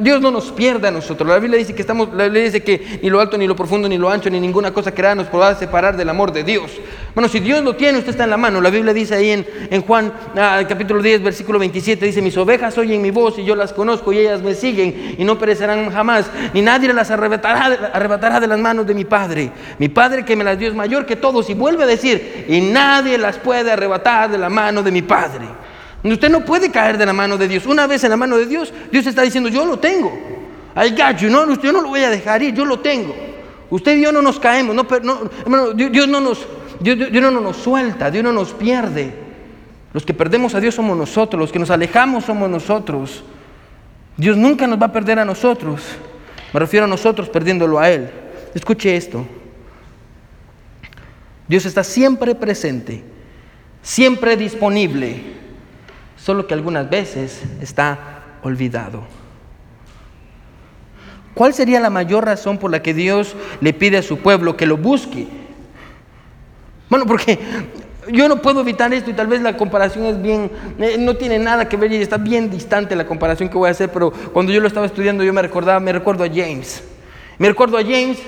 Dios 0.00 0.20
no 0.20 0.30
nos 0.30 0.52
pierde 0.52 0.88
a 0.88 0.90
nosotros. 0.90 1.26
La 1.26 1.38
Biblia 1.38 1.58
dice 1.58 1.74
que 1.74 1.80
estamos, 1.80 2.12
la 2.12 2.24
Biblia 2.24 2.42
dice 2.42 2.62
que 2.62 3.00
ni 3.02 3.08
lo 3.08 3.18
alto, 3.18 3.38
ni 3.38 3.46
lo 3.46 3.56
profundo, 3.56 3.88
ni 3.88 3.96
lo 3.96 4.10
ancho, 4.10 4.28
ni 4.28 4.38
ninguna 4.38 4.72
cosa 4.74 4.92
creada 4.92 5.14
nos 5.14 5.28
podrá 5.28 5.54
separar 5.54 5.96
del 5.96 6.10
amor 6.10 6.32
de 6.32 6.44
Dios. 6.44 6.70
Bueno, 7.14 7.30
si 7.30 7.40
Dios 7.40 7.64
lo 7.64 7.74
tiene, 7.74 7.96
usted 7.96 8.10
está 8.10 8.24
en 8.24 8.30
la 8.30 8.36
mano. 8.36 8.60
La 8.60 8.68
Biblia 8.68 8.92
dice 8.92 9.14
ahí 9.14 9.30
en, 9.30 9.46
en 9.70 9.80
Juan 9.82 10.12
ah, 10.36 10.60
capítulo 10.68 11.00
10, 11.00 11.22
versículo 11.22 11.58
27, 11.58 12.04
dice, 12.04 12.20
mis 12.20 12.36
ovejas 12.36 12.76
oyen 12.76 13.00
mi 13.00 13.10
voz 13.10 13.38
y 13.38 13.44
yo 13.44 13.56
las 13.56 13.72
conozco 13.72 14.12
y 14.12 14.18
ellas 14.18 14.42
me 14.42 14.54
siguen 14.54 15.16
y 15.16 15.24
no 15.24 15.38
perecerán 15.38 15.90
jamás, 15.90 16.26
ni 16.52 16.60
nadie 16.60 16.92
las 16.92 17.10
arrebatará, 17.10 17.90
arrebatará 17.94 18.40
de 18.40 18.48
las 18.48 18.58
manos 18.58 18.86
de 18.86 18.92
mi 18.92 19.06
Padre. 19.06 19.50
Mi 19.78 19.88
Padre 19.88 20.26
que 20.26 20.36
me 20.36 20.44
las 20.44 20.58
dio 20.58 20.68
es 20.68 20.74
mayor 20.74 21.06
que 21.06 21.16
todos 21.16 21.48
y 21.48 21.54
vuelve 21.54 21.84
a 21.84 21.86
decir, 21.86 22.44
y 22.48 22.60
nadie 22.60 23.16
las 23.16 23.38
puede 23.38 23.72
arrebatar 23.72 24.30
de 24.30 24.36
la 24.36 24.50
mano 24.50 24.82
de 24.82 24.92
mi 24.92 25.00
Padre. 25.00 25.46
Usted 26.04 26.30
no 26.30 26.44
puede 26.44 26.70
caer 26.70 26.96
de 26.96 27.04
la 27.04 27.12
mano 27.12 27.36
de 27.36 27.48
Dios. 27.48 27.66
Una 27.66 27.86
vez 27.86 28.04
en 28.04 28.10
la 28.10 28.16
mano 28.16 28.36
de 28.36 28.46
Dios, 28.46 28.72
Dios 28.92 29.06
está 29.06 29.22
diciendo, 29.22 29.48
yo 29.48 29.64
lo 29.64 29.78
tengo. 29.78 30.12
I 30.76 30.90
got 30.90 31.18
you. 31.18 31.28
No, 31.28 31.60
yo 31.60 31.72
no 31.72 31.80
lo 31.80 31.88
voy 31.88 32.04
a 32.04 32.10
dejar 32.10 32.42
ir, 32.42 32.54
yo 32.54 32.64
lo 32.64 32.78
tengo. 32.78 33.14
Usted 33.70 33.96
y 33.96 34.02
yo 34.02 34.12
no 34.12 34.22
nos 34.22 34.38
caemos. 34.38 34.74
No, 34.74 34.84
Dios, 35.74 36.08
no 36.08 36.20
nos, 36.20 36.46
Dios, 36.80 37.10
no 37.12 37.40
nos 37.40 37.56
suelta, 37.56 38.10
Dios 38.10 38.22
no 38.22 38.32
nos 38.32 38.52
pierde. 38.52 39.12
Los 39.92 40.04
que 40.04 40.14
perdemos 40.14 40.54
a 40.54 40.60
Dios 40.60 40.74
somos 40.74 40.96
nosotros, 40.96 41.40
los 41.40 41.50
que 41.50 41.58
nos 41.58 41.70
alejamos 41.70 42.24
somos 42.24 42.48
nosotros. 42.48 43.24
Dios 44.16 44.36
nunca 44.36 44.66
nos 44.66 44.80
va 44.80 44.86
a 44.86 44.92
perder 44.92 45.18
a 45.18 45.24
nosotros. 45.24 45.82
Me 46.52 46.60
refiero 46.60 46.84
a 46.84 46.88
nosotros 46.88 47.28
perdiéndolo 47.28 47.78
a 47.78 47.90
Él. 47.90 48.08
Escuche 48.54 48.96
esto. 48.96 49.26
Dios 51.48 51.64
está 51.64 51.82
siempre 51.82 52.34
presente, 52.34 53.02
siempre 53.82 54.36
disponible 54.36 55.37
solo 56.18 56.46
que 56.46 56.54
algunas 56.54 56.90
veces 56.90 57.42
está 57.60 58.22
olvidado. 58.42 59.02
¿Cuál 61.34 61.54
sería 61.54 61.80
la 61.80 61.90
mayor 61.90 62.24
razón 62.24 62.58
por 62.58 62.70
la 62.70 62.82
que 62.82 62.94
Dios 62.94 63.36
le 63.60 63.72
pide 63.72 63.98
a 63.98 64.02
su 64.02 64.18
pueblo 64.18 64.56
que 64.56 64.66
lo 64.66 64.76
busque? 64.76 65.28
Bueno, 66.90 67.06
porque 67.06 67.38
yo 68.10 68.28
no 68.28 68.42
puedo 68.42 68.62
evitar 68.62 68.92
esto 68.92 69.10
y 69.10 69.14
tal 69.14 69.26
vez 69.26 69.40
la 69.42 69.56
comparación 69.56 70.06
es 70.06 70.20
bien, 70.20 70.50
eh, 70.78 70.96
no 70.98 71.14
tiene 71.14 71.38
nada 71.38 71.68
que 71.68 71.76
ver 71.76 71.92
y 71.92 71.96
está 71.96 72.16
bien 72.16 72.50
distante 72.50 72.96
la 72.96 73.06
comparación 73.06 73.48
que 73.48 73.58
voy 73.58 73.68
a 73.68 73.72
hacer, 73.72 73.90
pero 73.92 74.10
cuando 74.10 74.52
yo 74.52 74.60
lo 74.60 74.66
estaba 74.66 74.86
estudiando 74.86 75.22
yo 75.22 75.32
me 75.32 75.42
recordaba, 75.42 75.78
me 75.78 75.92
recuerdo 75.92 76.24
a 76.24 76.28
James. 76.28 76.82
Me 77.38 77.48
recuerdo 77.48 77.78
a 77.78 77.82
James 77.82 78.18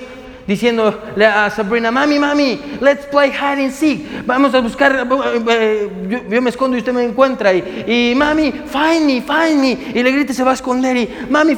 diciendo 0.47 1.01
a 1.17 1.49
Sabrina, 1.49 1.91
mami, 1.91 2.19
mami, 2.19 2.59
let's 2.79 3.05
play 3.05 3.31
hide 3.31 3.63
and 3.63 3.71
seek. 3.71 4.25
Vamos 4.25 4.53
a 4.53 4.59
buscar, 4.59 5.07
eh, 5.49 5.89
yo, 6.29 6.41
me 6.41 6.49
escondo 6.49 6.75
y 6.75 6.79
usted 6.79 6.93
me 6.93 7.03
encuentra. 7.03 7.53
Y, 7.53 8.13
mami, 8.15 8.51
find 8.51 9.05
me, 9.05 9.21
find 9.21 9.59
me. 9.59 9.77
Y 9.93 10.03
le 10.03 10.11
grita 10.11 10.31
y 10.31 10.35
se 10.35 10.43
va 10.43 10.51
a 10.51 10.55
esconder. 10.55 10.97
Y 10.97 11.09
mami, 11.29 11.57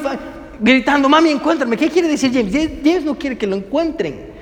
gritando, 0.60 1.08
mami, 1.08 1.30
encuéntrame. 1.30 1.76
¿Qué 1.76 1.88
quiere 1.88 2.08
decir 2.08 2.32
James? 2.32 2.52
James 2.82 3.04
no 3.04 3.18
quiere 3.18 3.36
que 3.36 3.46
lo 3.46 3.56
encuentren. 3.56 4.34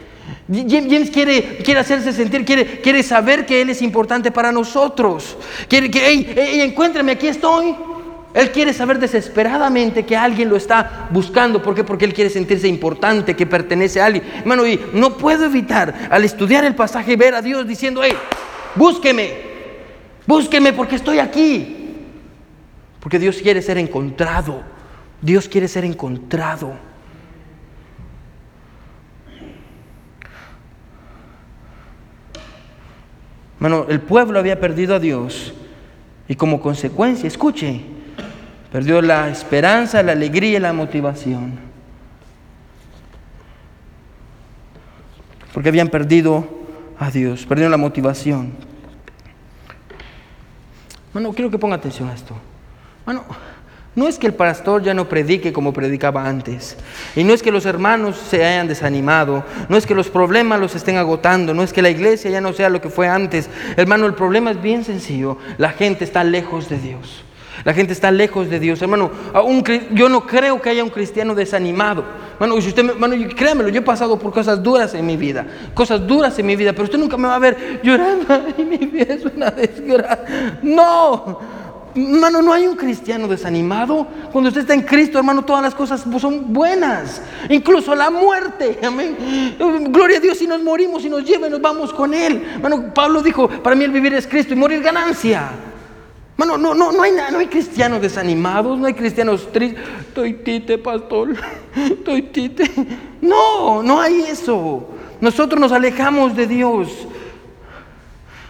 James 0.48 1.10
quiere, 1.10 1.58
quiere 1.58 1.80
hacerse 1.80 2.12
sentir, 2.12 2.44
quiere, 2.44 2.80
quiere 2.80 3.02
saber 3.02 3.46
que 3.46 3.62
Él 3.62 3.70
es 3.70 3.80
importante 3.80 4.30
para 4.30 4.52
nosotros. 4.52 5.36
Quiere 5.68 5.90
que, 5.90 6.00
hey, 6.04 6.32
hey, 6.34 6.60
encuéntrame, 6.60 7.12
aquí 7.12 7.28
estoy. 7.28 7.74
Él 8.34 8.50
quiere 8.50 8.72
saber 8.72 8.98
desesperadamente 8.98 10.06
que 10.06 10.16
alguien 10.16 10.48
lo 10.48 10.56
está 10.56 11.08
buscando. 11.10 11.62
¿Por 11.62 11.74
qué? 11.74 11.84
Porque 11.84 12.06
él 12.06 12.14
quiere 12.14 12.30
sentirse 12.30 12.66
importante, 12.66 13.36
que 13.36 13.46
pertenece 13.46 14.00
a 14.00 14.06
alguien. 14.06 14.24
Hermano, 14.38 14.66
y 14.66 14.80
no 14.94 15.18
puedo 15.18 15.44
evitar 15.44 16.08
al 16.10 16.24
estudiar 16.24 16.64
el 16.64 16.74
pasaje 16.74 17.16
ver 17.16 17.34
a 17.34 17.42
Dios 17.42 17.66
diciendo, 17.66 18.00
hey, 18.02 18.14
búsqueme, 18.74 19.32
búsqueme 20.26 20.72
porque 20.72 20.96
estoy 20.96 21.18
aquí. 21.18 21.76
Porque 23.00 23.18
Dios 23.18 23.36
quiere 23.42 23.60
ser 23.60 23.76
encontrado. 23.76 24.62
Dios 25.20 25.48
quiere 25.48 25.68
ser 25.68 25.84
encontrado. 25.84 26.72
Hermano, 33.56 33.86
el 33.88 34.00
pueblo 34.00 34.38
había 34.38 34.58
perdido 34.58 34.94
a 34.94 34.98
Dios 34.98 35.52
y 36.26 36.34
como 36.34 36.60
consecuencia, 36.60 37.28
escuche, 37.28 37.91
Perdió 38.72 39.02
la 39.02 39.28
esperanza, 39.28 40.02
la 40.02 40.12
alegría 40.12 40.56
y 40.56 40.60
la 40.60 40.72
motivación. 40.72 41.58
Porque 45.52 45.68
habían 45.68 45.88
perdido 45.88 46.48
a 46.98 47.10
Dios, 47.10 47.44
perdieron 47.44 47.70
la 47.70 47.76
motivación. 47.76 48.52
Bueno, 51.12 51.34
quiero 51.34 51.50
que 51.50 51.58
ponga 51.58 51.76
atención 51.76 52.08
a 52.08 52.14
esto. 52.14 52.34
Bueno, 53.04 53.24
no 53.94 54.08
es 54.08 54.18
que 54.18 54.26
el 54.26 54.32
pastor 54.32 54.82
ya 54.82 54.94
no 54.94 55.06
predique 55.06 55.52
como 55.52 55.74
predicaba 55.74 56.26
antes. 56.26 56.78
Y 57.14 57.24
no 57.24 57.34
es 57.34 57.42
que 57.42 57.52
los 57.52 57.66
hermanos 57.66 58.16
se 58.16 58.42
hayan 58.42 58.68
desanimado. 58.68 59.44
No 59.68 59.76
es 59.76 59.84
que 59.84 59.94
los 59.94 60.08
problemas 60.08 60.58
los 60.58 60.74
estén 60.74 60.96
agotando. 60.96 61.52
No 61.52 61.62
es 61.62 61.74
que 61.74 61.82
la 61.82 61.90
iglesia 61.90 62.30
ya 62.30 62.40
no 62.40 62.54
sea 62.54 62.70
lo 62.70 62.80
que 62.80 62.88
fue 62.88 63.06
antes. 63.06 63.50
Hermano, 63.76 64.06
el 64.06 64.14
problema 64.14 64.50
es 64.50 64.62
bien 64.62 64.82
sencillo. 64.84 65.36
La 65.58 65.72
gente 65.72 66.04
está 66.04 66.24
lejos 66.24 66.70
de 66.70 66.78
Dios. 66.78 67.22
La 67.64 67.72
gente 67.74 67.92
está 67.92 68.10
lejos 68.10 68.50
de 68.50 68.58
Dios. 68.58 68.82
Hermano, 68.82 69.10
yo 69.92 70.08
no 70.08 70.26
creo 70.26 70.60
que 70.60 70.70
haya 70.70 70.82
un 70.82 70.90
cristiano 70.90 71.34
desanimado. 71.34 72.04
Hermano, 72.34 72.60
si 72.60 72.68
usted, 72.68 72.88
hermano, 72.88 73.14
créamelo, 73.36 73.68
yo 73.68 73.80
he 73.80 73.84
pasado 73.84 74.18
por 74.18 74.32
cosas 74.32 74.62
duras 74.62 74.94
en 74.94 75.06
mi 75.06 75.16
vida. 75.16 75.46
Cosas 75.74 76.06
duras 76.06 76.38
en 76.38 76.46
mi 76.46 76.56
vida. 76.56 76.72
Pero 76.72 76.84
usted 76.84 76.98
nunca 76.98 77.16
me 77.16 77.28
va 77.28 77.36
a 77.36 77.38
ver 77.38 77.80
llorando. 77.82 78.26
Ay, 78.58 78.64
mi 78.64 78.78
vida 78.78 79.14
es 79.14 79.24
una 79.24 79.50
desgracia. 79.50 80.58
No. 80.62 81.38
Hermano, 81.94 82.40
no 82.40 82.52
hay 82.52 82.66
un 82.66 82.74
cristiano 82.74 83.28
desanimado. 83.28 84.06
Cuando 84.32 84.48
usted 84.48 84.62
está 84.62 84.74
en 84.74 84.82
Cristo, 84.82 85.18
hermano, 85.18 85.44
todas 85.44 85.62
las 85.62 85.74
cosas 85.74 86.04
son 86.18 86.52
buenas. 86.52 87.22
Incluso 87.48 87.94
la 87.94 88.10
muerte. 88.10 88.78
Amén. 88.82 89.16
Gloria 89.90 90.16
a 90.16 90.20
Dios 90.20 90.38
si 90.38 90.46
nos 90.46 90.62
morimos 90.62 91.04
y 91.04 91.10
nos 91.10 91.22
lleva 91.24 91.46
y 91.46 91.50
nos 91.50 91.60
vamos 91.60 91.92
con 91.92 92.14
Él. 92.14 92.42
Hermano, 92.54 92.92
Pablo 92.94 93.22
dijo, 93.22 93.48
para 93.48 93.76
mí 93.76 93.84
el 93.84 93.90
vivir 93.92 94.14
es 94.14 94.26
Cristo 94.26 94.54
y 94.54 94.56
morir 94.56 94.82
ganancia. 94.82 95.50
Bueno, 96.36 96.56
no, 96.56 96.74
no, 96.74 96.92
no, 96.92 97.02
hay, 97.02 97.12
no 97.30 97.38
hay 97.38 97.46
cristianos 97.46 98.00
desanimados, 98.00 98.78
no 98.78 98.86
hay 98.86 98.94
cristianos 98.94 99.50
tristes. 99.52 99.82
Estoy 100.00 100.34
tite, 100.34 100.78
pastor. 100.78 101.36
Estoy 101.76 102.22
tite. 102.22 102.70
No, 103.20 103.82
no 103.82 104.00
hay 104.00 104.22
eso. 104.22 104.88
Nosotros 105.20 105.60
nos 105.60 105.72
alejamos 105.72 106.34
de 106.34 106.46
Dios. 106.46 106.88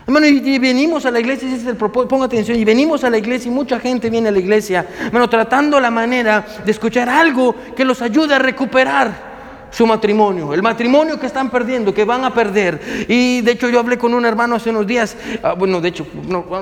Hermano, 0.07 0.27
y, 0.27 0.59
venimos 0.59 1.07
a 1.07 1.11
la 1.11 1.21
iglesia, 1.21 1.47
ese 1.49 1.59
es 1.59 1.67
el 1.67 1.77
propósito, 1.77 2.09
ponga 2.09 2.27
atención, 2.27 2.59
y 2.59 2.65
venimos 2.65 3.05
a 3.05 3.11
la 3.11 3.19
iglesia 3.19 3.51
y 3.51 3.55
mucha 3.55 3.79
gente 3.79 4.11
viene 4.11 4.31
a 4.31 4.33
la 4.33 4.41
iglesia, 4.41 4.85
hermano, 5.07 5.29
tratando 5.29 5.79
la 5.79 5.93
manera 5.93 6.45
de 6.65 6.71
escuchar 6.73 7.09
algo 7.09 7.55
que 7.77 7.85
los 7.85 8.03
ayude 8.03 8.35
a 8.35 8.39
recuperar 8.39 9.32
su 9.73 9.87
matrimonio, 9.87 10.55
el 10.55 10.63
matrimonio 10.63 11.19
que 11.19 11.27
están 11.27 11.51
perdiendo, 11.51 11.93
que 11.93 12.05
van 12.05 12.25
a 12.25 12.33
perder. 12.33 13.07
Y 13.09 13.41
de 13.41 13.53
hecho 13.53 13.69
yo 13.69 13.81
hablé 13.81 13.99
con 13.99 14.15
un 14.15 14.25
hermano 14.25 14.55
hace 14.55 14.71
unos 14.71 14.87
días, 14.87 15.17
ah, 15.43 15.55
bueno, 15.55 15.81
de 15.81 15.89
hecho, 15.89 16.07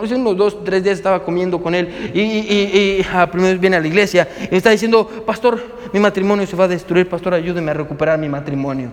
hace 0.03 0.15
unos 0.15 0.37
dos, 0.37 0.65
tres 0.65 0.83
días 0.83 0.97
estaba 0.97 1.23
comiendo 1.23 1.61
con 1.61 1.75
él 1.75 2.13
y, 2.15 2.21
y, 2.21 3.01
y 3.01 3.07
ah, 3.13 3.29
primero 3.31 3.59
viene 3.59 3.77
a 3.77 3.81
la 3.81 3.89
iglesia 3.89 4.29
y 4.51 4.57
está 4.57 4.71
diciendo, 4.71 5.07
pastor, 5.27 5.61
mi 5.93 6.01
matrimonio 6.01 6.47
se 6.47 6.57
va 6.57 6.65
a 6.65 6.69
destruir, 6.69 7.09
pastor, 7.09 7.35
ayúdeme 7.35 7.73
a 7.73 7.75
recuperar 7.75 8.19
mi 8.19 8.29
matrimonio. 8.29 8.91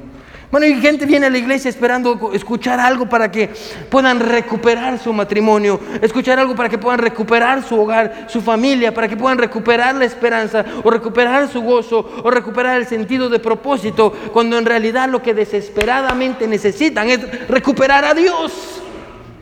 Bueno, 0.49 0.65
y 0.65 0.79
gente 0.79 1.05
viene 1.05 1.25
a 1.25 1.29
la 1.29 1.37
iglesia 1.37 1.67
esperando 1.67 2.31
escuchar 2.33 2.79
algo 2.79 3.09
para 3.09 3.29
que 3.29 3.49
puedan 3.89 4.21
recuperar 4.21 4.97
su 4.97 5.11
matrimonio, 5.11 5.77
escuchar 6.01 6.39
algo 6.39 6.55
para 6.55 6.69
que 6.69 6.77
puedan 6.77 6.99
recuperar 6.99 7.63
su 7.67 7.77
hogar, 7.77 8.27
su 8.29 8.39
familia, 8.39 8.93
para 8.93 9.09
que 9.09 9.17
puedan 9.17 9.37
recuperar 9.37 9.95
la 9.95 10.05
esperanza 10.05 10.63
o 10.85 10.89
recuperar 10.89 11.49
su 11.49 11.61
gozo 11.61 12.09
o 12.23 12.31
recuperar 12.31 12.77
el 12.77 12.87
sentido 12.87 13.27
de 13.27 13.39
propósito, 13.39 14.13
cuando 14.31 14.57
en 14.57 14.65
realidad 14.65 15.09
lo 15.09 15.21
que 15.21 15.33
desesperadamente 15.33 16.47
necesitan 16.47 17.09
es 17.09 17.49
recuperar 17.49 18.05
a 18.05 18.13
Dios. 18.13 18.53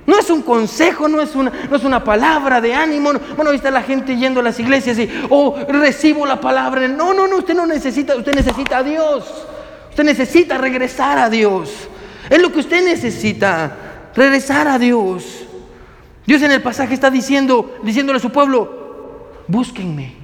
No 0.08 0.18
es 0.18 0.28
un 0.32 0.42
consejo, 0.42 1.08
no 1.08 1.22
es 1.22 1.36
una, 1.36 1.52
no 1.70 1.76
es 1.76 1.84
una 1.84 2.04
palabra 2.04 2.62
de 2.62 2.74
ánimo. 2.74 3.12
Bueno, 3.36 3.52
ahí 3.52 3.58
está 3.58 3.70
la 3.70 3.84
gente 3.84 4.18
yendo 4.18 4.40
a 4.40 4.44
las 4.44 4.60
iglesias 4.60 4.98
y, 4.98 5.08
oh, 5.30 5.56
recibo 5.68 6.26
la 6.26 6.42
palabra. 6.42 6.88
No, 6.88 7.14
no, 7.14 7.28
no, 7.28 7.38
usted 7.38 7.54
no 7.54 7.68
necesita, 7.68 8.16
usted 8.16 8.34
necesita 8.34 8.80
a 8.80 8.84
Dios. 8.84 9.46
Usted 9.96 10.04
necesita 10.04 10.58
regresar 10.58 11.18
a 11.18 11.30
Dios. 11.30 11.88
Es 12.30 12.42
lo 12.42 12.52
que 12.52 12.60
usted 12.60 12.84
necesita, 12.84 14.12
regresar 14.14 14.68
a 14.68 14.78
Dios. 14.78 15.46
Dios 16.28 16.42
en 16.42 16.52
el 16.52 16.62
pasaje 16.62 16.94
está 16.94 17.10
diciendo, 17.10 17.78
diciéndole 17.82 18.18
a 18.18 18.22
su 18.22 18.30
pueblo, 18.30 19.30
búsquenme, 19.48 20.16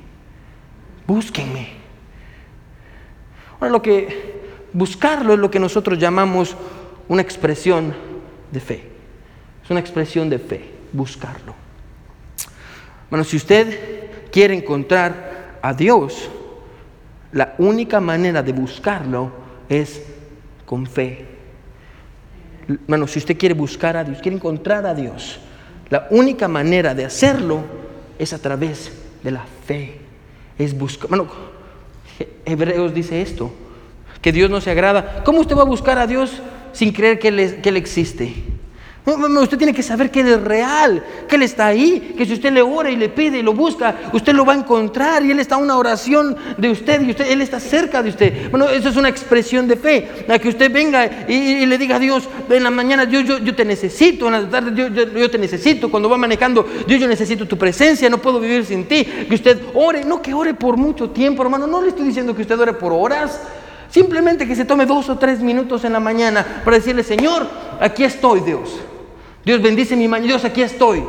búsquenme. 1.07 1.69
Ahora 3.61 3.71
lo 3.71 3.81
que 3.81 4.41
buscarlo 4.73 5.35
es 5.35 5.39
lo 5.39 5.49
que 5.49 5.59
nosotros 5.61 5.97
llamamos 5.97 6.57
una 7.07 7.21
expresión 7.21 7.95
de 8.51 8.59
fe. 8.59 8.89
Es 9.63 9.69
una 9.69 9.79
expresión 9.79 10.29
de 10.29 10.39
fe, 10.39 10.69
buscarlo. 10.91 11.55
Bueno, 13.09 13.23
si 13.23 13.37
usted 13.37 14.31
quiere 14.33 14.53
encontrar 14.53 15.59
a 15.61 15.73
Dios, 15.73 16.29
la 17.31 17.55
única 17.57 18.01
manera 18.01 18.43
de 18.43 18.51
buscarlo 18.51 19.39
es 19.71 20.01
con 20.65 20.85
fe. 20.85 21.25
Bueno, 22.87 23.07
si 23.07 23.19
usted 23.19 23.37
quiere 23.37 23.55
buscar 23.55 23.97
a 23.97 24.03
Dios, 24.03 24.19
quiere 24.21 24.37
encontrar 24.37 24.85
a 24.85 24.93
Dios, 24.93 25.39
la 25.89 26.07
única 26.11 26.47
manera 26.47 26.93
de 26.93 27.05
hacerlo 27.05 27.61
es 28.19 28.33
a 28.33 28.39
través 28.39 28.91
de 29.23 29.31
la 29.31 29.45
fe. 29.65 29.99
Es 30.57 30.77
buscar. 30.77 31.09
Bueno, 31.09 31.27
Hebreos 32.45 32.93
dice 32.93 33.21
esto, 33.21 33.51
que 34.21 34.31
Dios 34.31 34.49
no 34.49 34.61
se 34.61 34.71
agrada. 34.71 35.23
¿Cómo 35.23 35.39
usted 35.39 35.57
va 35.57 35.63
a 35.63 35.65
buscar 35.65 35.97
a 35.97 36.07
Dios 36.07 36.41
sin 36.71 36.91
creer 36.93 37.19
que 37.19 37.59
que 37.61 37.69
él 37.69 37.77
existe? 37.77 38.50
Usted 39.03 39.57
tiene 39.57 39.73
que 39.73 39.81
saber 39.81 40.11
que 40.11 40.19
Él 40.19 40.27
es 40.27 40.41
real, 40.41 41.03
que 41.27 41.35
Él 41.35 41.41
está 41.41 41.65
ahí, 41.65 42.13
que 42.15 42.23
si 42.23 42.33
usted 42.33 42.51
le 42.51 42.61
ora 42.61 42.91
y 42.91 42.95
le 42.95 43.09
pide 43.09 43.39
y 43.39 43.41
lo 43.41 43.53
busca, 43.53 43.95
usted 44.13 44.33
lo 44.33 44.45
va 44.45 44.53
a 44.53 44.57
encontrar 44.57 45.25
y 45.25 45.31
Él 45.31 45.39
está 45.39 45.57
una 45.57 45.75
oración 45.75 46.37
de 46.57 46.69
usted 46.69 47.01
y 47.01 47.09
usted, 47.09 47.31
Él 47.31 47.41
está 47.41 47.59
cerca 47.59 48.03
de 48.03 48.09
usted. 48.09 48.51
Bueno, 48.51 48.69
eso 48.69 48.89
es 48.89 48.95
una 48.97 49.09
expresión 49.09 49.67
de 49.67 49.75
fe, 49.75 50.25
a 50.29 50.37
que 50.37 50.49
usted 50.49 50.71
venga 50.71 51.25
y, 51.27 51.65
le 51.65 51.77
diga 51.79 51.95
a 51.95 51.99
Dios 51.99 52.29
en 52.47 52.63
la 52.63 52.69
mañana, 52.69 53.05
yo, 53.05 53.21
yo 53.21 53.55
te 53.55 53.65
necesito, 53.65 54.27
en 54.27 54.33
la 54.33 54.47
tarde, 54.47 54.71
yo, 54.75 54.87
yo, 54.87 55.31
te 55.31 55.39
necesito, 55.39 55.89
cuando 55.89 56.07
va 56.07 56.17
manejando, 56.17 56.63
Dios, 56.85 57.01
yo 57.01 57.07
necesito 57.07 57.47
tu 57.47 57.57
presencia, 57.57 58.07
no 58.07 58.19
puedo 58.19 58.39
vivir 58.39 58.65
sin 58.65 58.85
ti, 58.85 59.03
que 59.03 59.33
usted 59.33 59.61
ore, 59.73 60.05
no 60.05 60.21
que 60.21 60.35
ore 60.35 60.53
por 60.53 60.77
mucho 60.77 61.09
tiempo, 61.09 61.41
hermano, 61.41 61.65
no 61.65 61.81
le 61.81 61.89
estoy 61.89 62.05
diciendo 62.05 62.35
que 62.35 62.43
usted 62.43 62.59
ore 62.59 62.73
por 62.73 62.93
horas. 62.93 63.41
Simplemente 63.89 64.47
que 64.47 64.55
se 64.55 64.63
tome 64.63 64.85
dos 64.85 65.09
o 65.09 65.17
tres 65.17 65.41
minutos 65.41 65.83
en 65.83 65.91
la 65.91 65.99
mañana 65.99 66.45
para 66.63 66.77
decirle, 66.77 67.03
Señor, 67.03 67.45
aquí 67.81 68.05
estoy, 68.05 68.39
Dios. 68.39 68.79
Dios 69.43 69.61
bendice 69.61 69.95
mi 69.95 70.07
mañana, 70.07 70.27
Dios 70.27 70.45
aquí 70.45 70.61
estoy. 70.61 71.03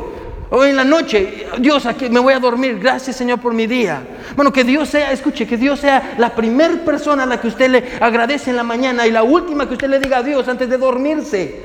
Hoy 0.49 0.69
en 0.69 0.75
la 0.75 0.83
noche, 0.83 1.47
Dios 1.59 1.85
aquí 1.85 2.09
me 2.09 2.19
voy 2.19 2.33
a 2.33 2.39
dormir. 2.39 2.79
Gracias 2.79 3.15
Señor 3.15 3.39
por 3.39 3.53
mi 3.53 3.65
día. 3.67 4.03
Bueno, 4.35 4.51
que 4.51 4.63
Dios 4.63 4.89
sea, 4.89 5.11
escuche, 5.11 5.47
que 5.47 5.57
Dios 5.57 5.79
sea 5.79 6.15
la 6.17 6.35
primera 6.35 6.75
persona 6.85 7.23
a 7.23 7.25
la 7.25 7.41
que 7.41 7.47
usted 7.47 7.69
le 7.69 7.83
agradece 7.99 8.51
en 8.51 8.55
la 8.55 8.63
mañana 8.63 9.07
y 9.07 9.11
la 9.11 9.23
última 9.23 9.67
que 9.67 9.73
usted 9.73 9.89
le 9.89 9.99
diga 9.99 10.17
a 10.17 10.23
Dios 10.23 10.47
antes 10.47 10.69
de 10.69 10.77
dormirse. 10.77 11.61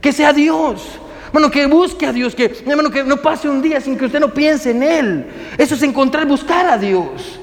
Que 0.00 0.12
sea 0.12 0.32
Dios. 0.32 0.86
Bueno, 1.32 1.50
que 1.50 1.66
busque 1.66 2.06
a 2.06 2.12
Dios, 2.12 2.34
que, 2.34 2.62
hermano, 2.66 2.90
que 2.90 3.04
no 3.04 3.16
pase 3.18 3.48
un 3.48 3.60
día 3.60 3.80
sin 3.80 3.98
que 3.98 4.06
usted 4.06 4.20
no 4.20 4.32
piense 4.32 4.70
en 4.70 4.82
Él. 4.82 5.26
Eso 5.58 5.74
es 5.74 5.82
encontrar, 5.82 6.26
buscar 6.26 6.66
a 6.66 6.78
Dios. 6.78 7.40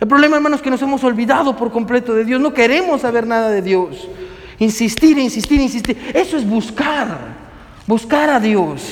El 0.00 0.08
problema, 0.08 0.36
hermano, 0.36 0.56
es 0.56 0.62
que 0.62 0.70
nos 0.70 0.80
hemos 0.80 1.04
olvidado 1.04 1.56
por 1.56 1.70
completo 1.70 2.14
de 2.14 2.24
Dios. 2.24 2.40
No 2.40 2.54
queremos 2.54 3.02
saber 3.02 3.26
nada 3.26 3.50
de 3.50 3.62
Dios. 3.62 4.08
Insistir, 4.58 5.18
insistir, 5.18 5.60
insistir. 5.60 6.12
Eso 6.14 6.36
es 6.36 6.48
buscar 6.48 7.29
buscar 7.90 8.30
a 8.30 8.38
Dios. 8.38 8.88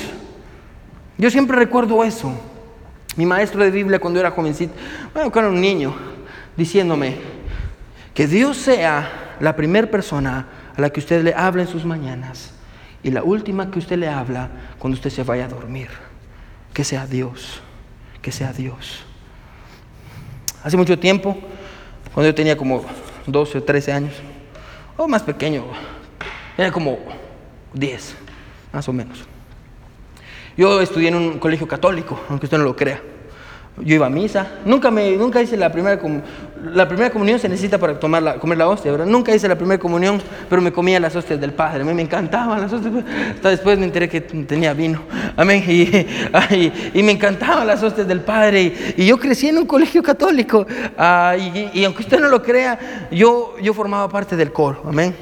Yo 1.17 1.31
siempre 1.31 1.55
recuerdo 1.55 2.03
eso. 2.03 2.33
Mi 3.15 3.25
maestro 3.25 3.63
de 3.63 3.71
Biblia 3.71 3.97
cuando 3.97 4.19
era 4.19 4.29
jovencito, 4.29 4.73
bueno, 5.13 5.31
cuando 5.31 5.51
era 5.51 5.55
un 5.55 5.61
niño, 5.61 5.95
diciéndome 6.57 7.15
que 8.13 8.27
Dios 8.27 8.57
sea 8.57 9.37
la 9.39 9.55
primera 9.55 9.89
persona 9.89 10.47
a 10.75 10.81
la 10.81 10.89
que 10.89 10.99
usted 10.99 11.23
le 11.23 11.33
habla 11.33 11.61
en 11.61 11.69
sus 11.69 11.85
mañanas 11.85 12.51
y 13.01 13.11
la 13.11 13.23
última 13.23 13.71
que 13.71 13.79
usted 13.79 13.97
le 13.97 14.09
habla 14.09 14.49
cuando 14.77 14.95
usted 14.95 15.09
se 15.09 15.23
vaya 15.23 15.45
a 15.45 15.47
dormir. 15.47 15.87
Que 16.73 16.83
sea 16.83 17.07
Dios, 17.07 17.61
que 18.21 18.33
sea 18.33 18.51
Dios. 18.51 19.05
Hace 20.61 20.75
mucho 20.75 20.99
tiempo, 20.99 21.37
cuando 22.13 22.29
yo 22.29 22.35
tenía 22.35 22.57
como 22.57 22.83
12 23.25 23.59
o 23.59 23.63
13 23.63 23.93
años, 23.93 24.13
o 24.97 25.07
más 25.07 25.23
pequeño, 25.23 25.63
era 26.57 26.69
como 26.69 26.99
10 27.73 28.27
más 28.71 28.87
o 28.87 28.93
menos. 28.93 29.19
Yo 30.57 30.81
estudié 30.81 31.09
en 31.09 31.15
un 31.15 31.39
colegio 31.39 31.67
católico, 31.67 32.19
aunque 32.29 32.45
usted 32.45 32.57
no 32.57 32.65
lo 32.65 32.75
crea. 32.75 33.01
Yo 33.81 33.95
iba 33.95 34.07
a 34.07 34.09
misa, 34.09 34.45
nunca, 34.65 34.91
me, 34.91 35.15
nunca 35.15 35.41
hice 35.41 35.55
la 35.55 35.71
primera. 35.71 35.97
La 36.73 36.85
primera 36.85 37.09
comunión 37.11 37.39
se 37.39 37.47
necesita 37.47 37.77
para 37.77 37.97
tomar 37.97 38.21
la, 38.21 38.35
comer 38.35 38.57
la 38.57 38.67
hostia, 38.67 38.91
¿verdad? 38.91 39.05
Nunca 39.05 39.33
hice 39.33 39.47
la 39.47 39.55
primera 39.55 39.79
comunión, 39.79 40.21
pero 40.49 40.61
me 40.61 40.73
comía 40.73 40.99
las 40.99 41.15
hostias 41.15 41.39
del 41.39 41.53
Padre. 41.53 41.83
A 41.83 41.85
mí 41.85 41.93
me 41.93 42.01
encantaban 42.01 42.59
las 42.59 42.73
hostias. 42.73 42.93
Hasta 43.35 43.49
después 43.51 43.79
me 43.79 43.85
enteré 43.85 44.09
que 44.09 44.19
tenía 44.19 44.73
vino. 44.73 45.01
Amén. 45.37 45.63
Y, 46.93 47.03
me 47.03 47.13
encantaban 47.13 47.65
las 47.65 47.81
hostias 47.81 48.05
del 48.05 48.19
Padre. 48.19 48.73
Y, 48.97 49.05
yo 49.05 49.17
crecí 49.17 49.47
en 49.47 49.59
un 49.59 49.65
colegio 49.65 50.03
católico. 50.03 50.67
Ah, 50.97 51.37
y, 51.37 51.85
aunque 51.85 52.01
usted 52.01 52.19
no 52.19 52.27
lo 52.27 52.43
crea, 52.43 53.07
yo, 53.11 53.55
yo 53.61 53.73
formaba 53.73 54.09
parte 54.09 54.35
del 54.35 54.51
coro. 54.51 54.83
Amén. 54.85 55.15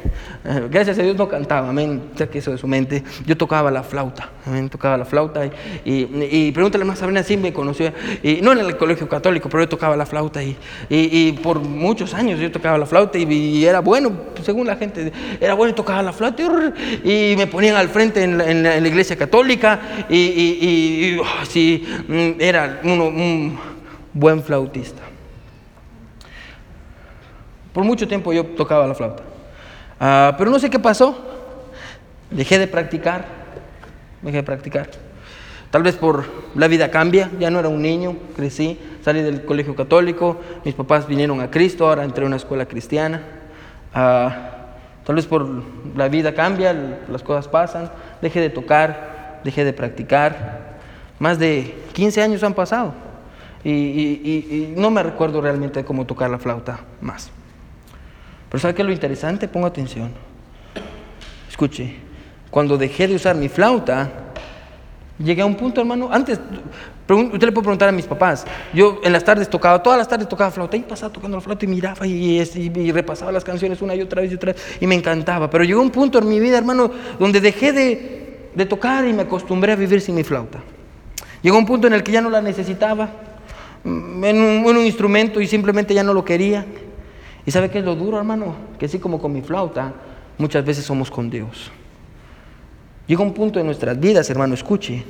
Gracias 0.70 0.98
a 1.00 1.04
Dios 1.04 1.16
no 1.16 1.28
cantaba, 1.28 1.70
amén, 1.70 2.02
que 2.32 2.38
eso 2.38 2.52
de 2.52 2.58
su 2.58 2.68
mente. 2.68 3.04
Yo 3.26 3.36
tocaba 3.36 3.70
la 3.70 3.84
flauta, 3.84 4.30
amén, 4.46 4.70
tocaba 4.70 4.98
la 4.98 5.06
flauta. 5.06 5.46
Y, 5.46 5.52
y, 5.86 6.52
pregúntale 6.52 6.86
más, 6.86 7.00
Sabrina 7.00 7.24
sí 7.24 7.38
me 7.38 7.52
conoció, 7.52 7.92
y, 8.24 8.40
no 8.42 8.54
en 8.54 8.60
el 8.60 8.78
colegio 8.78 9.10
católico, 9.10 9.50
pero 9.50 9.64
yo 9.64 9.70
tocaba 9.70 9.98
la 9.98 10.06
flauta. 10.06 10.42
Y, 10.42 10.58
y, 10.90 11.34
por 11.44 11.60
muchos 11.60 12.14
años 12.14 12.40
yo 12.40 12.52
tocaba 12.52 12.78
la 12.78 12.86
flauta 12.86 13.18
y, 13.18 13.66
era 13.66 13.82
bueno, 13.82 14.12
según 14.44 14.68
la 14.68 14.78
gente, 14.78 15.12
era 15.42 15.54
bueno 15.54 15.72
y 15.72 15.76
tocaba 15.76 16.02
la 16.02 16.14
flauta. 16.14 16.28
Y 17.04 17.36
me 17.38 17.48
ponían 17.48 17.76
al 17.76 17.90
frente 17.90 18.24
en 18.24 18.64
la, 18.64 18.78
iglesia 18.78 19.18
católica 19.18 20.06
y, 20.10 21.18
oh, 21.20 21.46
sí, 21.48 21.86
mm, 22.08 22.32
era 22.40 22.80
un 22.84 23.58
buen 24.14 24.42
flautista. 24.44 25.02
Por 27.74 27.84
mucho 27.84 28.08
tiempo 28.08 28.34
yo 28.34 28.46
tocaba 28.46 28.88
la 28.88 28.96
flauta. 28.96 29.27
Ah, 30.00 30.36
pero 30.38 30.52
no 30.52 30.60
sé 30.60 30.70
qué 30.70 30.80
pasó. 30.80 31.18
Dejé 32.30 32.60
de 32.60 32.68
practicar. 32.68 33.26
Dejé 34.22 34.38
de 34.38 34.44
practicar. 34.44 34.90
Tal 35.72 35.84
vez 35.84 35.96
por 35.96 36.26
la 36.56 36.68
vida 36.68 36.90
cambia, 36.90 37.30
ya 37.40 37.52
no 37.52 37.60
era 37.60 37.68
un 37.68 37.82
niño, 37.82 38.16
crecí, 38.36 38.80
salí 39.04 39.22
del 39.22 39.44
colegio 39.44 39.76
católico, 39.76 40.40
mis 40.64 40.74
papás 40.74 41.08
vinieron 41.08 41.42
a 41.42 41.52
Cristo, 41.52 41.90
ahora 41.90 42.06
entré 42.06 42.24
a 42.24 42.28
una 42.28 42.38
escuela 42.38 42.66
cristiana. 42.66 43.22
Ah, 43.94 44.52
tal 45.04 45.16
vez 45.16 45.26
por 45.26 45.46
la 45.96 46.08
vida 46.08 46.34
cambia, 46.34 46.74
las 47.10 47.22
cosas 47.22 47.50
pasan, 47.50 47.92
dejé 48.22 48.40
de 48.40 48.50
tocar, 48.50 49.42
dejé 49.44 49.66
de 49.66 49.74
practicar. 49.74 50.78
Más 51.20 51.38
de 51.38 51.76
15 51.94 52.22
años 52.22 52.44
han 52.44 52.54
pasado 52.54 52.94
y 53.64 54.74
no 54.78 54.90
me 54.90 55.04
recuerdo 55.04 55.42
realmente 55.42 55.84
cómo 55.84 56.06
tocar 56.06 56.30
la 56.30 56.38
flauta 56.38 56.80
más. 57.02 57.30
Pero 58.50 58.60
¿sabe 58.62 58.74
qué 58.74 58.82
es 58.82 58.86
lo 58.86 58.94
interesante? 58.94 59.48
Pongo 59.48 59.68
atención. 59.68 60.12
Escuche, 61.50 61.96
cuando 62.50 62.78
dejé 62.78 63.08
de 63.08 63.16
usar 63.16 63.36
mi 63.36 63.50
flauta, 63.50 64.10
llegué 65.20 65.42
a 65.42 65.46
un 65.46 65.56
punto, 65.56 65.82
hermano, 65.82 66.10
antes, 66.12 66.40
usted 66.40 67.44
le 67.44 67.52
puede 67.52 67.64
preguntar 67.64 67.90
a 67.90 67.92
mis 67.92 68.06
papás, 68.06 68.46
yo 68.74 69.02
en 69.04 69.12
las 69.12 69.24
tardes 69.24 69.50
tocaba, 69.50 69.82
todas 69.82 69.98
las 69.98 70.08
tardes 70.08 70.30
tocaba 70.30 70.52
flauta, 70.52 70.78
y 70.78 70.82
pasaba 70.82 71.12
tocando 71.12 71.38
la 71.38 71.42
flauta 71.42 71.66
y 71.66 71.68
miraba 71.68 72.06
y, 72.08 72.40
y, 72.40 72.92
repasaba 72.92 73.32
las 73.32 73.44
canciones 73.44 73.82
una 73.82 73.96
y 73.96 74.02
otra 74.02 74.22
vez 74.22 74.32
y 74.32 74.36
otra 74.36 74.54
vez, 74.54 74.78
y 74.80 74.88
me 74.88 74.96
encantaba. 74.96 75.50
Pero 75.50 75.64
llegó 75.64 75.82
un 75.82 75.90
punto 75.90 76.20
en 76.20 76.30
mi 76.30 76.40
vida, 76.40 76.58
hermano, 76.58 76.92
donde 77.20 77.42
dejé 77.42 77.74
de, 77.74 78.50
de 78.56 78.66
tocar 78.66 79.06
y 79.08 79.14
me 79.14 79.24
acostumbré 79.24 79.74
a 79.74 79.76
vivir 79.76 80.00
sin 80.00 80.16
mi 80.16 80.24
flauta. 80.24 80.60
Llegó 81.42 81.58
un 81.58 81.66
punto 81.66 81.88
en 81.88 81.94
el 81.94 82.04
que 82.04 82.12
ya 82.12 82.22
no 82.22 82.30
la 82.30 82.42
necesitaba, 82.42 83.10
en 83.84 84.24
en 84.24 84.38
un 84.38 84.86
instrumento 84.86 85.40
y 85.42 85.48
simplemente 85.48 85.94
ya 85.94 86.04
no 86.04 86.14
lo 86.14 86.24
quería. 86.24 86.66
¿Y 87.48 87.52
sabe 87.52 87.72
qué 87.72 87.80
es 87.80 87.86
lo 87.86 87.96
duro, 87.96 88.18
hermano? 88.18 88.56
Que 88.78 88.88
así 88.88 89.00
como 89.00 89.22
con 89.22 89.32
mi 89.32 89.42
flauta, 89.42 89.94
muchas 90.38 90.66
veces 90.66 90.84
somos 90.84 91.10
con 91.10 91.30
Dios. 91.30 91.72
Llega 93.08 93.24
un 93.24 93.34
punto 93.34 93.58
en 93.58 93.66
nuestras 93.66 93.98
vidas, 93.98 94.30
hermano, 94.30 94.54
escuche, 94.54 95.06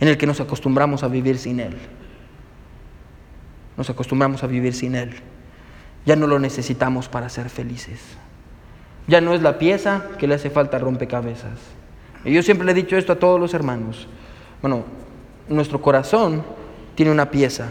en 0.00 0.08
el 0.08 0.18
que 0.18 0.26
nos 0.26 0.42
acostumbramos 0.42 1.02
a 1.02 1.08
vivir 1.08 1.38
sin 1.38 1.60
Él. 1.60 1.78
Nos 3.78 3.88
acostumbramos 3.88 4.44
a 4.44 4.46
vivir 4.48 4.74
sin 4.74 4.94
Él. 4.96 5.14
Ya 6.04 6.14
no 6.14 6.26
lo 6.26 6.38
necesitamos 6.38 7.08
para 7.08 7.30
ser 7.30 7.48
felices. 7.48 8.00
Ya 9.06 9.22
no 9.22 9.32
es 9.32 9.40
la 9.40 9.56
pieza 9.56 10.02
que 10.18 10.26
le 10.26 10.34
hace 10.34 10.50
falta 10.50 10.78
rompecabezas. 10.78 11.58
Y 12.26 12.34
yo 12.34 12.42
siempre 12.42 12.66
le 12.66 12.72
he 12.72 12.74
dicho 12.74 12.98
esto 12.98 13.14
a 13.14 13.18
todos 13.18 13.40
los 13.40 13.54
hermanos. 13.54 14.08
Bueno, 14.60 14.84
nuestro 15.48 15.80
corazón 15.80 16.44
tiene 16.94 17.10
una 17.10 17.30
pieza 17.30 17.70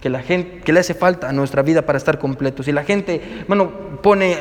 que, 0.00 0.08
la 0.08 0.22
gente, 0.22 0.60
que 0.64 0.72
le 0.72 0.80
hace 0.80 0.94
falta 0.94 1.28
a 1.28 1.32
nuestra 1.32 1.62
vida 1.62 1.82
para 1.82 1.98
estar 1.98 2.18
completos. 2.18 2.68
Y 2.68 2.72
la 2.72 2.84
gente, 2.84 3.20
bueno, 3.48 3.70
pone 4.02 4.36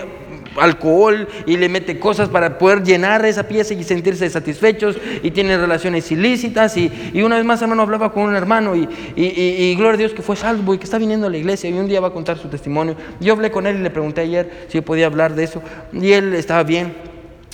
alcohol 0.58 1.28
y 1.46 1.58
le 1.58 1.70
mete 1.70 2.00
cosas 2.00 2.30
para 2.30 2.58
poder 2.58 2.84
llenar 2.84 3.26
esa 3.26 3.44
pieza 3.44 3.74
y 3.74 3.84
sentirse 3.84 4.30
satisfechos 4.30 4.98
y 5.24 5.32
tiene 5.32 5.58
relaciones 5.58 6.12
ilícitas. 6.12 6.76
Y, 6.78 6.92
una 7.22 7.38
vez 7.38 7.46
más, 7.46 7.62
hermano, 7.62 7.82
hablaba 7.82 8.12
con 8.12 8.24
un 8.24 8.36
hermano 8.36 8.76
y, 8.76 8.88
y, 9.16 9.76
gloria 9.76 9.96
a 9.96 9.98
Dios 9.98 10.14
que 10.14 10.22
fue 10.22 10.36
salvo 10.36 10.74
y 10.74 10.78
que 10.78 10.86
está 10.86 10.98
viniendo 10.98 11.28
a 11.28 11.30
la 11.30 11.38
iglesia 11.38 11.70
y 11.70 11.74
un 11.74 11.88
día 11.88 12.00
va 12.00 12.10
a 12.10 12.14
contar 12.14 12.38
su 12.38 12.48
testimonio. 12.48 12.96
Yo 13.20 13.34
hablé 13.34 13.52
con 13.52 13.68
él 13.68 13.78
y 13.78 13.82
le 13.82 13.90
pregunté 13.90 14.22
ayer 14.22 14.68
si 14.70 14.82
podía 14.82 15.08
hablar 15.08 15.36
de 15.36 15.44
eso 15.44 15.62
y 15.94 16.12
él 16.12 16.34
estaba 16.34 16.64
bien. 16.64 16.94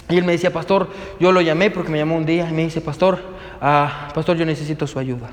Y 0.10 0.18
él 0.18 0.26
me 0.26 0.34
decía, 0.34 0.52
pastor, 0.52 0.90
yo 1.20 1.32
lo 1.32 1.42
llamé 1.42 1.72
porque 1.72 1.90
me 1.90 1.98
llamó 1.98 2.18
un 2.18 2.26
día 2.26 2.48
y 2.50 2.54
me 2.54 2.64
dice, 2.64 2.82
pastor, 2.82 3.20
ah, 3.62 4.10
pastor, 4.14 4.36
yo 4.36 4.46
necesito 4.46 4.86
su 4.86 5.00
ayuda. 5.00 5.30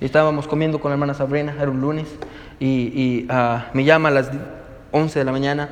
Estábamos 0.00 0.46
comiendo 0.46 0.80
con 0.80 0.90
la 0.90 0.94
hermana 0.94 1.14
Sabrina, 1.14 1.54
era 1.58 1.70
un 1.70 1.80
lunes, 1.80 2.08
y, 2.60 3.26
ah, 3.28 3.66
me 3.72 3.84
llama 3.84 4.08
a 4.08 4.12
las 4.12 4.30
11 4.92 5.18
de 5.18 5.24
la 5.24 5.32
mañana 5.32 5.70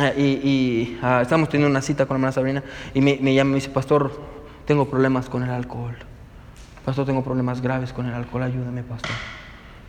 eh, 0.00 0.14
y, 0.16 0.22
y 0.22 0.98
ah, 1.02 1.20
estábamos 1.22 1.48
teniendo 1.48 1.70
una 1.70 1.82
cita 1.82 2.06
con 2.06 2.14
la 2.14 2.18
hermana 2.18 2.32
Sabrina 2.32 2.62
y 2.94 3.00
me, 3.00 3.18
me 3.20 3.34
llama 3.34 3.50
y 3.50 3.52
me 3.52 3.54
dice, 3.56 3.70
pastor, 3.70 4.12
tengo 4.66 4.88
problemas 4.88 5.28
con 5.28 5.42
el 5.42 5.50
alcohol. 5.50 5.96
Pastor, 6.84 7.06
tengo 7.06 7.22
problemas 7.22 7.60
graves 7.60 7.92
con 7.92 8.06
el 8.06 8.14
alcohol, 8.14 8.42
ayúdame, 8.42 8.82
pastor. 8.82 9.12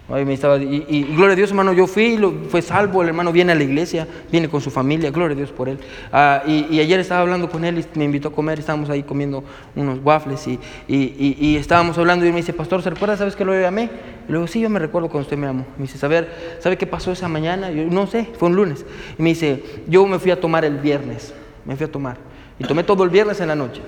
Ay, 0.10 0.24
me 0.24 0.34
estaba, 0.36 0.56
y, 0.58 0.86
y- 0.88 0.98
y 1.00 1.04
gloria 1.18 1.34
a 1.34 1.36
Dios, 1.36 1.50
hermano, 1.50 1.74
yo 1.74 1.86
fui, 1.86 2.16
lo- 2.16 2.32
fue 2.50 2.62
salvo, 2.62 3.02
el 3.02 3.10
hermano 3.10 3.34
viene 3.34 3.52
a 3.52 3.56
la 3.56 3.64
iglesia, 3.64 4.08
viene 4.32 4.48
con 4.48 4.62
su 4.62 4.72
familia, 4.72 5.12
gloria 5.12 5.34
a 5.34 5.38
Dios 5.38 5.52
por 5.52 5.68
él. 5.68 5.80
Ah, 6.14 6.44
y, 6.48 6.66
y 6.74 6.80
ayer 6.80 7.02
estaba 7.02 7.20
hablando 7.22 7.50
con 7.50 7.66
él 7.66 7.80
y 7.94 8.00
me 8.00 8.06
invitó 8.06 8.30
a 8.30 8.32
comer, 8.32 8.58
estábamos 8.58 8.90
ahí 8.90 9.04
comiendo 9.04 9.44
unos 9.76 10.00
waffles 10.02 10.48
y, 10.48 11.56
estábamos 11.58 11.98
hablando 11.98 12.26
y 12.26 12.30
me 12.32 12.38
dice, 12.38 12.54
pastor, 12.54 12.82
¿se 12.82 12.90
recuerda? 12.90 13.18
¿Sabes 13.18 13.36
que 13.36 13.44
lo 13.44 13.60
llamé? 13.60 13.90
Y 14.30 14.32
luego, 14.32 14.48
sí, 14.48 14.62
yo 14.62 14.70
me 14.70 14.80
recuerdo 14.80 15.10
cuando 15.10 15.24
usted 15.26 15.36
me 15.38 15.48
llamó. 15.48 15.66
Me 15.78 15.84
dice, 15.84 15.98
saber, 15.98 16.58
¿sabe 16.62 16.78
qué 16.78 16.88
pasó 16.88 17.12
esa 17.12 17.28
mañana? 17.28 17.70
Yo, 17.72 17.84
no 17.84 18.08
sé, 18.08 18.30
fue 18.40 18.48
un 18.48 18.56
lunes. 18.56 18.86
Y 19.20 19.22
me 19.22 19.30
dice, 19.30 19.62
yo 19.90 20.06
me 20.08 20.20
fui 20.20 20.32
a 20.32 20.40
tomar 20.40 20.64
el 20.64 20.78
viernes, 20.78 21.34
me 21.66 21.76
fui 21.76 21.86
a 21.86 21.92
tomar. 21.92 22.16
Y 22.60 22.64
tomé 22.64 22.84
todo 22.84 23.04
el 23.04 23.10
viernes 23.10 23.42
en 23.42 23.50
la 23.50 23.56
noche. 23.56 23.82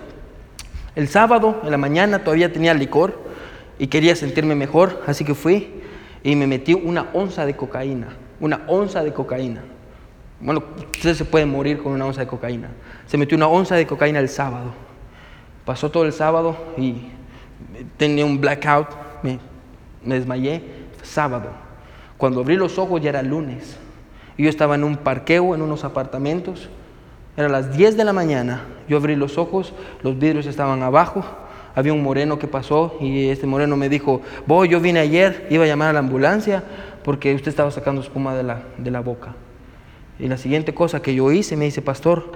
El 0.97 1.07
sábado, 1.07 1.61
en 1.63 1.71
la 1.71 1.77
mañana, 1.77 2.25
todavía 2.25 2.51
tenía 2.51 2.73
licor 2.73 3.17
y 3.77 3.87
quería 3.87 4.17
sentirme 4.17 4.53
mejor, 4.55 5.01
así 5.07 5.23
que 5.23 5.33
fui 5.33 5.78
y 6.23 6.35
me 6.35 6.47
metí 6.47 6.73
una 6.73 7.09
onza 7.13 7.45
de 7.45 7.55
cocaína. 7.55 8.07
Una 8.39 8.61
onza 8.67 9.03
de 9.03 9.13
cocaína. 9.13 9.61
Bueno, 10.39 10.63
usted 10.95 11.13
se 11.15 11.25
puede 11.25 11.45
morir 11.45 11.81
con 11.81 11.91
una 11.91 12.05
onza 12.05 12.21
de 12.21 12.27
cocaína. 12.27 12.69
Se 13.07 13.17
metió 13.17 13.37
una 13.37 13.47
onza 13.47 13.75
de 13.75 13.85
cocaína 13.85 14.19
el 14.19 14.29
sábado. 14.29 14.71
Pasó 15.65 15.91
todo 15.91 16.05
el 16.05 16.13
sábado 16.13 16.55
y 16.77 17.09
tenía 17.97 18.25
un 18.25 18.39
blackout, 18.39 18.87
me, 19.23 19.39
me 20.03 20.15
desmayé. 20.15 20.79
Sábado. 21.03 21.49
Cuando 22.17 22.41
abrí 22.41 22.55
los 22.55 22.77
ojos 22.77 23.01
ya 23.01 23.09
era 23.09 23.21
lunes. 23.21 23.77
Yo 24.37 24.49
estaba 24.49 24.75
en 24.75 24.83
un 24.83 24.97
parqueo, 24.97 25.55
en 25.55 25.61
unos 25.61 25.83
apartamentos. 25.83 26.69
Eran 27.35 27.51
las 27.51 27.75
10 27.75 27.97
de 27.97 28.05
la 28.05 28.13
mañana. 28.13 28.63
Yo 28.87 28.97
abrí 28.97 29.15
los 29.15 29.37
ojos, 29.37 29.73
los 30.01 30.17
vidrios 30.17 30.45
estaban 30.45 30.81
abajo. 30.83 31.23
Había 31.75 31.93
un 31.93 32.03
moreno 32.03 32.39
que 32.39 32.47
pasó 32.47 32.97
y 32.99 33.29
este 33.29 33.47
moreno 33.47 33.77
me 33.77 33.89
dijo, 33.89 34.21
voy, 34.45 34.69
yo 34.69 34.79
vine 34.79 34.99
ayer, 34.99 35.47
iba 35.49 35.63
a 35.63 35.67
llamar 35.67 35.89
a 35.89 35.93
la 35.93 35.99
ambulancia 35.99 36.63
porque 37.03 37.33
usted 37.33 37.49
estaba 37.49 37.71
sacando 37.71 38.01
espuma 38.01 38.35
de 38.35 38.43
la, 38.43 38.63
de 38.77 38.91
la 38.91 38.99
boca. 38.99 39.35
Y 40.19 40.27
la 40.27 40.37
siguiente 40.37 40.73
cosa 40.73 41.01
que 41.01 41.15
yo 41.15 41.31
hice, 41.31 41.55
me 41.55 41.65
dice, 41.65 41.81
pastor, 41.81 42.31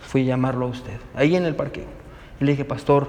fui 0.00 0.22
a 0.22 0.24
llamarlo 0.24 0.66
a 0.66 0.68
usted, 0.68 0.98
ahí 1.14 1.36
en 1.36 1.44
el 1.44 1.54
parque. 1.54 1.84
Y 2.40 2.44
le 2.44 2.52
dije, 2.52 2.64
pastor, 2.64 3.08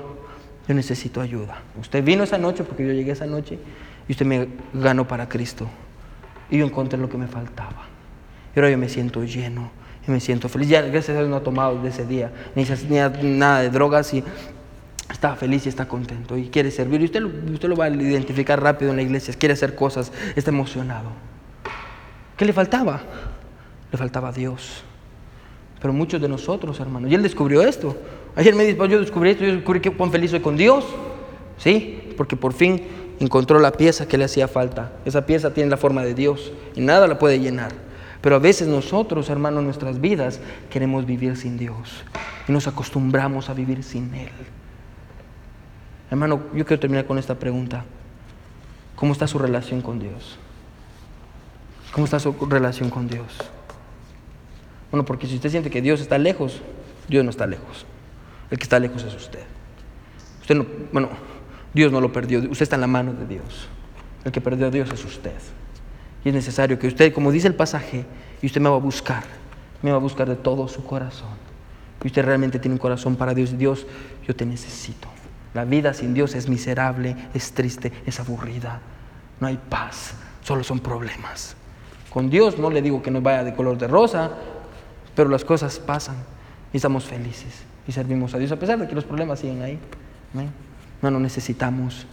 yo 0.67 0.73
necesito 0.75 1.21
ayuda. 1.21 1.61
Usted 1.79 2.03
vino 2.03 2.23
esa 2.23 2.37
noche 2.37 2.63
porque 2.63 2.85
yo 2.85 2.93
llegué 2.93 3.11
esa 3.11 3.25
noche 3.25 3.59
y 4.07 4.11
usted 4.11 4.25
me 4.25 4.47
ganó 4.73 5.07
para 5.07 5.27
Cristo. 5.27 5.67
Y 6.49 6.59
yo 6.59 6.65
encontré 6.65 6.99
lo 6.99 7.09
que 7.09 7.17
me 7.17 7.27
faltaba. 7.27 7.87
Y 8.55 8.59
ahora 8.59 8.69
yo 8.69 8.77
me 8.77 8.89
siento 8.89 9.23
lleno 9.23 9.71
y 10.07 10.11
me 10.11 10.19
siento 10.19 10.49
feliz. 10.49 10.69
Ya, 10.69 10.81
gracias 10.81 11.09
a 11.09 11.19
Dios, 11.19 11.29
no 11.29 11.37
he 11.37 11.41
tomado 11.41 11.75
desde 11.75 11.89
ese 11.89 12.05
día, 12.05 12.31
ni, 12.55 12.63
ni 12.63 13.37
nada 13.37 13.61
de 13.61 13.69
drogas 13.69 14.13
y 14.13 14.23
está 15.09 15.35
feliz 15.35 15.65
y 15.65 15.69
está 15.69 15.87
contento 15.87 16.37
y 16.37 16.49
quiere 16.49 16.71
servir. 16.71 17.01
Y 17.01 17.05
usted, 17.05 17.23
usted 17.23 17.69
lo 17.69 17.75
va 17.75 17.85
a 17.85 17.89
identificar 17.89 18.61
rápido 18.61 18.91
en 18.91 18.97
la 18.97 19.03
iglesia, 19.03 19.33
quiere 19.37 19.53
hacer 19.53 19.75
cosas, 19.75 20.11
está 20.35 20.51
emocionado. 20.51 21.09
¿Qué 22.37 22.45
le 22.45 22.53
faltaba? 22.53 23.01
Le 23.91 23.97
faltaba 23.97 24.31
Dios. 24.31 24.83
Pero 25.79 25.93
muchos 25.93 26.21
de 26.21 26.27
nosotros, 26.27 26.79
hermanos, 26.79 27.11
y 27.11 27.15
él 27.15 27.23
descubrió 27.23 27.61
esto. 27.61 27.95
Ayer 28.35 28.55
me 28.55 28.65
dijo, 28.65 28.85
yo 28.85 28.99
descubrí 28.99 29.31
esto, 29.31 29.45
yo 29.45 29.53
descubrí 29.53 29.79
que 29.79 29.91
cuán 29.91 30.11
feliz 30.11 30.31
soy 30.31 30.41
con 30.41 30.57
Dios. 30.57 30.85
Sí, 31.57 32.13
porque 32.17 32.35
por 32.35 32.53
fin 32.53 32.81
encontró 33.19 33.59
la 33.59 33.71
pieza 33.71 34.07
que 34.07 34.17
le 34.17 34.25
hacía 34.25 34.47
falta. 34.47 34.91
Esa 35.05 35.25
pieza 35.25 35.53
tiene 35.53 35.69
la 35.69 35.77
forma 35.77 36.03
de 36.03 36.13
Dios 36.13 36.51
y 36.75 36.81
nada 36.81 37.07
la 37.07 37.17
puede 37.17 37.39
llenar. 37.39 37.71
Pero 38.21 38.35
a 38.35 38.39
veces 38.39 38.67
nosotros, 38.67 39.29
hermanos, 39.29 39.59
en 39.59 39.65
nuestras 39.65 40.01
vidas 40.01 40.39
queremos 40.69 41.05
vivir 41.05 41.37
sin 41.37 41.57
Dios 41.57 42.03
y 42.47 42.51
nos 42.51 42.67
acostumbramos 42.67 43.49
a 43.49 43.53
vivir 43.53 43.83
sin 43.83 44.13
Él. 44.15 44.31
Hermano, 46.15 46.43
yo 46.53 46.65
quiero 46.65 46.79
terminar 46.79 47.05
con 47.05 47.17
esta 47.17 47.35
pregunta. 47.35 47.83
¿Cómo 48.95 49.11
está 49.11 49.27
su 49.27 49.37
relación 49.37 49.81
con 49.81 49.99
Dios? 49.99 50.37
¿Cómo 51.91 52.05
está 52.05 52.21
su 52.21 52.31
relación 52.31 52.89
con 52.89 53.09
Dios? 53.09 53.27
Bueno, 54.91 55.03
porque 55.03 55.27
si 55.27 55.35
usted 55.35 55.49
siente 55.49 55.69
que 55.69 55.81
Dios 55.81 55.99
está 55.99 56.17
lejos, 56.17 56.61
Dios 57.09 57.25
no 57.25 57.31
está 57.31 57.45
lejos. 57.45 57.85
El 58.49 58.57
que 58.57 58.63
está 58.63 58.79
lejos 58.79 59.03
es 59.03 59.13
usted. 59.13 59.43
Usted 60.39 60.55
no, 60.55 60.65
bueno, 60.93 61.09
Dios 61.73 61.91
no 61.91 61.99
lo 61.99 62.13
perdió, 62.13 62.39
usted 62.39 62.61
está 62.61 62.75
en 62.75 62.81
la 62.81 62.87
mano 62.87 63.11
de 63.11 63.25
Dios. 63.25 63.67
El 64.23 64.31
que 64.31 64.39
perdió 64.39 64.67
a 64.67 64.71
Dios 64.71 64.89
es 64.93 65.03
usted. 65.03 65.35
Y 66.23 66.29
es 66.29 66.33
necesario 66.33 66.79
que 66.79 66.87
usted, 66.87 67.13
como 67.13 67.29
dice 67.29 67.49
el 67.49 67.55
pasaje, 67.55 68.05
y 68.41 68.45
usted 68.45 68.61
me 68.61 68.69
va 68.69 68.77
a 68.77 68.79
buscar, 68.79 69.25
me 69.81 69.91
va 69.91 69.97
a 69.97 69.99
buscar 69.99 70.29
de 70.29 70.37
todo 70.37 70.69
su 70.69 70.81
corazón. 70.85 71.35
Y 72.01 72.07
usted 72.07 72.23
realmente 72.23 72.57
tiene 72.57 72.75
un 72.75 72.79
corazón 72.79 73.17
para 73.17 73.33
Dios. 73.33 73.57
Dios, 73.57 73.85
yo 74.25 74.33
te 74.33 74.45
necesito. 74.45 75.09
La 75.55 75.63
vida 75.63 75.93
sin 75.93 76.13
Dios 76.13 76.35
es 76.35 76.49
miserable, 76.49 77.15
es 77.33 77.53
triste, 77.53 77.91
es 78.05 78.19
aburrida. 78.19 78.81
No 79.39 79.47
hay 79.47 79.57
paz, 79.57 80.13
solo 80.43 80.65
son 80.65 80.81
problemas. 80.81 81.55
Con 82.09 82.29
Dios 82.29 82.59
no 82.59 82.69
le 82.69 82.81
digo 82.81 83.01
que 83.01 83.09
nos 83.09 83.23
vaya 83.23 83.45
de 83.45 83.55
color 83.55 83.77
de 83.77 83.87
rosa, 83.87 84.31
pero 85.15 85.29
las 85.29 85.45
cosas 85.45 85.79
pasan 85.79 86.17
y 86.73 86.77
estamos 86.77 87.05
felices 87.05 87.63
y 87.87 87.93
servimos 87.93 88.33
a 88.33 88.37
Dios 88.37 88.51
a 88.51 88.57
pesar 88.57 88.77
de 88.77 88.85
que 88.85 88.95
los 88.95 89.05
problemas 89.05 89.39
siguen 89.39 89.61
ahí. 89.61 89.79
No 91.01 91.19
necesitamos 91.21 92.05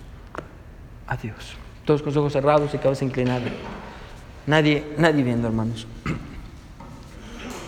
a 1.08 1.16
Dios. 1.16 1.56
Todos 1.84 2.00
con 2.00 2.10
los 2.10 2.18
ojos 2.18 2.32
cerrados 2.32 2.72
y 2.72 2.78
cabeza 2.78 3.04
inclinada. 3.04 3.42
Nadie, 4.46 4.84
nadie 4.98 5.24
viendo, 5.24 5.48
hermanos. 5.48 5.88